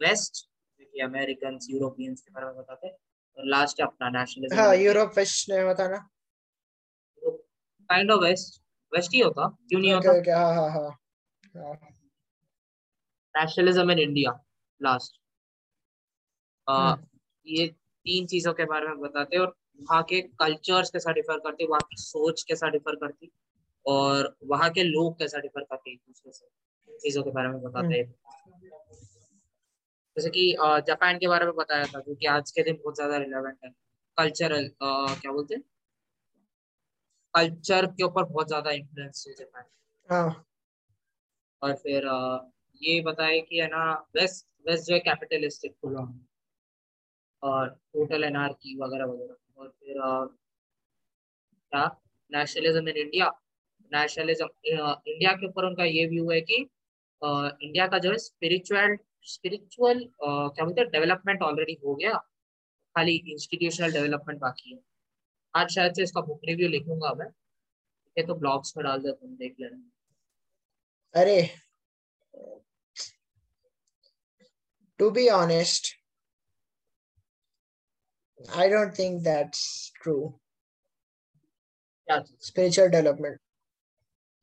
वेस्ट 0.00 0.44
जो 0.80 0.84
कि 0.84 1.00
अमेरिकन 1.00 1.58
यूरोपियंस 1.70 2.20
के 2.20 2.32
बारे 2.32 2.46
में 2.46 2.56
बताते 2.56 2.86
हैं। 2.86 2.94
और 3.38 3.46
लास्ट 3.46 3.80
अपना 3.80 4.08
नेशनलिज्म 4.10 4.56
हाँ 4.56 4.74
यूरोप 4.76 5.18
वेस्ट 5.18 5.50
ने 5.50 5.64
बताना। 5.64 5.98
काइंड 7.22 8.10
ऑफ़ 8.10 8.20
वेस्ट 8.20 8.62
वेस्ट 8.92 9.14
ही 9.14 9.20
होता 9.20 9.48
क्यों 9.68 9.80
नहीं 9.80 9.92
होता? 9.92 10.38
हाँ 10.38 10.54
हाँ 10.54 10.70
हाँ 10.70 10.90
हाँ। 11.56 11.76
नेशनलिज्म 13.34 13.90
इन 13.90 13.98
इंडिया 13.98 14.32
लास्ट 14.80 15.20
हम्म। 16.68 17.06
ये 17.46 17.66
तीन 17.66 18.26
चीज़ों 18.26 18.52
के 18.52 18.64
बारे 18.64 18.86
में 18.86 19.00
बताते 19.00 19.36
हैं 19.36 19.42
और 19.42 19.54
वहाँ 19.80 20.02
के 20.02 20.20
कल्चर्स 20.20 20.90
कैसा 20.90 21.12
डिफर 21.12 21.38
करते 21.38 21.66
वहाँ 21.66 21.80
की 21.90 21.96
सोच 21.96 22.42
कैसा 22.42 22.68
डिफर 22.68 22.94
करती 22.96 23.30
और 23.86 24.36
वहाँ 24.44 24.70
के 24.70 24.82
लोग 24.82 25.18
कैसा 25.18 25.38
डिफर 25.38 25.60
करते 25.60 25.90
एक 25.90 25.98
दूसरे 25.98 26.32
से। 26.32 26.98
चीज़ों 26.98 27.22
के 27.22 27.30
बारे 27.30 27.48
में 27.48 27.62
बताते 27.62 27.94
हैं। 27.94 28.14
जैसे 30.16 30.30
कि 30.30 30.56
जापान 30.60 31.18
के 31.18 31.28
बारे 31.28 31.44
में 31.44 31.54
बताया 31.54 31.84
था 31.84 32.00
क्योंकि 32.00 32.26
आज 32.26 32.50
के 32.50 32.62
दिन 32.62 32.74
बहुत 32.74 32.94
ज़्यादा 32.94 33.16
रिलेवेंट 33.16 33.56
है। 33.64 33.70
कल्चरल 34.18 34.70
क्या 34.82 35.32
बोलते 35.32 35.54
हैं? 35.54 35.62
कल्चर 37.34 37.86
के 37.86 38.04
ऊपर 38.04 38.24
बहुत 38.24 38.48
ज़्यादा 38.48 38.70
इन्फ्लुएंस 38.70 39.24
है 39.28 39.34
जापान 39.34 39.64
हाँ। 40.08 40.44
और 41.62 41.74
फिर 41.74 42.06
अ, 42.06 42.50
ये 42.82 43.00
बताए 43.00 43.40
कि 43.40 43.58
है 43.58 43.66
ना 43.66 43.92
वेस्ट 44.16 44.46
वेस्ट 44.68 44.84
जो 44.84 44.94
है 44.94 45.00
कैपिटलिस्टिक 45.00 45.74
टोटल 47.44 48.24
एनआरकी 48.24 48.76
वगैरह 48.76 49.04
वगैरह। 49.04 49.36
और 49.56 49.68
फिर 49.70 49.98
क्या? 51.72 51.84
Nationalism 52.30 52.88
in 52.88 52.96
India 52.96 53.30
nationalism 53.92 54.46
India 54.66 55.32
के 55.32 55.46
ऊपर 55.46 55.64
उनका 55.64 55.84
ये 55.84 56.06
व्यू 56.06 56.30
है 56.30 56.40
कि 56.40 56.56
इंडिया 57.22 57.86
का 57.88 57.98
जो 57.98 58.10
है 58.10 58.16
स्पिरिचुअल 58.18 58.96
स्पिरिचुअल 59.24 60.04
क्या 60.22 60.64
बोलते 60.64 60.80
हैं 60.80 60.90
डेवलपमेंट 60.90 61.42
ऑलरेडी 61.42 61.78
हो 61.84 61.94
गया। 61.94 62.16
खाली 62.96 63.14
इंस्टीट्यूशनल 63.32 63.92
डेवलपमेंट 63.92 64.40
बाकी 64.40 64.72
है। 64.72 64.78
आज 65.54 65.70
शायद 65.70 65.94
से 65.94 66.02
इसका 66.02 66.20
बुक 66.20 66.40
रिव्यू 66.44 66.68
लिखूँगा 66.68 67.12
मैं। 67.14 67.26
ये 68.18 68.24
तो 68.26 68.34
ब्लॉग्स 68.34 68.76
में 68.76 68.84
डाल 68.86 69.02
दे 69.02 69.12
तुम 69.12 69.36
देख 69.36 69.54
लेना। 69.60 69.90
अरे, 71.14 71.38
to 75.00 75.06
be 75.10 75.24
honest 75.30 75.88
i 78.40 78.68
don't 78.68 78.94
think 78.94 79.22
that's 79.24 79.90
true. 80.02 80.34
Spiritual 82.38 82.90
development. 82.90 83.38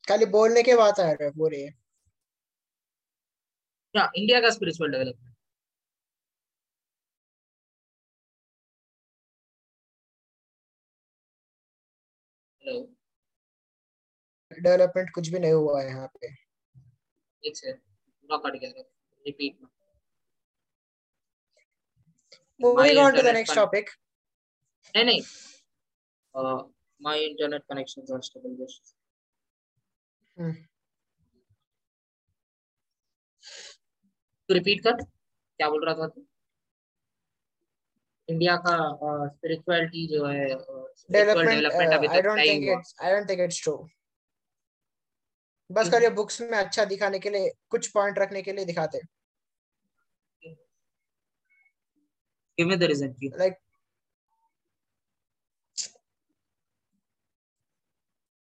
खाली 0.08 0.26
बोलने 0.26 0.62
के 0.62 0.74
बात 0.76 1.00
आ 1.00 1.04
रहा 1.04 1.24
है 1.24 1.30
पूरे। 1.30 1.68
क्या 3.94 4.10
इंडिया 4.16 4.40
का 4.40 4.50
स्पिरिचुअल 4.50 4.90
डेवलपमेंट 4.92 5.30
डेवलपमेंट 14.52 15.10
कुछ 15.14 15.28
भी 15.28 15.38
नहीं 15.38 15.52
हुआ 15.52 15.80
है 15.82 15.86
यहाँ 15.88 16.06
पे। 16.20 16.26
एक 17.42 17.56
से 17.56 17.72
repeat 19.26 19.56
moving 22.60 22.98
on 22.98 23.14
to 23.14 23.22
the 23.22 23.28
internet 23.28 23.34
next 23.34 23.54
topic. 23.54 23.88
नहीं 24.94 25.04
नहीं. 25.04 25.22
My 27.00 27.20
internet 27.24 27.62
connection 27.68 28.14
are 28.14 28.20
stable 28.22 28.54
just 28.56 28.94
हम्म। 30.36 30.52
तो 34.48 34.54
रिपीट 34.54 34.80
कर. 34.84 35.02
क्या 35.02 35.68
बोल 35.70 35.84
रहा 35.86 35.94
था 35.94 36.06
तू? 36.08 36.26
इंडिया 38.28 38.56
का 38.66 38.76
स्पिरिचुअलिटी 39.28 40.06
जो 40.08 40.26
है 40.26 40.46
डेवलपमेंट 40.46 41.66
uh, 41.66 41.94
अभी 41.94 42.08
i 42.08 42.10
तक 42.10 42.24
don't 42.26 42.36
नहीं 42.36 42.50
think 42.50 42.68
हुआ। 42.68 42.80
it's 42.80 42.94
i 43.06 43.12
don't 43.14 43.28
think 43.30 43.44
it's 43.46 43.60
true. 43.64 43.80
बस 45.70 45.84
हम्म। 45.86 45.92
खाली 45.92 46.08
बुक्स 46.14 46.40
में 46.40 46.58
अच्छा 46.58 46.84
दिखाने 46.84 47.18
के 47.18 47.30
लिए 47.30 47.50
कुछ 47.70 47.90
पॉइंट 47.90 48.18
रखने 48.18 48.42
के 48.42 48.52
लिए 48.52 48.64
दिखाते 48.64 48.98
गिव 52.59 52.67
मी 52.67 52.75
द 52.75 52.83
रीजन 52.91 53.13
क्यों 53.19 53.31
लाइक 53.39 53.53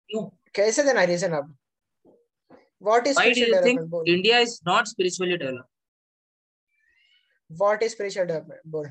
क्यों 0.09 0.23
कैसे 0.55 0.83
देना 0.83 1.03
रीजन 1.13 1.37
अब 1.41 1.55
what 2.85 3.07
is 3.09 3.17
why 3.17 3.23
do 3.27 3.33
spiritual 3.35 3.55
you 3.55 3.61
think 3.65 3.79
development 3.79 3.89
बोल 3.91 4.09
India 4.13 4.39
is 4.47 4.53
not 4.69 4.89
spiritually 4.89 5.37
developed 5.43 5.71
what 7.63 7.83
is 7.87 7.93
spiritual 7.97 8.27
development 8.31 8.67
बोल 8.75 8.89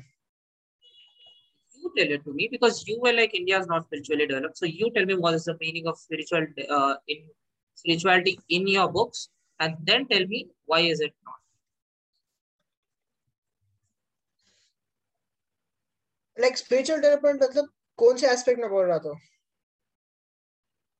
you 1.85 1.91
tell 1.97 2.11
it 2.17 2.23
to 2.25 2.33
me 2.33 2.47
because 2.51 2.83
you 2.87 2.99
were 2.99 3.13
like 3.13 3.35
India 3.35 3.59
is 3.59 3.67
not 3.67 3.85
spiritually 3.85 4.27
developed. 4.27 4.57
So 4.57 4.65
you 4.65 4.91
tell 4.91 5.05
me 5.05 5.15
what 5.15 5.33
is 5.35 5.45
the 5.45 5.57
meaning 5.59 5.87
of 5.87 5.97
spiritual 5.97 6.45
uh, 6.69 6.95
in 7.07 7.23
spirituality 7.75 8.39
in 8.49 8.67
your 8.67 8.91
books, 8.91 9.29
and 9.59 9.75
then 9.83 10.07
tell 10.07 10.25
me 10.25 10.47
why 10.65 10.79
is 10.79 11.01
it 11.01 11.13
not. 11.25 11.38
Like 16.40 16.56
spiritual 16.56 17.00
development 17.00 17.42
मतलब 17.42 17.68
कौन 17.98 18.16
से 18.16 18.30
aspect 18.30 18.60
में 18.60 18.68
बोल 18.70 18.86
रहा 18.86 18.98
तो 18.98 19.14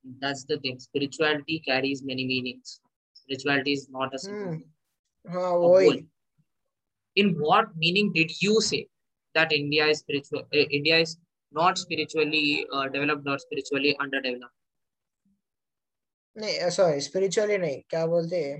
that's 0.05 0.45
the 0.47 0.61
thing 0.64 0.78
spirituality 0.78 1.59
carries 1.59 2.03
many 2.05 2.24
meanings 2.24 2.80
spirituality 3.16 3.72
is 3.72 3.86
not 3.91 4.14
a 4.14 4.18
हाँ 5.26 5.51
वही। 5.53 5.99
In 7.16 7.34
what 7.34 7.72
meaning 7.76 8.12
did 8.12 8.30
you 8.43 8.61
say 8.61 8.76
that 9.34 9.53
India 9.53 9.86
is 9.86 9.99
spiritual 9.99 10.59
India 10.59 10.97
is 10.99 11.16
not 11.55 11.78
spiritually 11.78 12.43
developed 12.93 13.28
और 13.28 13.38
स्पिरिचुअली 13.38 13.93
अंडर 13.93 14.20
डेवलप्ड 14.20 14.59
नहीं 16.36 16.59
eh, 16.61 16.70
सॉरी 16.70 17.01
स्पिरिचुअली 17.01 17.57
नहीं 17.59 17.80
क्या 17.91 18.07
बोलते 18.07 18.43
हैं? 18.45 18.59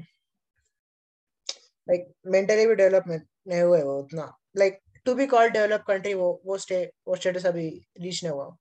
like 1.89 2.07
mentally 2.26 2.66
भी 2.66 2.74
development 2.74 3.26
नहीं 3.49 3.61
हुआ 3.62 3.76
है 3.78 3.85
वो 3.85 3.99
उतना। 3.99 4.24
Like 4.57 4.78
to 5.07 5.14
be 5.14 5.26
called 5.26 5.53
develop 5.53 5.84
country 5.86 6.14
वो 6.14 6.30
वो 6.46 6.59
स्टे 6.59 6.84
वो 7.09 7.16
स्टेटस 7.16 7.46
अभी 7.46 7.68
रीच 8.01 8.22
नहीं 8.24 8.32
हुआ। 8.32 8.57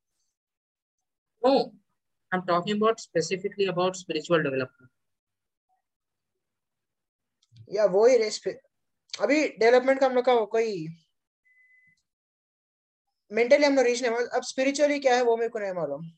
No 1.43 1.51
i'm 2.31 2.41
talking 2.47 2.77
about 2.77 3.01
specifically 3.01 3.67
about 3.73 3.95
spiritual 3.97 4.43
development. 4.47 4.89
या 7.71 7.85
वो 7.93 8.05
ही 8.07 8.17
रेस 8.17 8.41
अभी 8.47 9.47
डेवलपमेंट 9.59 9.99
का 9.99 10.05
हम 10.05 10.15
लोग 10.15 10.25
का 10.25 10.33
कोई 10.51 10.87
मेंटली 13.31 13.65
हम 13.65 13.75
लोग 13.75 13.85
रीच 13.85 14.01
नहीं 14.01 14.11
हुआ। 14.11 14.25
अब 14.37 14.43
स्पिरिचुअली 14.43 14.99
क्या 14.99 15.15
है 15.15 15.23
वो 15.23 15.35
मेरे 15.37 15.49
को 15.49 15.59
नहीं 15.59 15.73
मालूम। 15.73 16.09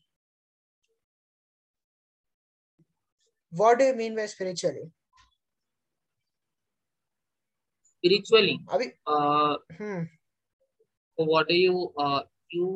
What 3.52 3.76
do 3.78 3.84
you 3.84 3.94
mean 3.94 4.14
by 4.16 4.26
spiritually 4.28 4.84
spiritually 8.02 8.58
अभी 8.72 8.86
uh, 9.06 9.56
hmm 9.80 10.06
so 11.18 11.24
what 11.24 11.48
do 11.48 11.54
you 11.54 11.80
uh, 12.04 12.20
you 12.48 12.68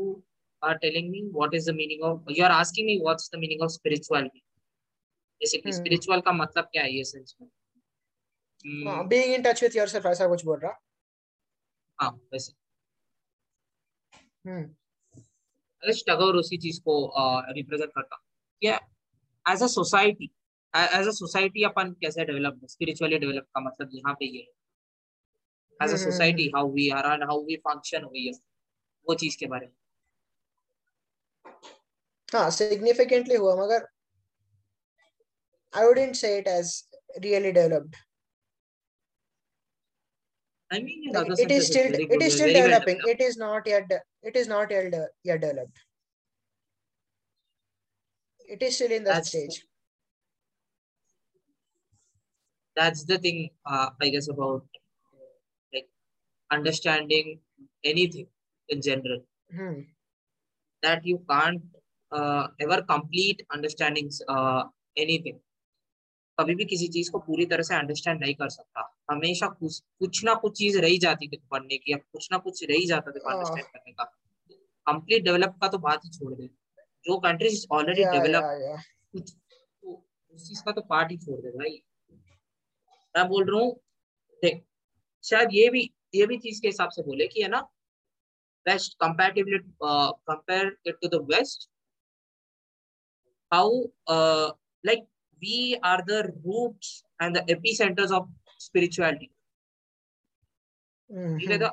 are 0.63 0.79
telling 0.79 1.11
me 1.11 1.23
what 1.33 1.55
is 1.55 1.65
the 1.65 1.73
meaning 1.73 2.03
of 2.03 2.35
you 2.39 2.45
are 2.45 2.55
asking 2.57 2.87
me 2.87 2.97
what's 3.03 3.29
the 3.29 3.39
meaning 3.39 3.63
of 3.63 3.73
spirituality 3.73 4.43
basically 5.41 5.73
Hmm. 5.73 5.81
spiritual 5.81 6.25
का 6.25 6.33
मतलब 6.33 6.69
क्या 6.73 6.83
है 6.83 6.93
ये 6.95 7.05
sense 7.05 7.37
में 7.41 7.49
Hmm, 8.65 9.09
being 9.09 9.35
in 9.35 9.43
touch 9.43 9.63
with 9.63 9.77
yourself 9.77 10.07
ऐसा 10.07 10.27
कुछ 10.29 10.45
बोल 10.45 10.59
रहा 10.59 10.79
हाँ 11.99 12.11
वैसे 12.33 12.53
हम्म 14.47 14.75
टगोर 16.09 16.37
उसी 16.37 16.57
चीज़ 16.59 16.81
को 16.81 16.95
रिप्रेजेंट 17.55 17.91
करता 17.91 18.23
या 18.63 18.77
as 19.53 19.63
a 19.63 19.67
society 19.67 20.31
as 20.75 21.09
a 21.09 21.11
society 21.11 21.65
अपन 21.65 21.93
कैसे 22.03 22.25
डेवलप 22.25 22.61
स्पिरिचुअली 22.71 23.19
डेवलप 23.19 23.45
का 23.45 23.61
मतलब 23.61 23.91
यहाँ 23.95 24.15
पे 24.15 24.27
ये 24.27 24.47
As 25.80 25.90
a 25.90 25.94
hmm, 25.94 25.96
hmm, 25.96 26.12
society 26.12 26.48
how 26.56 26.72
we 26.74 26.90
are 27.00 27.12
and 27.14 27.24
how 27.30 27.44
we 27.46 27.56
function 27.68 28.04
हुई 28.04 28.26
है 28.28 28.34
वो 29.08 29.16
चीज 29.24 29.36
के 29.36 29.48
बारे 29.56 29.68
में 29.68 29.74
हाँ 32.34 32.50
सिग्निफिकेंटली 32.58 33.36
हुआ 33.36 33.56
मगर 33.64 33.88
I 35.74 35.86
wouldn't 35.86 36.16
say 36.16 36.38
it 36.38 36.48
as 36.48 36.74
really 37.28 37.52
developed 37.60 37.96
I 40.72 40.78
mean, 40.84 41.00
in 41.08 41.16
like 41.16 41.30
other 41.30 41.36
it 41.44 41.50
is 41.54 41.66
senses, 41.66 41.70
still 41.70 41.88
it's 41.88 41.96
very 41.96 42.04
it 42.04 42.10
good. 42.12 42.22
is 42.26 42.28
We're 42.28 42.36
still 42.36 42.50
very 42.50 42.60
well 42.60 42.70
developing 42.70 43.00
developed. 43.00 43.22
it 43.22 43.24
is 43.30 43.38
not 43.40 43.66
yet 43.70 43.88
de- 43.90 44.30
it 44.30 44.38
is 44.42 44.46
not 44.52 44.70
yet, 44.76 44.86
de- 44.94 45.10
yet 45.30 45.42
developed 45.42 45.82
it 48.50 48.64
is 48.68 48.78
still 48.78 48.94
in 48.98 49.04
that 49.10 49.18
That's- 49.18 49.32
stage 49.34 49.58
That's 52.78 53.04
the 53.04 53.18
thing, 53.18 53.42
uh, 53.66 53.90
I 54.02 54.10
guess, 54.10 54.30
about 54.30 54.62
like 54.62 54.82
understanding 56.51 57.39
anything 57.85 58.27
in 58.69 58.83
general. 58.83 59.21
hmm. 59.51 59.81
That 60.83 61.05
you 61.05 61.23
can't 61.29 61.63
uh, 62.13 62.49
ever 62.61 62.83
complete 62.83 63.43
understanding 63.51 64.11
uh, 64.29 64.65
anything. 64.97 65.39
कभी 66.39 66.55
भी 66.55 66.65
किसी 66.65 66.87
चीज़ 66.89 67.11
को 67.11 67.19
पूरी 67.19 67.45
तरह 67.47 67.63
से 67.63 67.75
understand 67.75 68.21
नहीं 68.21 68.35
कर 68.35 68.49
सकता 68.49 68.83
हमेशा 69.11 69.47
कुछ 69.61 69.79
कुछ 69.99 70.23
ना 70.25 70.35
कुछ 70.35 70.57
चीज़ 70.59 70.79
रही 70.79 70.99
जाती 70.99 71.29
थी 71.29 71.37
पढ़ने 71.51 71.77
की 71.77 71.93
या 71.93 71.99
कुछ 71.99 72.29
ना 72.33 72.39
कुछ 72.39 72.63
रही 72.65 72.87
जाता 72.87 73.11
था 73.11 73.21
हाँ। 73.27 73.35
अंडरस्टैंड 73.35 73.67
करने 73.67 73.93
का 73.93 74.05
कंप्लीट 74.87 75.25
डेवलप 75.25 75.57
का 75.63 75.69
तो 75.69 75.79
बात 75.79 76.05
ही 76.05 76.11
छोड़ 76.11 76.33
दे 76.35 76.47
जो 77.05 77.19
कंट्रीज़ 77.19 77.67
ऑलरेडी 77.73 78.05
डेवलप. 78.05 78.43
कुछ 79.13 79.33
तो 79.33 80.05
उस 80.35 80.49
चीज़ 80.49 80.63
का 80.65 80.73
तो 80.73 80.81
पार्ट 80.91 81.11
ही 81.11 81.17
छोड़ 81.17 81.41
दे 81.41 81.51
भाई 81.59 81.83
मैं 83.15 83.27
बोल 83.29 83.51
रहा 83.51 83.61
हूँ 83.61 83.73
देख 84.43 84.63
शायद 85.25 85.49
ये 85.53 85.69
भी 85.71 85.91
ये 86.15 86.27
भी 86.27 86.37
चीज़ 86.39 86.61
के 86.63 86.69
हिसाब 86.69 86.91
से 86.91 87.03
बोले 87.03 87.27
कि 87.29 87.43
है 87.43 87.49
ना 87.49 87.61
west 88.67 88.95
comparatively 89.05 89.59
compare 89.83 90.77
it 90.87 90.99
to 91.03 91.09
the 91.09 91.23
west 91.33 91.69
how 93.53 93.81
like 94.11 95.03
we 95.43 95.75
are 95.85 96.03
the 96.05 96.21
roots 96.27 97.03
and 97.23 97.39
the 97.39 97.51
epicentres 97.51 98.13
of 98.13 98.31
spirituality 98.65 99.31
we 101.11 101.47
were 101.49 101.59
the 101.59 101.69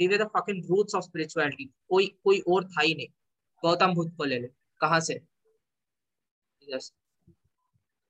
we 0.00 0.06
were 0.08 0.18
the 0.18 0.28
fucking 0.30 0.58
roots 0.68 0.94
of 0.94 1.04
spirituality. 1.04 1.64
कोई 1.88 2.06
कोई 2.24 2.40
और 2.48 2.64
था 2.70 2.80
ही 2.80 2.94
नहीं। 2.94 3.08
गौतम 3.62 3.94
बुद्ध 3.94 4.10
को 4.16 4.24
ले 4.24 4.38
ले। 4.40 4.48
कहाँ 4.80 5.00
से? 5.00 5.14
Yes. 6.62 6.92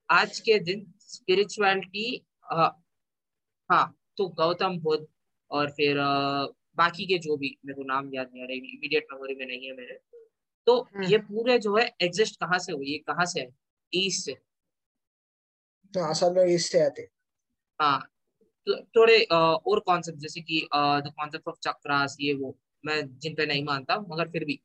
आज 0.08 0.40
के 0.40 0.58
दिन 0.64 0.84
स्पिरिचुअलिटी 1.00 2.26
हाँ 3.70 3.86
तो 4.18 4.28
गौतम 4.40 4.78
बुद्ध 4.80 5.06
और 5.50 5.70
फिर 5.70 5.96
बाकी 6.76 7.06
के 7.06 7.18
जो 7.18 7.36
भी 7.36 7.56
मेरे 7.66 7.74
को 7.74 7.84
नाम 7.84 8.10
याद 8.14 8.30
नहीं 8.32 8.42
आ 8.42 8.46
रहा 8.46 8.54
इमीडिएट 8.56 9.06
मेमोरी 9.12 9.34
में 9.34 9.46
नहीं 9.46 9.66
है 9.66 9.76
मेरे। 9.76 9.98
तो 10.66 10.80
हम्म। 10.82 11.04
ये 11.04 11.18
पूरे 11.20 11.58
जो 11.58 11.76
है 11.76 11.86
एग्जिस्ट 12.02 12.40
कहाँ 12.40 12.58
से 12.58 12.72
हुई? 12.72 12.86
ये 12.86 12.98
कहाँ 12.98 13.24
से 13.26 13.40
है? 13.40 13.48
ईस्ट 13.92 14.24
से। 14.24 14.32
हाँ 15.94 16.14
सब 16.14 16.34
लोग 16.36 16.48
इससे 16.50 16.80
आते। 16.84 17.08
हाँ। 17.80 18.00
तो 18.66 18.76
थोड़े 18.96 19.18
और 19.24 19.80
कॉन्सेप्ट 19.80 20.18
जैसे 20.18 20.40
कि 20.40 20.60
द 20.74 21.12
कॉन्सेप्ट 21.16 21.48
ऑफ़ 21.48 21.58
चक्रास 21.62 22.16
ये 22.20 22.32
वो 22.34 22.56
मैं 22.84 23.00
जिन 23.18 23.34
पे 23.34 23.46
नहीं 23.46 23.64
मानता 23.64 23.98
मगर 24.08 24.28
फिर 24.30 24.44
भी। 24.44 24.60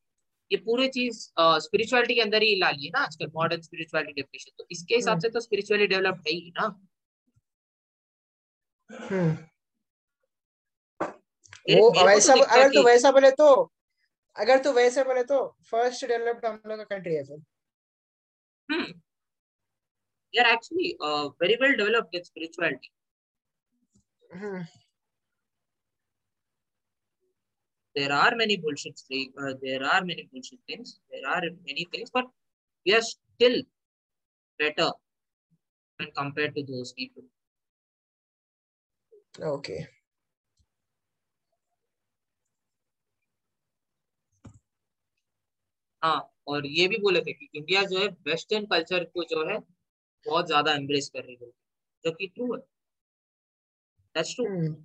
ये 0.51 0.57
पूरे 0.57 0.87
चीज़ 0.87 1.19
स्पिरिचुअलिटी 1.65 2.15
के 2.15 2.21
अंदर 2.21 2.41
ही 2.41 2.55
ला 2.59 2.69
लिए 2.71 2.89
ना 2.93 2.99
आजकल 2.99 3.31
मॉडर्न 3.35 3.61
स्पिरिचुअलिटी 3.61 4.13
डेफिनेशन 4.13 4.51
तो 4.57 4.65
इसके 4.71 4.95
हिसाब 4.95 5.19
से 5.19 5.29
तो 5.29 5.39
स्पिरिचुअली 5.39 5.87
डेवलप्ड 5.87 6.27
है 6.27 6.33
ही 6.33 6.53
ना। 6.57 6.65
हम्म। 8.89 9.37
वो 11.69 11.89
तो 11.91 12.05
वैसा 12.07 12.33
अगर 12.33 12.73
तू 12.73 12.83
वैसा 12.83 13.11
बोले 13.11 13.31
तो 13.31 13.71
अगर 14.35 14.63
तू 14.63 14.71
वैसे 14.73 15.03
बोले 15.03 15.23
तो 15.23 15.45
फ़र्स्ट 15.71 16.05
डेवलप्ड 16.05 16.45
हम 16.45 16.61
लोग 16.67 16.77
का 16.77 16.83
कंट्री 16.83 17.15
है 17.15 17.23
फिर 17.23 17.43
Hmm. 18.69 18.91
Are 20.33 20.45
actually 20.45 20.95
uh, 21.01 21.29
very 21.39 21.57
well 21.59 21.75
developed 21.75 22.15
in 22.15 22.23
spirituality. 22.23 22.91
Hmm 24.33 24.65
There 27.95 28.13
are 28.13 28.35
many 28.35 28.55
bullshit 28.55 28.97
things. 28.99 29.33
Uh, 29.37 29.53
there 29.61 29.83
are 29.83 30.05
many 30.05 30.29
bullshit 30.31 30.59
things. 30.65 30.99
There 31.11 31.27
are 31.27 31.41
many 31.41 31.85
things, 31.91 32.09
but 32.09 32.29
we 32.85 32.93
are 32.93 33.01
still 33.01 33.61
better 34.59 34.89
when 35.99 36.11
compared 36.11 36.55
to 36.55 36.63
those 36.63 36.93
people. 36.93 37.23
Okay 39.47 40.00
हाँ 46.03 46.33
और 46.47 46.65
ये 46.65 46.87
भी 46.87 46.97
बोले 46.97 47.21
थे 47.21 47.33
कि 47.33 47.49
India 47.55 47.83
जो 47.83 47.99
है 47.99 48.07
western 48.07 48.65
culture 48.65 49.03
को 49.03 49.23
जो 49.23 49.49
है 49.49 49.57
बहुत 50.25 50.47
ज़्यादा 50.47 50.73
एम्ब्रेस 50.73 51.09
कर 51.09 51.23
रही 51.23 51.37
है 51.41 51.51
जो 52.05 52.11
कि 52.11 52.27
ट्रू 52.27 52.53
है। 52.53 52.59
दैट्स 54.15 54.35
ट्रू 54.35 54.45
हम्म 54.47 54.75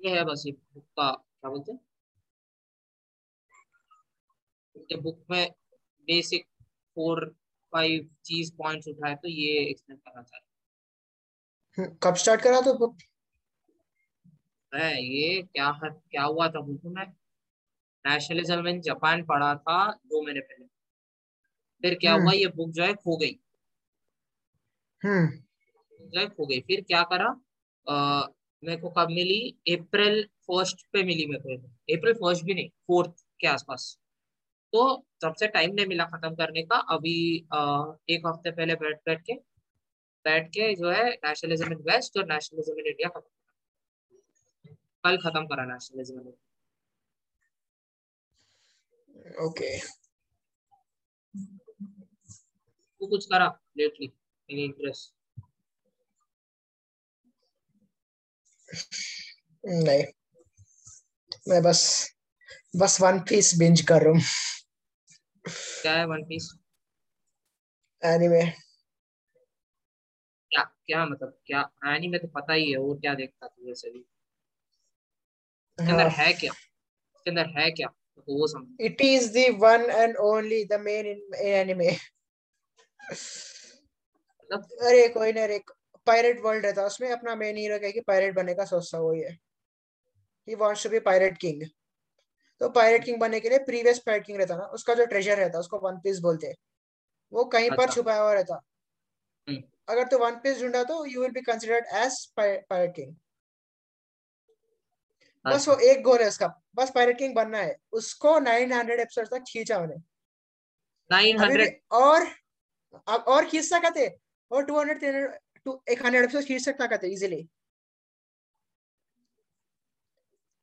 ये 0.00 0.16
है 0.16 0.24
बस 0.24 0.42
ये 0.46 0.52
बुक 0.52 0.84
का 0.84 1.10
क्या 1.12 1.50
बोलते 1.50 1.72
हैं? 1.72 1.80
बुक 5.02 5.24
में 5.30 5.50
बेसिक 6.08 6.46
फोर 6.96 7.24
फाइव 7.72 8.08
चीज़ 8.24 8.52
पॉइंट्स 8.56 8.88
उठाए 8.88 9.14
तो 9.14 9.28
ये 9.28 9.52
एक्सप्लेन 9.70 9.98
करना 9.98 10.22
चाह 10.22 10.40
हम्म, 11.78 11.96
कब 12.02 12.14
स्टार्ट 12.14 12.40
करा 12.40 12.60
तो 12.60 12.74
बुक 12.78 12.96
है 14.72 15.04
ये 15.04 15.42
क्या 15.42 15.68
है 15.84 15.90
क्या 15.90 16.22
हुआ 16.22 16.48
था 16.48 16.60
बुक 16.60 16.80
में? 16.84 17.04
नेशनलिज्म 18.06 18.68
इन 18.68 18.80
जापान 18.80 19.22
पढ़ा 19.24 19.54
था 19.54 19.78
दो 19.92 20.22
महीने 20.24 20.40
पहले। 20.40 20.66
फिर 21.82 21.94
क्या 21.94 22.12
हम्म। 22.14 22.22
हुआ? 22.22 22.32
ये 22.32 22.46
बुक 22.46 22.70
जो 22.70 22.84
है 22.84 22.94
खो 22.94 23.16
गई। 23.16 23.38
हम्म। 25.02 26.06
जो 26.08 26.20
है 26.20 26.26
खो 26.28 26.46
गई। 26.46 26.60
फिर 26.60 26.80
क्या 26.80 27.02
करा? 27.12 27.28
मेरे 28.62 28.76
को 28.76 28.88
कब 28.90 29.08
मिली? 29.10 29.40
अप्रैल 29.70 30.22
फ़र्स्ट 30.46 30.86
पे 30.92 31.02
मिली 31.02 31.26
मेरे 31.26 31.56
को 31.56 31.66
अप्रैल 31.96 32.14
फ़र्स्ट 32.14 32.44
भी 32.44 32.54
नहीं 32.54 32.68
फोर्थ 32.86 33.14
के 33.40 33.46
आसपास। 33.46 33.98
तो 34.72 34.84
तब 35.22 35.34
से 35.34 35.46
टाइम 35.46 35.74
नहीं 35.74 35.86
मिला 35.86 36.04
खत्म 36.04 36.34
करने 36.34 36.62
का। 36.62 36.76
अभी 36.94 37.16
अ, 37.52 37.60
एक 38.10 38.26
हफ़्ते 38.26 38.50
पहले 38.50 38.74
बैठ 38.74 38.96
बैठ 39.06 39.22
के 39.22 39.34
बैठ 40.24 40.48
के 40.48 40.74
जो 40.74 40.90
है 40.90 41.04
नेशनलिज्म 41.24 41.72
इन 41.72 41.78
वेस्ट 41.88 42.18
और 42.18 42.26
नेशनलिज्म 42.32 42.78
इन 42.80 42.86
इंडिया 42.86 43.08
खत्म 43.08 43.30
कल 45.04 45.16
खत्म 45.16 45.46
करा 45.46 45.64
नेशनलिज्म 45.64 46.20
इन 46.20 46.32
ओके 49.24 49.78
तू 53.00 53.06
कुछ 53.06 53.26
करा 53.26 53.46
लेटली 53.78 54.06
इन 54.48 54.58
इंटरेस्ट 54.58 55.12
नहीं। 59.64 60.04
मैं 61.48 61.62
बस 61.62 61.80
बस 62.74 63.00
वन 63.00 63.18
पीस 63.28 63.52
बिंज 63.58 63.80
कर 63.88 64.02
रहा 64.02 64.12
हूँ। 64.12 64.20
क्या 65.82 65.92
है 65.92 66.04
वन 66.06 66.24
पीस 66.28 66.48
एनीमे 68.02 68.44
क्या 70.50 70.62
क्या 70.86 71.04
मतलब 71.06 71.38
क्या? 71.46 71.60
एनीमे 71.86 72.18
तो 72.18 72.28
पता 72.36 72.52
ही 72.52 72.70
है 72.70 72.78
और 72.78 72.98
क्या 73.00 73.14
देखता 73.14 73.46
तू 73.46 73.66
वैसे 73.66 73.90
भी? 73.90 73.98
इसके 75.78 75.90
अंदर 75.92 76.08
है 76.18 76.32
क्या? 76.32 76.52
इसके 76.52 77.30
अंदर 77.30 77.46
है 77.58 77.70
क्या? 77.70 77.88
वो 78.28 78.46
समझ 78.46 78.84
it 78.86 79.00
is 79.02 79.30
the 79.32 79.46
one 79.60 79.86
and 79.90 80.16
only 80.24 80.64
the 80.64 80.80
main 80.80 81.06
in 81.06 81.34
anime 81.46 81.88
अरे 84.50 85.08
कोई 85.08 85.32
ना 85.32 85.44
रे 85.44 85.58
पायरेट 86.06 86.40
वर्ल्ड 86.40 86.64
रहता 86.66 86.84
उसमें 86.86 87.10
अपना 87.10 87.34
मेन 87.34 87.56
हीरो 87.56 87.78
क्या 87.78 87.86
है 87.86 87.92
कि 87.92 88.00
पायरेट 88.00 88.34
बनने 88.34 88.54
का 88.54 88.64
सोचता 88.64 88.98
वही 88.98 89.20
है 89.20 89.38
ही 90.48 90.54
wants 90.54 90.82
to 90.84 90.90
be 90.90 90.98
pirate 91.00 91.38
king 91.38 91.62
तो 92.60 92.68
पायरेट 92.70 93.04
किंग 93.04 93.18
बनने 93.20 93.40
के 93.40 93.48
लिए 93.48 93.58
प्रीवियस 93.64 93.98
पायरेट 93.98 94.26
किंग 94.26 94.38
रहता 94.38 94.56
ना 94.56 94.64
उसका 94.74 94.94
जो 94.94 95.06
ट्रेजर 95.06 95.38
रहता 95.38 95.58
उसको 95.58 95.78
वन 95.78 95.98
पीस 96.04 96.18
बोलते 96.20 96.52
वो 97.32 97.44
कहीं 97.44 97.70
पर 97.70 97.82
अच्छा। 97.82 97.94
छुपाया 97.94 98.22
हुआ 98.22 98.32
रहता 98.32 98.60
हम्म। 99.48 99.62
अगर 99.88 100.06
तू 100.08 100.18
वन 100.18 100.34
पीस 100.42 100.60
ढूंढा 100.62 100.82
तो 100.84 101.04
you 101.06 101.20
will 101.20 101.30
be 101.30 101.40
considered 101.42 101.86
as 101.94 102.24
pirate 102.36 102.94
king 102.96 103.14
बस 105.44 105.68
वो 105.68 105.76
एक 105.84 106.02
गोल 106.02 106.20
है 106.20 106.28
उसका। 106.28 106.46
बस 106.74 106.90
पायरेट 106.94 107.18
किंग 107.18 107.34
बनना 107.34 107.58
है। 107.58 107.76
उसको 107.92 108.38
900 108.40 109.00
एपिसोड 109.00 109.26
तक 109.26 109.44
खींचा 109.48 109.78
उन्हें। 109.78 110.02
900 111.10 111.80
और 111.92 112.26
अब 113.08 113.24
और 113.28 113.44
खींच 113.44 113.64
सकते 113.64 114.08
और 114.50 114.64
two 114.64 114.78
hundred 114.78 114.98
three 114.98 115.08
hundred 115.08 115.38
two 115.64 115.82
100 115.90 116.24
episode 116.24 116.44
खींच 116.44 116.64
सकता 116.64 116.86
कहते 116.86 117.08
इजिली 117.08 117.48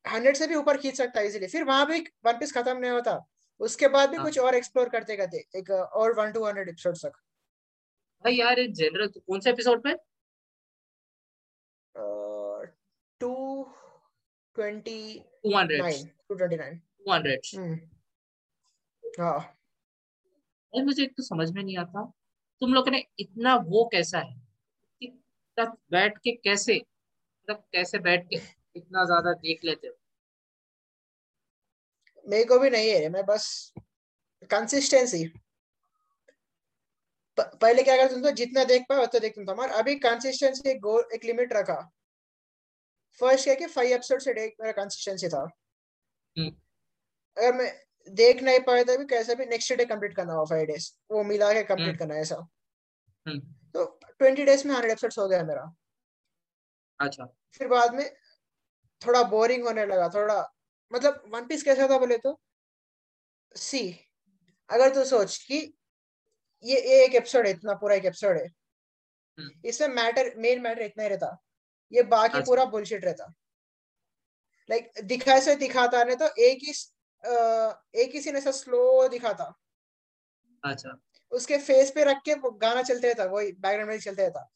हंड्रेड 0.06 0.36
से 0.36 0.48
भी 0.48 0.56
ऊपर 0.56 0.78
खींच 0.78 0.98
सकता 0.98 1.22
इजिली 1.22 1.48
फिर 1.48 1.64
वहाँ 1.64 1.86
भी 1.88 2.00
वन 2.26 2.34
पीस 2.34 2.54
खत्म 2.54 2.78
नहीं 2.78 2.92
होता। 2.92 3.26
उसके 3.60 3.88
बाद 3.88 4.10
भी 4.10 4.18
हाँ। 4.18 4.26
कुछ 4.26 4.40
और 4.40 4.56
एक्सप्लोर 4.56 4.90
करते 4.90 5.18
करते 5.18 5.38
एक 5.60 5.70
और 5.72 6.14
वन 6.14 6.32
टू 6.32 6.40
100 6.40 6.68
एपिसोड 6.68 6.98
तक। 6.98 7.12
भाई 8.24 8.36
यार 8.36 8.66
जनरल 8.68 9.08
कौन 9.08 9.40
से 9.40 9.50
एपिसोड 9.50 9.84
पे 9.84 9.94
टू 13.22 13.64
uh, 13.64 13.81
29 14.56 16.06
hmm. 17.56 17.76
हाँ। 19.20 19.58
मुझे 20.76 21.04
एक 21.04 21.12
तो 21.18 21.24
समझ 21.24 21.52
में 21.52 21.64
नहीं 21.64 21.78
आता 21.78 22.14
तुम 22.62 22.74
लोग 22.74 22.90
ने 22.90 23.06
इतना 23.20 23.56
वो 23.56 23.90
कैसा 23.92 24.20
है? 24.20 24.36
कि 25.00 25.08
तक 25.58 25.78
बैठ 25.92 26.18
के 26.18 26.32
कैसे 26.32 26.76
मतलब 26.76 27.64
कैसे 27.74 28.00
बैठ 28.00 28.28
के 28.30 28.36
इतना 28.76 29.06
ज़्यादा 29.06 29.34
देख 29.34 29.66
लेते 29.66 29.88
हो? 29.88 29.94
मेरे 32.30 32.44
को 32.44 32.60
भी 32.60 32.70
नहीं 32.70 32.90
है 32.90 33.10
मैं 33.10 33.26
बस 33.26 33.74
कंसिस्टेंसी 34.52 35.26
पहले 37.40 37.84
क्या 37.84 37.96
करता 37.98 38.22
तो 38.22 38.32
जितना 38.32 38.64
देख 38.64 38.82
पाए 38.90 39.04
उतना 39.04 39.20
देखता 39.20 39.44
था। 39.44 39.52
हमारा 39.52 39.74
अभी 39.74 39.96
कंसिस्टेंसी 39.96 40.80
गोल 40.80 41.04
एक 41.14 41.26
लिमिट 41.26 41.54
रखा। 41.54 41.92
फ़र्स्ट 43.20 43.44
क्या 43.44 43.56
कि 43.56 43.66
फाइव 43.66 43.92
एपिसोड 43.92 44.20
से 44.20 44.34
देख 44.34 44.56
मेरा 44.62 44.72
कंसिस्टेंसी 44.72 45.28
था। 45.30 45.42
हम्म। 46.38 46.50
अगर 47.38 47.54
मैं 47.54 47.84
देख 48.10 48.44
नहीं 48.44 48.60
पाया 48.60 48.84
था 48.84 48.98
भी 48.98 49.06
कैसे 49.06 49.36
भी 49.36 49.46
नेक्स्ट 49.46 49.74
डे 49.74 49.86
कंप्लीट 49.86 50.16
करना 50.16 50.34
हो 50.34 50.46
फाइव 50.46 50.66
डेज़ 50.66 50.92
वो 51.12 51.24
मिला 51.24 51.54
के 51.54 51.64
कंप्लीट 51.64 51.88
हम्म। 51.88 51.98
करना 51.98 52.16
है 52.16 52.22
ऐसा। 52.22 52.36
हम्म। 53.28 53.40
तो 53.74 54.00
ट्वेंटी 54.18 54.46
डेज़ 54.46 54.68
में 54.68 54.74
हंड्रेड 54.76 54.92
एपिसोड 54.92 55.24
हो 55.24 55.30
गया 55.30 55.44
मेरा। 55.44 55.74
अच्छा। 57.00 57.26
फिर 57.54 57.68
बाद 57.68 57.94
में 57.96 58.16
थोड़ा 59.02 59.24
बोरिंग 59.24 59.64
होने 59.64 59.86
लगा 59.86 60.10
थोड़ा 60.10 60.54
मतलब 60.94 61.24
वन 61.28 61.48
पीस 61.48 61.64
कैसा 61.64 61.88
था 61.90 61.98
बोले 61.98 62.18
तो? 62.18 62.42
सी 63.56 64.00
अगर 64.70 64.94
तू 64.96 65.06
सोच 65.06 65.38
कि 65.48 65.74
ये 66.64 66.78
एक 67.06 67.16
एपिसोड 67.16 67.46
है 67.46 67.52
इतना 67.52 67.74
पूरा 67.74 67.96
एक 67.96 68.06
एपिसोड 68.06 68.38
है। 68.38 68.48
इसमें 69.66 69.88
मैटर 69.88 70.36
मेन 70.38 70.62
मैटर 70.62 70.82
इतना 70.82 71.04
ही 71.04 71.10
रहता। 71.10 71.38
ये 71.92 72.04
बाकी 72.04 72.38
अच्छा। 72.38 72.46
पूरा 72.46 72.66
बुलशिट 72.68 73.06
रहता। 73.06 73.34
लाइक 74.70 74.92
like, 74.92 75.04
दिखाए 75.04 75.42
से 75.42 75.56
दिखाता 75.56 76.04
नहीं 76.04 76.16
तो 76.16 76.28
एक 76.40 76.60
ही 76.64 76.72
एक 77.96 78.12
ही 78.14 78.22
सीन 78.22 78.36
ऐसा 78.38 78.52
स्लो 78.52 79.08
दिखाता। 79.08 79.54
अच्छा। 80.64 80.98
उसके 81.32 81.58
फेस 81.58 81.92
पे 81.92 82.04
रख 82.04 82.22
के 82.26 82.36
गाना 82.36 82.82
चलते 82.82 83.08
रहता 83.08 83.26
वही 83.26 83.52
बैकग्राउंड 83.52 83.92
में 83.92 84.00
चलते 84.00 84.22
रहता। 84.22 84.50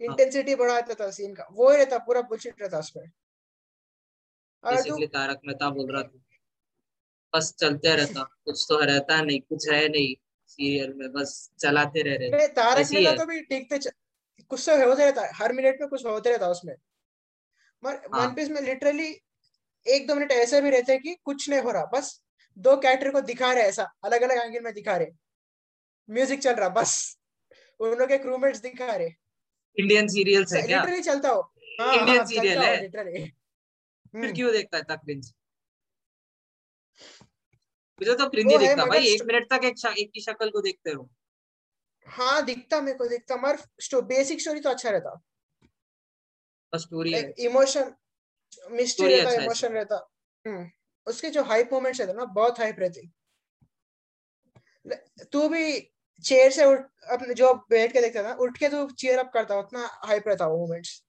इंटेंसिटी 0.00 0.54
बढ़ा 0.54 0.80
देता 0.80 1.04
था 1.04 1.10
सीन 1.10 1.34
का। 1.34 1.46
वो 1.52 1.70
ही 1.70 1.76
रहता 1.76 1.98
पूरा 1.98 2.20
बुलशिट 2.22 2.62
रहता 2.62 2.78
उसमें 2.78 3.04
अगर 4.64 4.82
तू 4.82 5.06
तारक 5.08 5.40
मेहता 5.46 5.68
बोल 5.70 5.92
रहा 5.92 6.02
था। 6.02 6.18
बस 7.32 7.54
चलते 7.60 7.94
रहता 7.96 8.22
कुछ 8.44 8.64
तो 8.68 8.78
रहता 8.80 9.20
नहीं 9.22 9.40
कुछ 9.40 9.68
है 9.68 9.88
नहीं 9.88 10.14
सीरियल 10.50 10.92
में 10.94 11.12
बस 11.12 11.50
चलाते 11.60 12.02
रह 12.02 12.16
रहे। 12.16 12.46
तारक 12.50 12.92
मेहता 12.92 13.16
तो 13.16 13.26
भी 13.26 13.40
ठीक 13.42 13.70
थे 13.72 13.78
कुछ 14.48 14.68
तो 14.68 14.88
होते 14.88 15.04
रहता 15.04 15.22
है 15.22 15.32
हर 15.34 15.52
मिनट 15.52 15.76
में 15.80 15.88
कुछ 15.88 16.06
होते 16.06 16.30
रहता 16.30 16.44
है 16.44 16.50
उसमें। 16.50 16.74
मगर। 17.84 18.08
वन 18.08 18.34
पीस 18.34 18.48
में 18.48 18.60
लिटरली 18.60 19.20
एक 19.86 20.06
दो 20.06 20.14
मिनट 20.14 20.32
ऐसे 20.32 20.60
भी 20.60 20.70
रहते 20.70 20.92
हैं 20.92 21.02
कि 21.02 21.14
कुछ 21.24 21.50
नहीं 21.50 21.60
हो 21.60 21.70
रहा 21.70 21.84
बस 21.84 22.22
दो 22.58 22.76
कैरेक्टर 22.76 23.10
को 23.10 23.20
दिखा 23.20 23.52
रहे 23.52 23.62
ऐसा 23.62 23.92
अलग 24.04 24.22
अलग 24.22 24.44
एंगल 24.44 24.60
में 24.60 24.74
दिखा 24.74 24.96
रहे 24.96 25.08
म्यूज़िक 26.10 26.40
चल 26.40 26.52
रहा 26.52 26.68
बस 26.68 27.18
उन 27.80 27.88
लोग 27.88 28.08
के 28.08 28.18
क्रूमेट्स 28.18 28.58
दिखा 28.58 28.96
रहे 28.96 29.10
इंडियन 29.78 30.08
सीरियल्स 30.08 30.52
है 30.52 30.62
क्या? 30.62 30.84
लिटरली 30.84 31.02
चलता 31.02 31.28
हो। 31.28 31.52
हाँ, 31.80 31.94
Indian 31.94 32.16
हाँ, 32.16 32.24
चलता 32.24 32.60
हो, 32.60 32.74
literally। 32.74 33.30
फिर 34.12 34.24
हम्म, 34.24 34.34
क्यों 34.34 34.52
देखता 34.52 34.76
है 34.76 34.80
इतना 34.80 34.96
क्रिंज 34.96 35.34
मुझे 38.00 38.14
तो 38.14 38.30
क्रिंज 38.30 38.52
ही 38.52 38.58
दिखता 38.58 38.84
भाई 38.84 39.06
एक 39.06 39.22
मिनट 39.22 39.50
तक 39.50 39.60
एक, 39.64 39.98
एक 39.98 40.10
की 40.14 40.20
शक्ल 40.20 40.50
को 40.50 40.60
देखते 40.60 40.92
रहो। 40.92 41.10
हाँ 42.06 42.44
दिखता 42.44 42.80
मेरे 42.80 42.98
को 42.98 43.06
दिखता। 43.08 43.36
मगर 43.36 44.00
बेसिक 44.02 44.40
स्टोरी 44.40 44.60
तो 44.60 44.70
अच्छा 44.70 44.90
रहता। 44.90 45.20
स्टोरी 46.72 47.14
इमोशन 47.44 47.94
मिस्ट्री 48.70 49.06
रहता 49.08 49.30
अच्छा 49.30 49.42
इमोशन 49.42 49.72
रहता। 49.72 49.96
हम्म 50.44 50.70
उसके 51.06 51.30
जो 51.30 51.42
हाइप 51.44 51.72
मोमेंट्स 51.72 52.00
रहते 52.00 52.12
ना 52.12 52.24
बहुत 52.34 52.58
हाइप 52.58 52.76
रहती। 52.78 53.10
तू 55.32 55.48
भी 55.48 55.80
चेयर 56.24 56.50
से 56.52 56.64
उठ 56.64 56.80
अपने 57.10 57.34
जो 57.34 57.52
बैठ 57.70 57.92
के 57.92 58.00
देखता 58.00 58.22
था 58.22 58.32
उठ 58.40 58.58
के 58.58 58.68
तू 58.68 58.86
चेयर 58.90 59.18
अप 59.18 59.30
करता 59.34 59.58
उतना 59.58 59.86
हाइप 60.04 60.28
रहता 60.28 60.46
वो 60.46 60.58
मोमेंट्स 60.58 61.02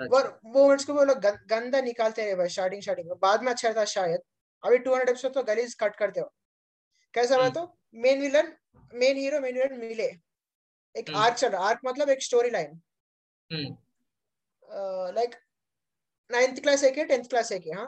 और 0.00 0.24
अच्छा। 0.24 0.50
मोमेंट्स 0.50 0.84
को 0.84 0.94
वो 0.94 1.04
लोग 1.04 1.18
गंदा 1.48 1.80
निकालते 1.80 2.24
रहे 2.24 2.34
भाई 2.34 2.48
स्टार्टिंग 2.48 2.82
स्टार्टिंग 2.82 3.08
में 3.08 3.18
बाद 3.18 3.42
में 3.42 3.50
अच्छा 3.52 3.68
रहता 3.68 3.84
शायद। 3.84 4.20
अभी 4.62 4.78
200 4.78 5.08
एपिसोड 5.08 5.34
तो 5.34 5.42
गलीज 5.42 5.74
कट 5.74 5.96
करते 5.96 6.20
हो। 6.20 6.32
कैसा 7.14 7.34
हुआ 7.34 7.44
हम्म। 7.44 7.54
तो? 7.54 7.78
Main 7.94 8.20
villain 8.20 8.52
main 8.94 9.16
hero 9.16 9.40
main 9.40 9.54
villain 9.54 9.78
मिले। 9.80 10.06
एक 10.94 11.08
हम्म। 11.08 11.18
आर्क 11.18 11.34
चल 11.36 11.48
रहा 11.48 11.68
आर्क 11.68 11.80
मतलब 11.86 12.10
एक 12.10 12.22
story 12.22 12.50
line 12.50 12.80
hmm 13.50 15.14
like 15.14 15.34
ninth 16.30 16.60
class 16.62 16.84
एक 16.84 16.98
है 16.98 17.04
टेंथ 17.06 17.24
क्लास 17.30 17.52
एक 17.52 17.66
है 17.66 17.74
हाँ। 17.74 17.86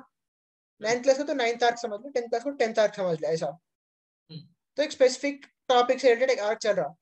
नाइन्थ 0.80 1.02
क्लास 1.02 1.18
को 1.18 1.24
तो 1.24 1.34
नाइन्थ 1.34 1.62
आर्क 1.64 1.78
समझ 1.78 2.00
लो 2.00 2.10
टेंथ 2.10 2.28
क्लास 2.28 2.42
को 2.44 2.50
टेंथ 2.52 2.78
आर्क 2.78 2.94
समझ 2.94 3.20
लो 3.20 3.28
ऐसा। 3.28 3.46
हम्म। 3.46 4.40
तो 4.78 4.82
एक 4.82 4.92
स्पेसिफिक 4.92 5.46
टॉपिक 5.68 6.00
से 6.00 6.14
रिलेटेड 6.14 6.30
एक 6.30 6.40
आर्क 6.44 6.58
चल 6.58 6.72
रहा। 6.72 6.94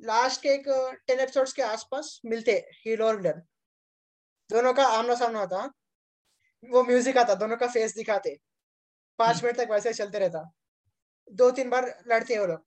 लास्ट 0.00 0.42
के 0.42 0.48
एक 0.48 0.68
टेन 1.06 1.20
एपिसोड्स 1.20 1.52
के 1.52 1.62
आसपास 1.62 2.20
मिलते 2.24 2.52
हीरो 2.76 3.06
और 3.06 3.16
विलन 3.16 3.42
दोनों 4.50 4.72
का 4.74 4.86
आमना 4.88 5.14
सामना 5.14 5.40
होता 5.40 5.58
हाँ। 5.58 5.72
वो 6.62 6.82
म्यूज़िक 6.84 7.16
आता 7.18 7.34
दोनों 7.34 7.56
का 7.56 7.66
फेस 7.68 7.94
दिखाते। 7.96 8.36
पाँच 9.18 9.36
हम्म। 9.36 9.46
मिनट 9.46 9.56
तक 9.56 9.70
वैसे 9.70 9.92
चलते 9.92 10.18
रहता। 10.18 10.50
दो 11.32 11.50
तीन 11.50 11.70
बार 11.70 11.86
लड़ते 12.08 12.34
हैं 12.34 12.40
वो 12.40 12.46
लोग। 12.46 12.64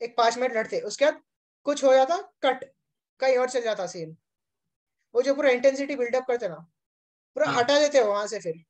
एक 0.00 0.16
पाँच 0.16 0.36
मिनट 0.38 0.56
लड़ते। 0.56 0.80
उसके 0.80 1.04
बाद 1.04 1.20
कुछ 1.66 1.84
हो 1.84 1.92
जाता 1.94 2.16
कट 2.42 2.64
कहीं 3.20 3.36
और 3.36 3.50
चल 3.50 3.62
जाता 3.62 3.86
सीन 3.86 4.16
वो 5.14 5.22
जो 5.22 5.34
पूरा 5.34 5.50
इंटेंसिटी 5.50 5.96
बिल्डअप 5.96 6.24
करते 6.28 6.48
ना 6.48 6.56
पूरा 7.36 7.46
हाँ। 7.46 7.56
हटा 7.56 7.78
देते 7.80 7.98
हो 7.98 8.08
वहाँ 8.08 8.26
से 8.26 8.38
फिर। 8.40 8.64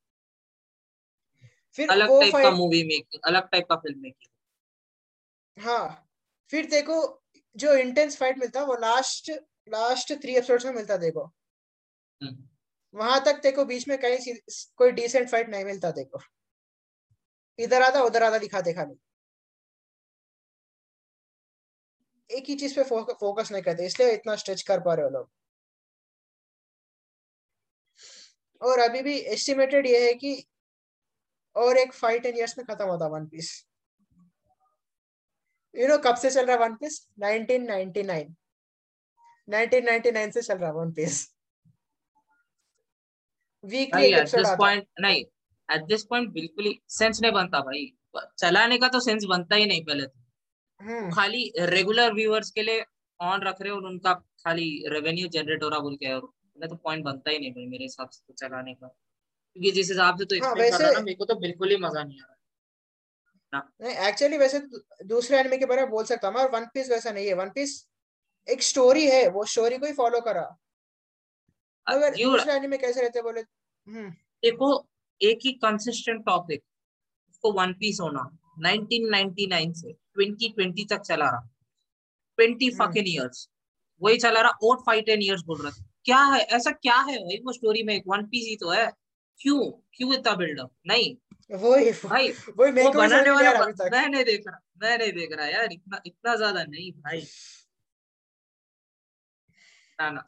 फिर 1.78 1.90
अलग 1.90 2.08
वो 2.08 2.20
टाइप 2.20 2.34
का 2.34 2.50
मूवी 2.50 2.82
मेकिंग 2.84 3.20
अलग 3.24 3.48
टाइप 3.48 3.66
का 3.68 3.76
फ़िल्म 3.76 4.00
मेकिंग 4.02 5.64
हाँ। 5.64 6.08
फिर 6.50 6.66
देखो 6.66 7.22
जो 7.56 7.74
इंटेंस 7.74 8.16
फाइट 8.16 8.38
मिलता 8.38 8.62
वो 8.64 8.74
लास्ट 8.74 9.30
लास्ट 9.68 10.12
थ्री 10.12 10.34
एपिसोड्स 10.36 10.64
में 10.66 10.72
मिलता 10.72 10.96
देखो। 10.96 11.24
हम्म। 12.22 12.48
वहाँ 12.94 13.22
तक 13.24 13.40
देखो 13.42 13.64
बीच 13.64 13.88
में 13.88 13.96
कहीं 13.98 14.34
कोई 14.78 14.90
डिसेंट 14.92 15.28
फाइट 15.28 15.48
नहीं 15.48 15.64
मिलता 15.64 15.90
देखो। 15.90 16.20
इधर 17.58 17.82
आधा 17.82 18.02
उधर 18.02 18.22
आधा 18.22 18.38
दिखाते 18.38 18.72
खाली। 18.72 18.94
एक 22.30 22.44
ही 22.48 22.54
चीज़ 22.56 22.74
पे 22.76 22.82
फोकस 23.14 23.52
नहीं 23.52 23.62
करते 23.62 23.86
इसलिए 23.86 24.12
इतना 24.14 24.36
स्ट्रेच 24.36 24.62
कर 24.62 24.80
पा 24.80 24.94
रहे 24.94 25.04
हो 25.04 25.10
लोग। 25.10 25.30
और 28.62 28.78
अभी 28.78 29.02
भी 29.02 29.18
एस्टिमेटेड 29.34 29.86
ये 29.86 30.06
है 30.06 30.12
कि 30.14 30.34
और 31.56 31.78
एक 31.78 31.92
फाइव 31.94 32.20
टेन 32.20 32.36
इयर्स 32.36 32.58
में 32.58 32.66
खत्म 32.66 32.86
होता 32.86 33.06
वन 33.08 33.26
पीस 33.26 33.50
यू 35.74 35.88
नो 35.88 35.98
कब 36.04 36.16
से 36.16 36.30
चल 36.30 36.46
रहा 36.46 36.56
वन 36.56 36.74
पीस 36.74 37.06
1999 37.20 38.34
1999 39.48 40.32
से 40.32 40.42
चल 40.42 40.58
रहा 40.58 40.70
वन 40.72 40.92
पीस 40.92 41.26
वीकली 43.64 44.12
एपिसोड 44.12 44.46
आता 44.46 44.56
पॉइंट 44.56 44.86
नहीं 45.00 45.24
एट 45.68 45.84
दिस 45.86 46.04
पॉइंट 46.04 46.30
बिल्कुल 46.32 46.64
ही 46.64 46.78
सेंस 46.90 47.20
नहीं 47.22 47.32
बनता 47.32 47.60
भाई। 47.60 47.86
चलाने 48.38 48.78
का 48.78 48.88
तो 48.88 49.00
सेंस 49.00 49.24
बनता 49.28 49.56
ही 49.56 49.66
नहीं 49.66 49.84
पहले 49.84 50.06
तो। 50.06 50.25
खाली 51.10 51.52
रेगुलर 51.58 52.12
व्यूअर्स 52.12 52.50
के 52.50 52.62
लिए 52.62 52.84
ऑन 53.20 53.42
रख 53.42 53.62
रहे 53.62 53.70
हो 53.70 53.76
और 53.76 53.84
उनका 53.84 54.14
खाली 54.14 54.84
रेवेन्यू 54.88 55.28
जनरेट 55.28 55.62
हो 55.62 55.68
रहा 55.68 55.78
बोल 55.78 55.96
के 55.96 56.12
और 56.12 56.22
उन्हें 56.22 56.68
तो 56.68 56.76
पॉइंट 56.76 57.04
बनता 57.04 57.30
ही 57.30 57.38
नहीं 57.38 57.52
भाई 57.52 57.66
मेरे 57.66 57.84
हिसाब 57.84 58.08
से 58.08 58.24
तो 58.28 58.34
चलाने 58.34 58.74
का। 58.74 58.86
क्योंकि 59.52 59.70
जिस 59.70 59.88
हिसाब 59.90 60.18
से 60.18 60.24
तो 60.24 60.44
हाँ, 60.44 60.54
वैसे- 60.54 60.94
ना 60.94 61.00
मेरे 61.00 61.14
को 61.14 61.24
तो 61.24 61.34
बिल्कुल 61.34 61.70
ही 61.70 61.76
मज़ा 61.76 62.02
नहीं 62.02 62.20
आ 62.20 62.24
रहा। 62.24 62.32
नहीं 63.80 63.96
एक्चुअली 63.96 64.38
वैसे 64.38 64.58
दूसरे 65.04 65.38
एनिमे 65.38 65.58
के 65.58 65.66
बारे 65.66 65.80
में 65.82 65.90
बोल 65.90 66.04
सकता 66.04 66.28
हूँ 66.28 66.50
वन 66.50 66.64
पीस 66.64 66.90
वैसा 66.90 67.10
नहीं 67.10 67.26
है। 67.26 67.34
वन 67.34 67.48
पीस 67.48 67.88
एक 68.50 68.62
स्टोरी 68.62 69.06
है 69.06 69.28
वो 69.28 69.44
स्टोरी 69.44 69.78
को 69.78 69.86
ही 69.86 69.92
फॉलो 69.92 70.20
करा। 70.20 70.56
अगर 71.86 72.14
दूसरे 72.14 72.52
एनिमे 72.52 72.78
कैसे 72.78 73.02
रहते 73.02 73.22
बोले? 73.22 73.40
हम्म। 73.88 74.10
देखो 74.10 74.88
एक 75.22 75.38
ही 75.44 75.52
कंसिस्टेंट 75.52 76.26
टॉपिक 76.26 76.64
उसको 77.30 77.52
वन 77.52 77.72
पीस 77.72 77.98
होना 78.00 78.38
1999 78.58 79.72
से। 79.72 80.05
2020 80.16 80.86
तक 80.90 81.00
चला 81.00 81.24
रहा। 81.24 81.48
20 82.38 82.72
हम्म। 82.72 82.86
फकिंग 82.86 83.08
इयर्स 83.08 83.48
वही 84.00 84.16
चला 84.16 84.40
रहा 84.40 84.50
और 84.62 84.76
फाइव 84.86 85.02
टेन 85.02 85.22
इयर्स 85.22 85.42
बोल 85.42 85.62
रहा 85.62 85.70
था। 85.70 85.84
क्या 86.04 86.20
है 86.24 86.40
ऐसा 86.56 86.70
क्या 86.70 86.96
है 87.00 87.18
भाई 87.18 87.40
वो 87.44 87.52
स्टोरी 87.52 87.82
में 87.82 87.94
एक 87.94 88.02
वन 88.06 88.24
पीस 88.26 88.46
ही 88.48 88.56
तो 88.56 88.70
है। 88.70 88.92
क्यों? 89.40 89.70
क्यों 89.92 90.14
इतना 90.14 90.34
बिल्डअप 90.34 90.70
नहीं। 90.86 91.16
वही 91.50 91.90
भाई 91.90 92.28
वो 92.28 92.66
समझ 92.66 92.94
बनाने 92.94 93.30
वाला 93.30 93.52
मैं 93.92 94.08
नहीं 94.08 94.24
देख 94.24 94.44
रहा 94.46 94.60
मैं 94.82 94.98
नहीं 94.98 95.12
देख 95.12 95.32
रहा 95.32 95.46
यार 95.46 95.72
इतना 95.72 96.00
इतना 96.06 96.34
ज़्यादा 96.36 96.64
नहीं 96.64 96.92
भाई। 96.92 97.20
ना 100.00 100.10
ना 100.10 100.26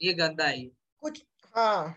ये 0.00 0.12
गंदा 0.14 0.46
है 0.46 0.64
कुछ 1.02 1.22
हाँ। 1.54 1.94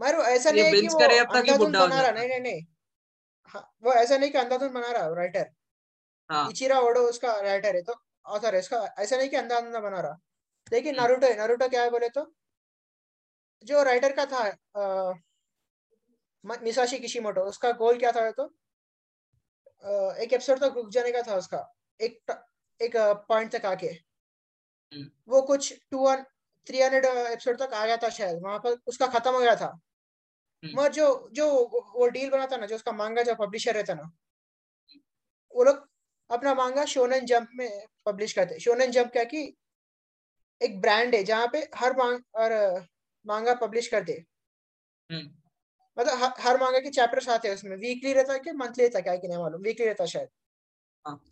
मारो 0.00 0.22
ऐसा 0.22 0.50
नहीं 0.50 0.72
कि 0.72 0.86
वो 0.86 1.64
हो 1.64 1.66
बना 1.66 2.00
रहा। 2.00 2.10
नहीं 2.10 2.28
नहीं 2.28 2.40
नहीं। 2.40 2.62
हाँ 3.54 3.76
वो 3.82 3.92
ऐसा 3.92 4.16
नहीं 4.18 4.30
कि 4.30 4.38
अंधाधुंध 4.38 4.70
बना 4.70 4.90
रहा 4.90 5.14
राइटर 5.14 5.50
हाँ। 6.30 6.48
इचिरा 6.50 6.78
ओडो 6.80 7.00
उसका 7.08 7.32
राइटर 7.40 7.76
है 7.76 7.82
तो 7.82 7.94
ऑथर 8.26 8.54
है। 8.54 8.60
इसका 8.60 8.78
ऐसा 8.98 9.16
नहीं 9.16 9.28
कि 9.30 9.36
अंधाधुंध 9.36 9.76
बना 9.76 10.00
रहा। 10.00 10.16
लेकिन 10.72 10.94
हम्म। 10.94 11.02
नारुतो 11.02 11.26
है। 11.26 11.36
नारुतो 11.36 11.68
क्या 11.68 11.82
है 11.82 11.90
बोले 11.90 12.08
तो? 12.08 12.32
जो 13.62 13.82
राइटर 13.82 14.12
का 14.20 14.26
था 14.26 15.14
मिसाशी 16.44 16.98
किशिमोटो 16.98 17.40
उसका 17.40 17.70
गोल 17.72 17.98
क्या 17.98 18.12
था 18.12 18.30
तो? 18.30 18.44
एक 20.22 20.32
एपिसोड 20.32 20.58
तक 20.58 20.72
रुक 20.76 20.88
जाने 20.90 21.12
का 21.12 21.22
था 21.22 21.36
उसका। 21.36 21.60
एक 22.00 22.30
एक 22.80 22.96
पॉइंट 23.28 23.52
तक 23.56 23.66
आके। 23.66 23.86
हम्म। 23.86 25.10
वो 25.28 25.42
कुछ 25.42 25.72
टू 25.90 26.06
थ्री 26.66 26.82
हंड्रेड 26.82 27.04
एपिसोड 27.04 27.58
तक 27.58 27.72
आ 27.74 27.84
गया 27.86 27.96
था 27.96 28.08
शायद। 28.08 28.42
वहाँ 28.42 28.58
पर 28.58 28.76
उसका 28.86 29.06
खत्म 29.08 29.32
हो 29.32 29.40
गया 29.40 29.54
था। 29.56 29.66
हम्म। 29.66 30.80
मगर 30.80 30.92
जो 30.92 31.06
जो 31.32 31.48
वो 31.94 32.06
डील 32.08 32.30
बना 32.30 32.46
था 32.46 32.56
ना 32.56 32.66
जो 32.66 32.74
उसका 32.76 32.92
मांगा 32.92 33.22
जो 33.22 33.34
पब्लिशर 33.36 33.74
रहता 33.74 33.94
ना 33.94 34.10
वो 35.54 35.64
लोग 35.64 35.88
अपना 36.30 36.54
मांगा 36.54 36.84
शोनन 36.84 37.20
जंप 37.20 37.48
में 37.54 37.86
पब्लिश 38.06 38.32
करते। 38.32 38.60
शोनन 38.60 38.86
जंप 38.86 39.12
क्या 39.12 39.24
कि 39.24 39.56
एक 40.62 40.80
ब्रांड 40.80 41.14
है 41.14 41.24
जहाँ 41.24 41.48
पे 41.52 41.68
हर 41.74 41.96
मांग 41.96 42.22
और 42.34 42.80
मांगा 43.26 43.54
पब्लिश 43.54 43.88
करते। 43.88 44.24
हम्म। 45.10 45.36
मतलब 45.98 46.22
हर, 46.22 46.32
हर 46.38 46.60
मांगा 46.60 46.78
के 46.78 46.90
चैप्टर्स 46.90 47.28
आते 47.28 47.48
हैं 47.48 47.54
उसमें। 47.54 47.76
वीकली 47.76 48.12
रहता 48.12 48.32
है 48.32 48.52
मंथली 48.52 48.84
रहता 48.84 49.00
क्या? 49.00 49.16
कि 49.16 49.28
नहीं 49.28 49.38
मालूम। 49.38 49.62
वीकली 49.62 49.86
रहता 49.86 50.06
शायद। 50.06 50.28
हाँ। 51.06 51.22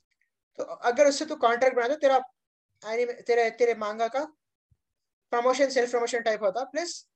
तो 0.57 0.65
अगर 0.65 1.07
उससे 1.07 1.27
तू 1.27 1.37
कॉन्ट्रैक्ट 1.37 1.77
बना 1.77 1.89
दो 1.89 1.95
तेरा 1.95 2.21
anime- 2.85 3.23
तेरे 3.27 3.51
तेरे 3.51 3.75
मांगा 3.75 4.09
का 4.09 4.25
प्रमोशन 5.31 5.71
सेल्फ 5.71 5.91
प्रमोशन 5.91 6.21
टाइप 6.21 6.43
होता। 6.43 6.65
प्लस 6.65 7.09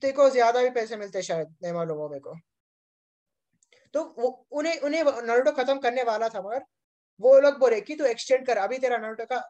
तेरे 0.00 0.12
को 0.12 0.30
ज़्यादा 0.30 0.62
भी 0.62 0.70
पैसे 0.70 0.96
मिलते 0.96 1.22
शायद 1.22 1.56
नहीं 1.62 1.72
मालूम 1.72 1.98
हो 1.98 2.08
मेरे 2.08 2.20
को। 2.20 2.34
तो 3.94 4.04
वो 4.18 4.46
उन्हें 4.50 4.80
उन्हें 4.80 5.04
नरुटो 5.04 5.52
खत्म 5.52 5.78
करने 5.78 6.02
वाला 6.02 6.28
था 6.28 6.42
मगर 6.42 6.64
वो 7.20 7.38
लोग 7.40 7.58
बोले 7.58 7.80
कि 7.80 7.94
तू 7.96 8.04
एक्सटेंड 8.04 8.46
कर 8.46 8.56
अभी 8.58 8.78
तेरा 8.78 8.96
नरुटो 8.98 9.24
का 9.26 9.42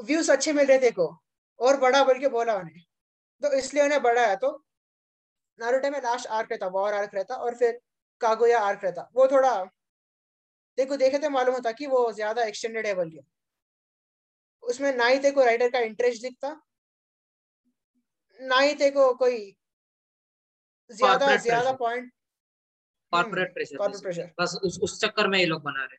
व्यूज़ 0.00 0.30
अच्छे 0.32 0.52
मिल 0.52 0.66
रहे 0.66 0.78
थे 0.78 0.90
को 0.90 1.06
और 1.60 1.76
बड़ा 1.80 2.02
बोल 2.04 2.18
के 2.18 2.28
बोला 2.28 2.54
उन्हें। 2.54 2.82
तो 3.42 3.52
इसलिए 3.52 3.84
उन्हें 3.84 4.02
बढ़ाया 4.02 4.34
तो 4.36 4.50
नारुतो 5.58 5.90
में 5.90 5.98
लास्ट 6.02 6.26
आर्क 6.28 6.52
रहता 6.52 6.66
वॉर 6.70 6.94
आर्क 6.94 7.10
रहता 7.14 7.34
और 7.36 7.54
फिर 7.54 7.78
कागोया 8.20 8.58
आर्क 8.60 8.84
रहता। 8.84 9.08
वो 9.14 9.26
थोड़ा 9.26 9.52
देखो 10.78 10.96
देखे 10.96 11.18
थे 11.18 11.28
मालूम 11.28 11.54
होता 11.54 11.72
कि 11.72 11.86
वो 11.86 12.10
ज़्यादा 12.12 12.44
एक्सटेंडेड 12.44 12.86
है। 12.86 12.94
बोल 12.94 13.10
के 13.10 13.20
उसमें 14.62 14.92
ना 14.96 15.06
ही 15.06 15.18
तेको 15.18 15.44
राइटर 15.44 15.70
का 15.70 15.78
इंटरेस्ट 15.80 16.22
दिखता 16.22 16.60
ना 18.40 18.58
ही 18.58 18.74
तेको 18.74 19.12
कोई 19.14 19.38
ज़्यादा 20.90 21.34
ज़्यादा 21.38 21.72
पॉइंट 21.72 22.10
कॉर्पोरेट 23.12 23.52
प्रेशर 24.02 24.32
बस 24.40 24.58
उस 24.64 24.78
उस 24.82 25.00
चक्कर 25.00 25.28
में 25.28 25.38
ये 25.38 25.44
लोग 25.46 25.62
बना 25.62 25.84
रहे। 25.84 25.96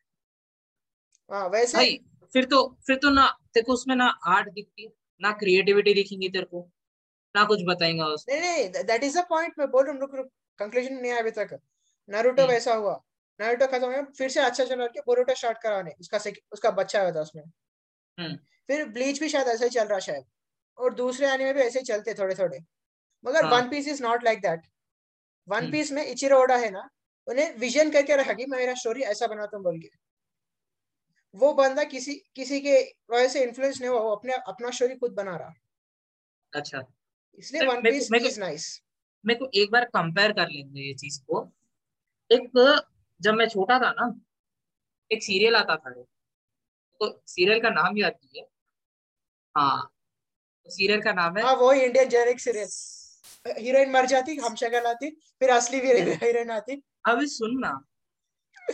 हैं। 1.29 1.39
हाँ 1.39 1.47
वैसे 1.49 1.77
भाई 1.77 1.99
फिर 2.33 2.45
तो 2.45 2.65
फिर 2.87 2.95
तो 2.95 3.09
ना 3.09 3.27
तेरे 3.53 3.63
को 3.63 3.73
उसमें 3.73 3.95
ना 3.95 4.05
आर्ट 4.27 4.49
दिखती 4.49 4.87
ना 5.21 5.31
क्रिएटिविटी 5.31 5.93
दिखेंगी 5.93 6.29
तेरे 6.29 6.45
को 6.45 6.69
ना 7.35 7.43
कुछ 7.45 7.59
बताएँगा 7.65 8.05
उस 8.05 8.25
नहीं 8.29 8.41
नहीं 8.41 8.83
दैट 8.83 9.03
इज़ 9.03 9.17
द 9.19 9.23
पॉइंट 9.29 9.53
मैं 9.59 9.69
बोल 9.71 9.83
रहा 9.85 9.93
हूँ 9.93 10.01
रुक 10.01 10.15
रुक 10.15 10.29
कंक्लूजन 10.59 10.93
नहीं 10.93 11.11
आया 11.11 11.21
अभी 11.21 11.31
तक 11.31 11.59
नारुतो 12.09 12.41
हम्म। 12.41 12.51
वैसा 12.51 12.73
हुआ 12.73 12.99
नारुतो 13.39 13.67
खत्म 13.67 13.85
हुआ 13.85 14.01
फिर 14.17 14.29
से 14.29 14.39
अच्छा 14.39 14.65
चला 14.65 14.87
के 14.87 15.01
बोरुतो 15.01 15.35
स्टार्ट 15.35 15.57
कराने 15.57 15.91
उसका 16.01 16.19
उसका 16.51 16.71
बच्चा 16.71 16.99
आया 16.99 17.11
था 17.11 17.21
उसमें 17.21 17.43
हम्म। 17.43 18.35
फिर 18.69 18.85
ब्लीच 18.89 19.19
भी 19.19 19.29
शायद 19.29 19.47
ऐसा 19.47 19.63
ही 19.63 19.69
चल 19.69 19.87
रहा 19.87 19.99
शायद 19.99 20.25
और 20.77 20.93
दूसरे 20.93 21.27
एनिमे 21.27 21.53
भी 21.53 21.61
ऐसे 21.61 21.79
ही 21.79 21.85
चलते 21.85 22.13
थोड़े 22.13 22.35
थोड़े 22.35 22.59
मगर 23.23 23.45
हाँ। 23.45 23.51
One 23.51 23.69
piece 23.69 23.87
is 23.87 24.03
not 24.03 24.23
like 24.23 24.39
that 24.39 24.61
one. 25.47 25.71
Piece 25.71 25.91
में 25.91 26.05
इचिरो 26.05 26.41
ओडा 26.41 26.55
है 26.55 26.69
ना 26.71 26.89
उन्हें 27.27 27.55
विजन 27.57 27.91
करके 27.91 28.15
रखा 28.15 28.33
कि 28.33 28.45
मैं 28.45 28.57
मेरा 28.57 28.73
स्टोरी 28.73 29.01
ऐसा 29.01 29.27
बनाता 29.27 29.57
हूँ 29.57 29.63
बोल 29.63 29.79
के 29.79 29.89
वो 31.35 31.53
बंदा 31.53 31.83
किसी 31.83 32.13
किसी 32.35 32.59
के 32.61 32.75
वजह 33.11 33.27
से 33.27 33.43
इन्फ्लुएंस 33.43 33.79
नहीं 33.81 33.89
हुआ 33.89 33.99
वो 33.99 34.11
अपने 34.15 34.33
अपना 34.47 34.69
स्टोरी 34.69 34.95
खुद 34.95 35.13
बना 35.13 35.35
रहा। 35.35 35.53
अच्छा। 36.53 36.83
इसलिए 37.39 37.67
वन 37.67 37.81
पीस 37.81 38.09
इज़ 38.13 38.39
नाइस 38.39 38.65
मेरे 39.25 39.39
को 39.39 39.49
एक 39.53 39.71
बार 39.71 39.85
कंपेयर 39.85 40.31
कर 40.31 40.49
लेंगे 40.49 40.81
ये 40.81 40.93
चीज़ 40.93 41.19
को। 41.21 41.41
एक 42.31 42.51
जब 43.21 43.33
मैं 43.33 43.47
छोटा 43.49 43.79
था 43.79 43.91
ना 43.91 44.13
एक 45.11 45.23
सीरियल 45.23 45.55
आता 45.55 45.75
था 45.75 45.91
तो 45.91 47.09
सीरियल 47.27 47.61
का 47.61 47.69
नाम 47.69 47.97
याद 47.97 48.13
नहीं 48.13 48.41
है 48.41 48.47
हाँ 49.55 49.91
सीरियल 50.69 51.01
का 51.01 51.13
नाम 51.13 51.37
है 51.37 51.43
हाँ 51.43 51.55
वो 51.55 51.71
इंडियन 51.73 52.09
जेरिक 52.09 52.39
सीरियल 52.39 53.57
हीरोइन 53.57 53.91
मर 53.91 54.05
जाती 54.05 54.35
हम 54.35 54.55
शक्ल 54.55 54.85
आती 54.87 55.09
फिर 55.39 55.49
असली 55.49 55.79
हीरोइन 55.79 56.51
आती। 56.51 56.81
अभी 57.07 57.27
सुन 57.27 57.59
ना 57.59 57.69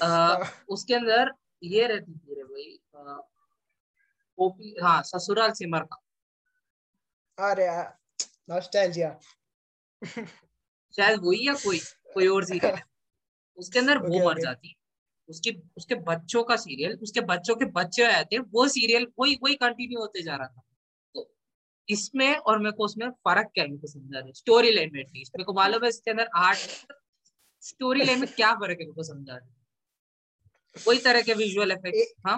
अ, 0.01 0.05
हाँ, 0.05 0.65
उसके 0.69 0.93
अंदर 0.93 1.31
ये 1.61 1.87
रहती 1.87 2.13
थी 2.13 2.35
रे 2.35 2.43
भाई 2.43 2.79
ओपी 4.37 4.75
हाँ 4.81 5.01
ससुराल 5.03 5.51
सिमर 5.53 5.83
का। 5.83 6.01
अरे 7.37 7.67
नॉस्टैल्जिया 8.49 9.17
शायद 10.93 11.19
वही 11.23 11.47
या 11.47 11.53
कोई 11.55 11.79
कोई 12.13 12.27
और 12.27 12.45
सीरियल 12.45 12.75
है। 12.75 12.83
उसके 13.57 13.79
अंदर 13.79 13.97
वो 13.99 14.25
मर 14.25 14.39
जाती। 14.41 14.75
उसके 15.29 15.51
उसके 15.77 15.95
बच्चों 16.03 16.43
का 16.43 16.55
सीरियल 16.55 16.97
उसके 17.03 17.21
बच्चों 17.23 17.55
के 17.55 17.65
बच्चे 17.71 18.03
आए 18.03 18.23
थे 18.23 18.37
वो 18.53 18.67
सीरियल 18.67 19.07
वही 19.19 19.37
वही 19.43 19.55
कंटिन्यू 19.57 19.99
होते 19.99 20.21
जा 20.23 20.35
रहा 20.35 20.47
था। 20.47 20.61
तो 21.15 21.29
इसमें 21.87 22.35
और 22.35 22.59
मेरे 22.59 22.71
को 22.71 22.85
उसमें 22.85 23.09
फ़र्क 23.27 23.51
क्या 23.53 23.63
है 23.65 23.87
समझा 23.87 24.19
रहे 24.19 24.33
स्टोरी 24.33 24.71
लाइन 24.71 24.89
में 24.93 24.99
एटलीस्ट 25.01 25.37
मेरे 25.37 25.43
को 25.43 25.53
मालूम 25.53 25.83
है 25.83 25.89
इसके 25.89 26.11
अंदर 26.11 26.29
आर्ट 26.37 26.95
स्टोरी 27.63 28.03
लाइन 28.05 28.19
में 28.19 28.27
क्या 28.29 28.53
फ़र्क 28.53 28.71
है 28.71 28.85
मेरे 28.85 28.91
को 28.91 29.03
समझा 29.03 29.35
रहे 29.35 29.47
वही 30.75 30.99
तरह 30.99 31.21
के 31.21 31.33
विजुअल 31.33 31.71
इफेक्ट्स 31.71 32.13
हाँ? 32.27 32.37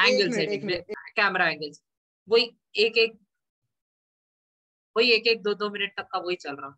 एंगल 0.00 0.26
एक 0.26 0.34
सेटिंग 0.34 0.70
कैमरा 1.16 1.48
एंगल्स 1.48 1.82
वही 2.28 2.50
एक 2.76 2.98
एक 2.98 3.18
वही 4.96 5.10
एक 5.12 5.26
एक 5.26 5.42
दो 5.42 5.54
दो 5.54 5.70
मिनट 5.70 5.92
तक 5.96 6.08
का 6.12 6.18
वही 6.18 6.36
चल 6.36 6.56
रहा। 6.56 6.74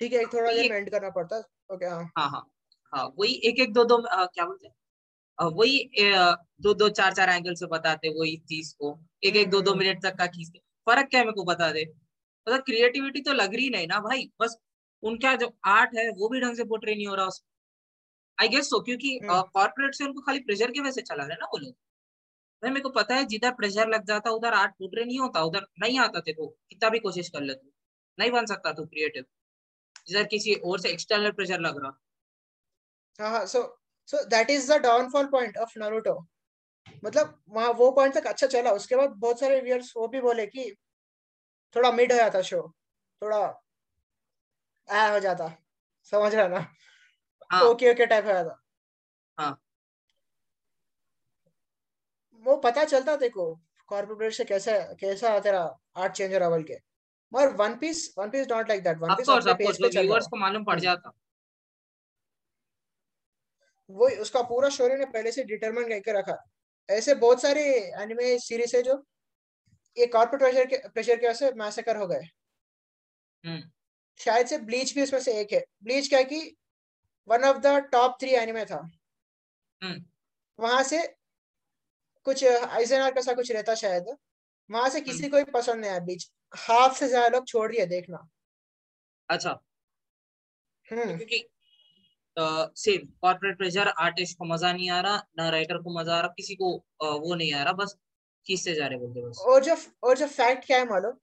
ठीक 0.00 0.12
है 0.12 0.24
थोड़ा 0.24 0.50
ये- 0.50 0.62
देर 0.62 0.70
में 0.70 0.76
एंड 0.78 0.90
करना 0.90 1.10
पड़ता 1.10 1.36
है। 1.36 1.42
ओके 1.74 1.86
हाँ। 1.86 2.02
हाँ 2.18 2.28
हाँ 2.30 2.42
हाँ 2.92 3.04
वही 3.18 3.32
एक 3.44 3.60
एक 3.60 3.72
दो 3.72 3.84
दो 3.84 3.96
अ, 3.96 4.26
क्या 4.26 4.44
बोलते 4.46 4.66
हैं? 4.66 4.74
वही 5.38 5.88
दो 6.62 6.74
दो 6.74 6.88
चार 6.88 7.14
चार 7.14 7.30
एंगल 7.30 7.54
से 7.54 7.66
बताते 7.66 8.08
वही 8.10 8.36
चीज़ 8.48 8.74
को। 8.78 8.98
एक 9.24 9.36
एक 9.36 9.50
दो 9.50 9.60
दो 9.60 9.70
हम्म, 9.70 9.80
मिनट 9.80 10.02
तक 10.02 10.16
का 10.18 10.26
खींचते 10.26 10.58
फ़र्क 10.86 11.08
क्या 11.10 11.20
है 11.20 11.26
मेरे 11.26 11.34
को 11.34 11.44
बता 11.44 11.70
दे? 11.72 11.84
मतलब 12.46 12.62
क्रिएटिविटी 12.62 13.20
तो 13.22 13.32
लग 13.32 13.54
रही 13.54 13.68
नहीं 13.70 13.86
ना 13.86 13.98
भाई। 14.00 14.30
बस 14.40 14.56
उनका 15.02 15.34
जो 15.36 15.52
आर्ट 15.66 15.96
है 15.96 16.08
वो 16.10 16.28
भी 16.28 16.40
ढंग 16.40 16.56
से 16.56 16.64
पोर्ट्रे 16.64 16.94
नहीं 16.94 17.06
हो 17.06 17.14
रहा 17.14 17.26
उसमें 17.26 17.48
आई 18.38 18.48
गेस 18.48 18.68
सो 18.70 18.80
क्योंकि 18.80 19.16
हम्म। 19.18 19.40
कॉर्पोरेट 19.54 19.94
से 19.94 20.04
उनको 20.04 20.20
खाली 20.20 20.38
प्रेशर 20.40 20.70
की 20.70 20.80
वजह 20.80 20.90
से 20.90 21.02
चला 21.02 21.24
रहे 21.24 21.36
ना 21.36 21.46
वो 21.46 21.58
लोग। 21.58 21.72
भाई 22.62 22.70
मेरे 22.70 22.80
को 22.80 22.88
पता 22.90 23.14
है 23.14 23.24
जिधर 23.26 23.50
प्रेशर 23.54 23.88
लग 23.88 24.04
जाता 24.06 24.30
उधर 24.30 24.54
आर्ट 24.54 24.72
पोर्ट्रे 24.72 25.04
नहीं 25.04 25.18
होता 25.20 25.42
उधर 25.44 25.66
नहीं 25.80 25.98
आता 26.00 26.20
तेरे 26.20 26.34
को। 26.34 26.46
कितना 26.70 26.88
भी 26.88 26.98
कोशिश 26.98 27.28
कर 27.28 27.40
ले 27.40 27.54
तू। 27.54 27.70
नहीं 28.18 28.30
बन 28.30 28.46
सकता 28.46 28.72
तू 28.72 28.84
क्रिएटिव 28.86 29.24
जिधर 30.08 30.24
किसी 30.26 30.54
और 30.54 30.80
से 30.80 30.88
एक्सटर्नल 30.90 31.30
प्रेशर 31.32 31.60
लग 31.60 31.82
रहा। 31.82 33.28
हाँ 33.28 33.44
so 33.46 33.62
so 34.08 34.24
that 34.26 34.50
is 34.50 34.72
the 34.72 34.80
downfall 34.82 35.26
point 35.26 35.56
of 35.58 35.78
Naruto 35.78 36.18
मतलब 37.04 37.38
वहाँ 37.48 37.70
वो 37.72 37.90
पॉइंट 37.92 38.14
तक 38.14 38.26
अच्छा 38.26 38.46
चला। 38.46 38.72
उसके 38.72 38.96
बाद 38.96 39.10
बहुत 39.18 39.40
सारे 39.40 39.60
व्यूअर्स 39.60 39.92
वो 39.96 40.08
भी 40.08 40.20
बोले 40.20 40.46
कि 40.46 40.70
थोड़ा 41.76 41.90
मिड 41.92 42.12
हो 42.12 42.18
जाता 42.18 42.42
शो 42.42 42.60
थोड़ा 43.22 43.38
आ 44.88 45.08
हो 45.12 45.20
जाता 45.20 45.52
समझ 46.12 46.34
रहा 46.34 46.48
ना? 46.48 46.66
हाँ। 47.50 47.62
ओके 47.62 47.90
ओके 47.92 48.06
टाइप 48.06 48.24
हो 48.24 48.32
जाता। 48.32 48.62
हाँ। 49.38 49.58
वो 52.42 52.56
पता 52.56 52.84
चलता 52.84 53.16
देखो 53.16 53.44
कॉर्पोरेट 53.88 54.32
से 54.32 54.44
कैसे 54.44 54.72
कैसा 55.00 55.38
तेरा 55.40 55.62
आर्ट 55.96 56.12
चेंज 56.12 56.32
हो 56.32 56.38
रहा 56.38 56.48
बोल 56.48 56.62
के। 56.62 56.78
मगर 57.32 57.48
one 57.56 57.76
piece 57.76 58.14
one 58.18 58.30
piece 58.30 58.46
not 58.50 58.68
like 58.68 58.82
that 58.82 58.98
one 58.98 59.14
piece 59.14 59.28
अपने 59.28 59.54
पेज 59.54 59.80
पे 59.82 60.00
व्यूअर्स 60.00 60.26
को 60.26 60.36
मालूम 60.36 60.64
पड़ 60.64 60.80
जाता। 60.80 61.12
वो 63.90 64.08
उसका 64.20 64.42
पूरा 64.42 64.68
स्टोरी 64.68 64.94
ने 64.94 65.04
पहले 65.06 65.32
से 65.32 65.44
डिटरमाइन 65.44 65.88
करके 65.88 66.12
रखा। 66.12 66.36
ऐसे 66.88 67.14
बहुत 67.14 67.42
सारे 67.42 67.62
एनिमे 68.02 68.38
सीरीज़ 68.38 68.76
है 68.76 68.82
जो 68.82 68.94
ये 69.96 70.06
कॉर्पोरेट 70.08 70.40
प्रेशर 70.42 70.66
के 70.66 70.76
प्रेशर 70.88 71.16
की 71.16 71.26
वजह 71.26 71.34
से 71.36 71.52
मैसेकर 71.56 71.96
हो 71.96 72.06
गए। 72.06 72.28
हम्म। 73.44 73.70
शायद 74.20 74.46
से 74.46 74.58
ब्लीच 74.60 74.94
भी 74.94 75.02
उसमें 75.02 75.20
से 75.20 75.38
एक 75.40 75.52
है। 75.52 75.60
ब्लीच 75.84 76.08
क्या 76.08 76.18
है 76.18 76.24
कि 76.24 76.40
one 77.28 77.44
of 77.44 77.58
the 77.58 77.76
top 77.92 78.16
three 78.20 78.30
anime 78.36 78.64
था। 78.64 78.80
हम्म। 79.82 80.04
वहाँ 80.58 80.82
से 80.84 80.98
कुछ 82.26 82.44
आइजनर 82.44 83.10
का 83.14 83.20
सा 83.20 83.32
कुछ 83.34 83.50
रहता 83.52 83.74
शायद। 83.76 84.06
वहाँ 84.70 84.88
से 84.90 85.00
किसी 85.00 85.28
को 85.28 85.36
भी 85.36 85.50
पसंद 85.52 85.80
नहीं 85.80 85.90
आया 85.90 86.00
ब्लीच 86.00 86.30
हाफ़ 86.58 86.98
से 86.98 87.08
ज़्यादा 87.08 87.28
लोग 87.28 87.46
छोड़ 87.48 87.70
दिए 87.72 87.86
देखना। 87.86 88.26
अच्छा। 89.28 89.60
हम्म। 90.86 91.16
क्योंकि 91.18 91.42
सेम 92.76 93.06
कॉर्पोरेट 93.22 93.56
प्रेशर 93.58 93.88
आर्टिस्ट 94.00 94.38
को 94.38 94.44
मज़ा 94.44 94.72
नहीं 94.72 94.90
आ 94.90 95.00
रहा 95.00 95.22
ना 95.38 95.48
राइटर 95.50 95.78
को 95.78 95.98
मज़ा 95.98 96.16
आ 96.16 96.20
रहा 96.20 96.32
किसी 96.36 96.54
को 96.54 96.70
वो 97.20 97.34
नहीं 97.34 97.52
आ 97.54 97.62
रहा 97.62 97.72
बस 97.74 97.96
खींचते 98.46 98.74
जा 98.74 98.86
रहे 98.86 98.98
बोलते 98.98 99.20
बस। 99.22 99.38
और 99.46 99.64
जो 99.64 99.76
और 100.02 100.18
जो 100.18 100.26
फैक्ट 100.28 100.66
क्या 100.66 100.78
है 100.78 100.86
मालूम? 100.88 101.16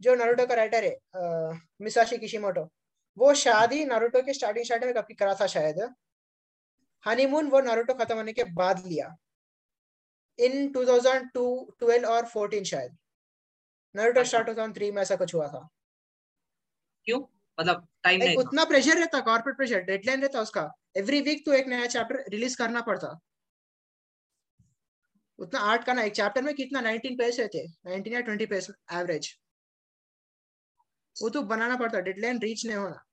जो 0.00 0.14
नारुतो 0.14 0.46
का 0.46 0.54
राइटर 0.54 0.84
है 0.84 1.58
मिसाशी 1.80 2.18
किशिमोटो 2.18 2.68
वो 3.16 3.32
शादी 3.36 3.84
नारुतो 3.84 4.22
के 4.22 4.34
स्टार्टिंग 4.34 4.64
स्टार्टिंग 4.64 4.94
में 4.94 5.02
कभी 5.02 5.14
करा 5.14 5.34
था 5.34 5.46
शायद। 5.46 5.80
हनीमून 7.04 7.48
वो 7.50 7.60
नारुतो 7.60 7.94
खत्म 7.94 8.16
होने 8.16 8.32
के 8.32 8.44
बाद 8.54 8.86
लिया। 8.86 9.14
इन 10.38 10.70
2002 10.72 11.44
12 11.80 12.04
और 12.06 12.26
14 12.26 12.64
शायद। 12.64 12.96
नारुतो। 13.94 14.24
स्टार्ट 14.24 14.50
2003 14.50 14.94
में 14.94 15.02
ऐसा 15.02 15.16
कुछ 15.16 15.34
हुआ 15.34 15.48
था। 15.48 15.68
क्यों? 17.06 17.20
मतलब 17.58 17.86
टाइम 18.02 18.18
नहीं 18.18 18.36
उतना 18.36 18.64
प्रेशर 18.64 18.98
रहता 18.98 19.20
कॉर्पोरेट 19.20 19.56
प्रेशर 19.56 19.80
डेडलाइन 19.82 20.22
रहता 20.22 20.40
उसका। 20.40 20.70
एवरी 20.96 21.20
वीक 21.20 21.44
तो 21.46 21.52
एक 21.52 21.66
नया 21.66 21.86
चैप्टर 21.86 22.24
रिलीज़ 22.28 22.56
करना 22.58 22.80
पड़ता। 22.80 23.18
उतना 25.40 25.60
आर्ट 25.62 25.84
का 25.84 25.92
ना 25.92 26.02
एक 26.02 26.14
चैप्टर 26.14 26.42
में 26.42 26.54
कितना? 26.54 26.80
19 26.82 27.16
पेज 27.18 27.40
रहते 27.40 27.66
19 27.88 28.12
या 28.14 28.20
20 28.22 28.46
पेज 28.46 28.68
एवरेज 28.92 29.34
वो 31.16 31.28
तो 31.30 31.42
बनाना 31.44 31.76
पड़ता 31.76 32.00
डेडलाइन 32.00 32.38
रीच 32.40 32.64
नहीं 32.66 32.76
होना। 32.76 33.04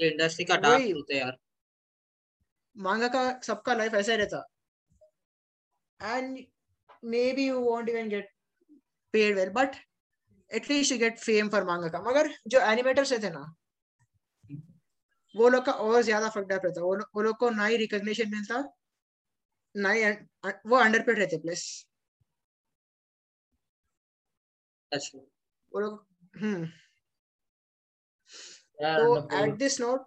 ये 0.00 0.08
इंडस्ट्री 0.10 0.44
का 0.44 0.56
डार्क 0.56 0.82
वही। 0.82 1.02
है 1.12 1.18
यार। 1.18 1.36
मांगा 2.76 3.08
का 3.08 3.22
सबका 3.42 3.74
लाइफ 3.74 3.94
ऐसा 3.94 4.12
ही 4.12 4.18
रहता। 4.18 4.46
And 6.00 6.38
may 7.04 7.32
be 7.32 7.46
you 7.46 7.58
won't 7.60 7.88
even 7.88 8.08
get 8.08 8.28
paid 9.14 9.34
well 9.36 9.50
but 9.52 9.76
at least 10.50 10.92
you 10.92 10.98
get 10.98 11.18
fame 11.18 11.48
for 11.48 11.64
manga 11.64 11.88
का। 11.88 12.00
मगर 12.02 12.30
जो 12.48 12.60
एनिमेटर्स 12.62 13.12
थे 13.22 13.30
ना 13.30 13.44
वो 15.34 15.48
लोग 15.48 15.64
का 15.64 15.72
और 15.72 16.02
ज़्यादा 16.02 16.28
फकड 16.28 16.52
अप 16.52 16.64
रहता। 16.64 16.82
वो 16.82 16.96
वो 17.14 17.22
लोग 17.22 17.36
को 17.38 17.50
ना 17.50 17.66
ही 17.66 17.76
रिकॉग्निशन 17.76 18.30
मिलता। 18.30 18.62
ना 19.76 19.90
ही 19.90 20.02
अन- 20.02 20.52
वो 20.66 20.76
अंडरपेड 20.76 21.18
रहते 21.18 21.38
प्लस 21.38 21.86
true. 24.92 25.20
वो 25.72 25.80
लोग 25.80 26.06
हम्म। 26.36 26.66
तो 28.80 29.44
at 29.44 29.54
this 29.54 29.80
note 29.80 30.00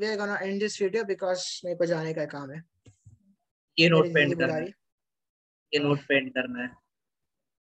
we 0.00 0.06
are 0.06 0.16
gonna 0.16 0.36
end 0.36 0.60
this 0.60 0.80
video 0.82 1.04
because 1.04 1.60
मेरे 1.64 1.76
को 1.76 1.86
जाने 1.86 2.14
का 2.14 2.24
काम 2.24 2.50
है। 2.50 2.62
ये 3.78 3.88
नोट 3.88 4.06
पेंट 4.14 4.38
करना 4.38 4.54
है 4.54 4.66
ये 5.74 5.78
नोट 5.78 6.00
पेंट 6.08 6.32
करना 6.34 6.62
है 6.62 6.70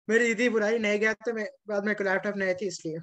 मेरी 0.09 0.25
दीदी 0.25 0.49
बुला 0.49 0.69
रही 0.69 0.79
नहीं 0.79 0.99
गया 0.99 1.13
तो 1.13 1.33
मैं 1.33 1.47
बाद 1.67 1.85
में 1.85 1.95
लैपटॉप 2.01 2.35
नहीं 2.35 2.55
थी 2.55 2.67
इसलिए। 2.67 2.99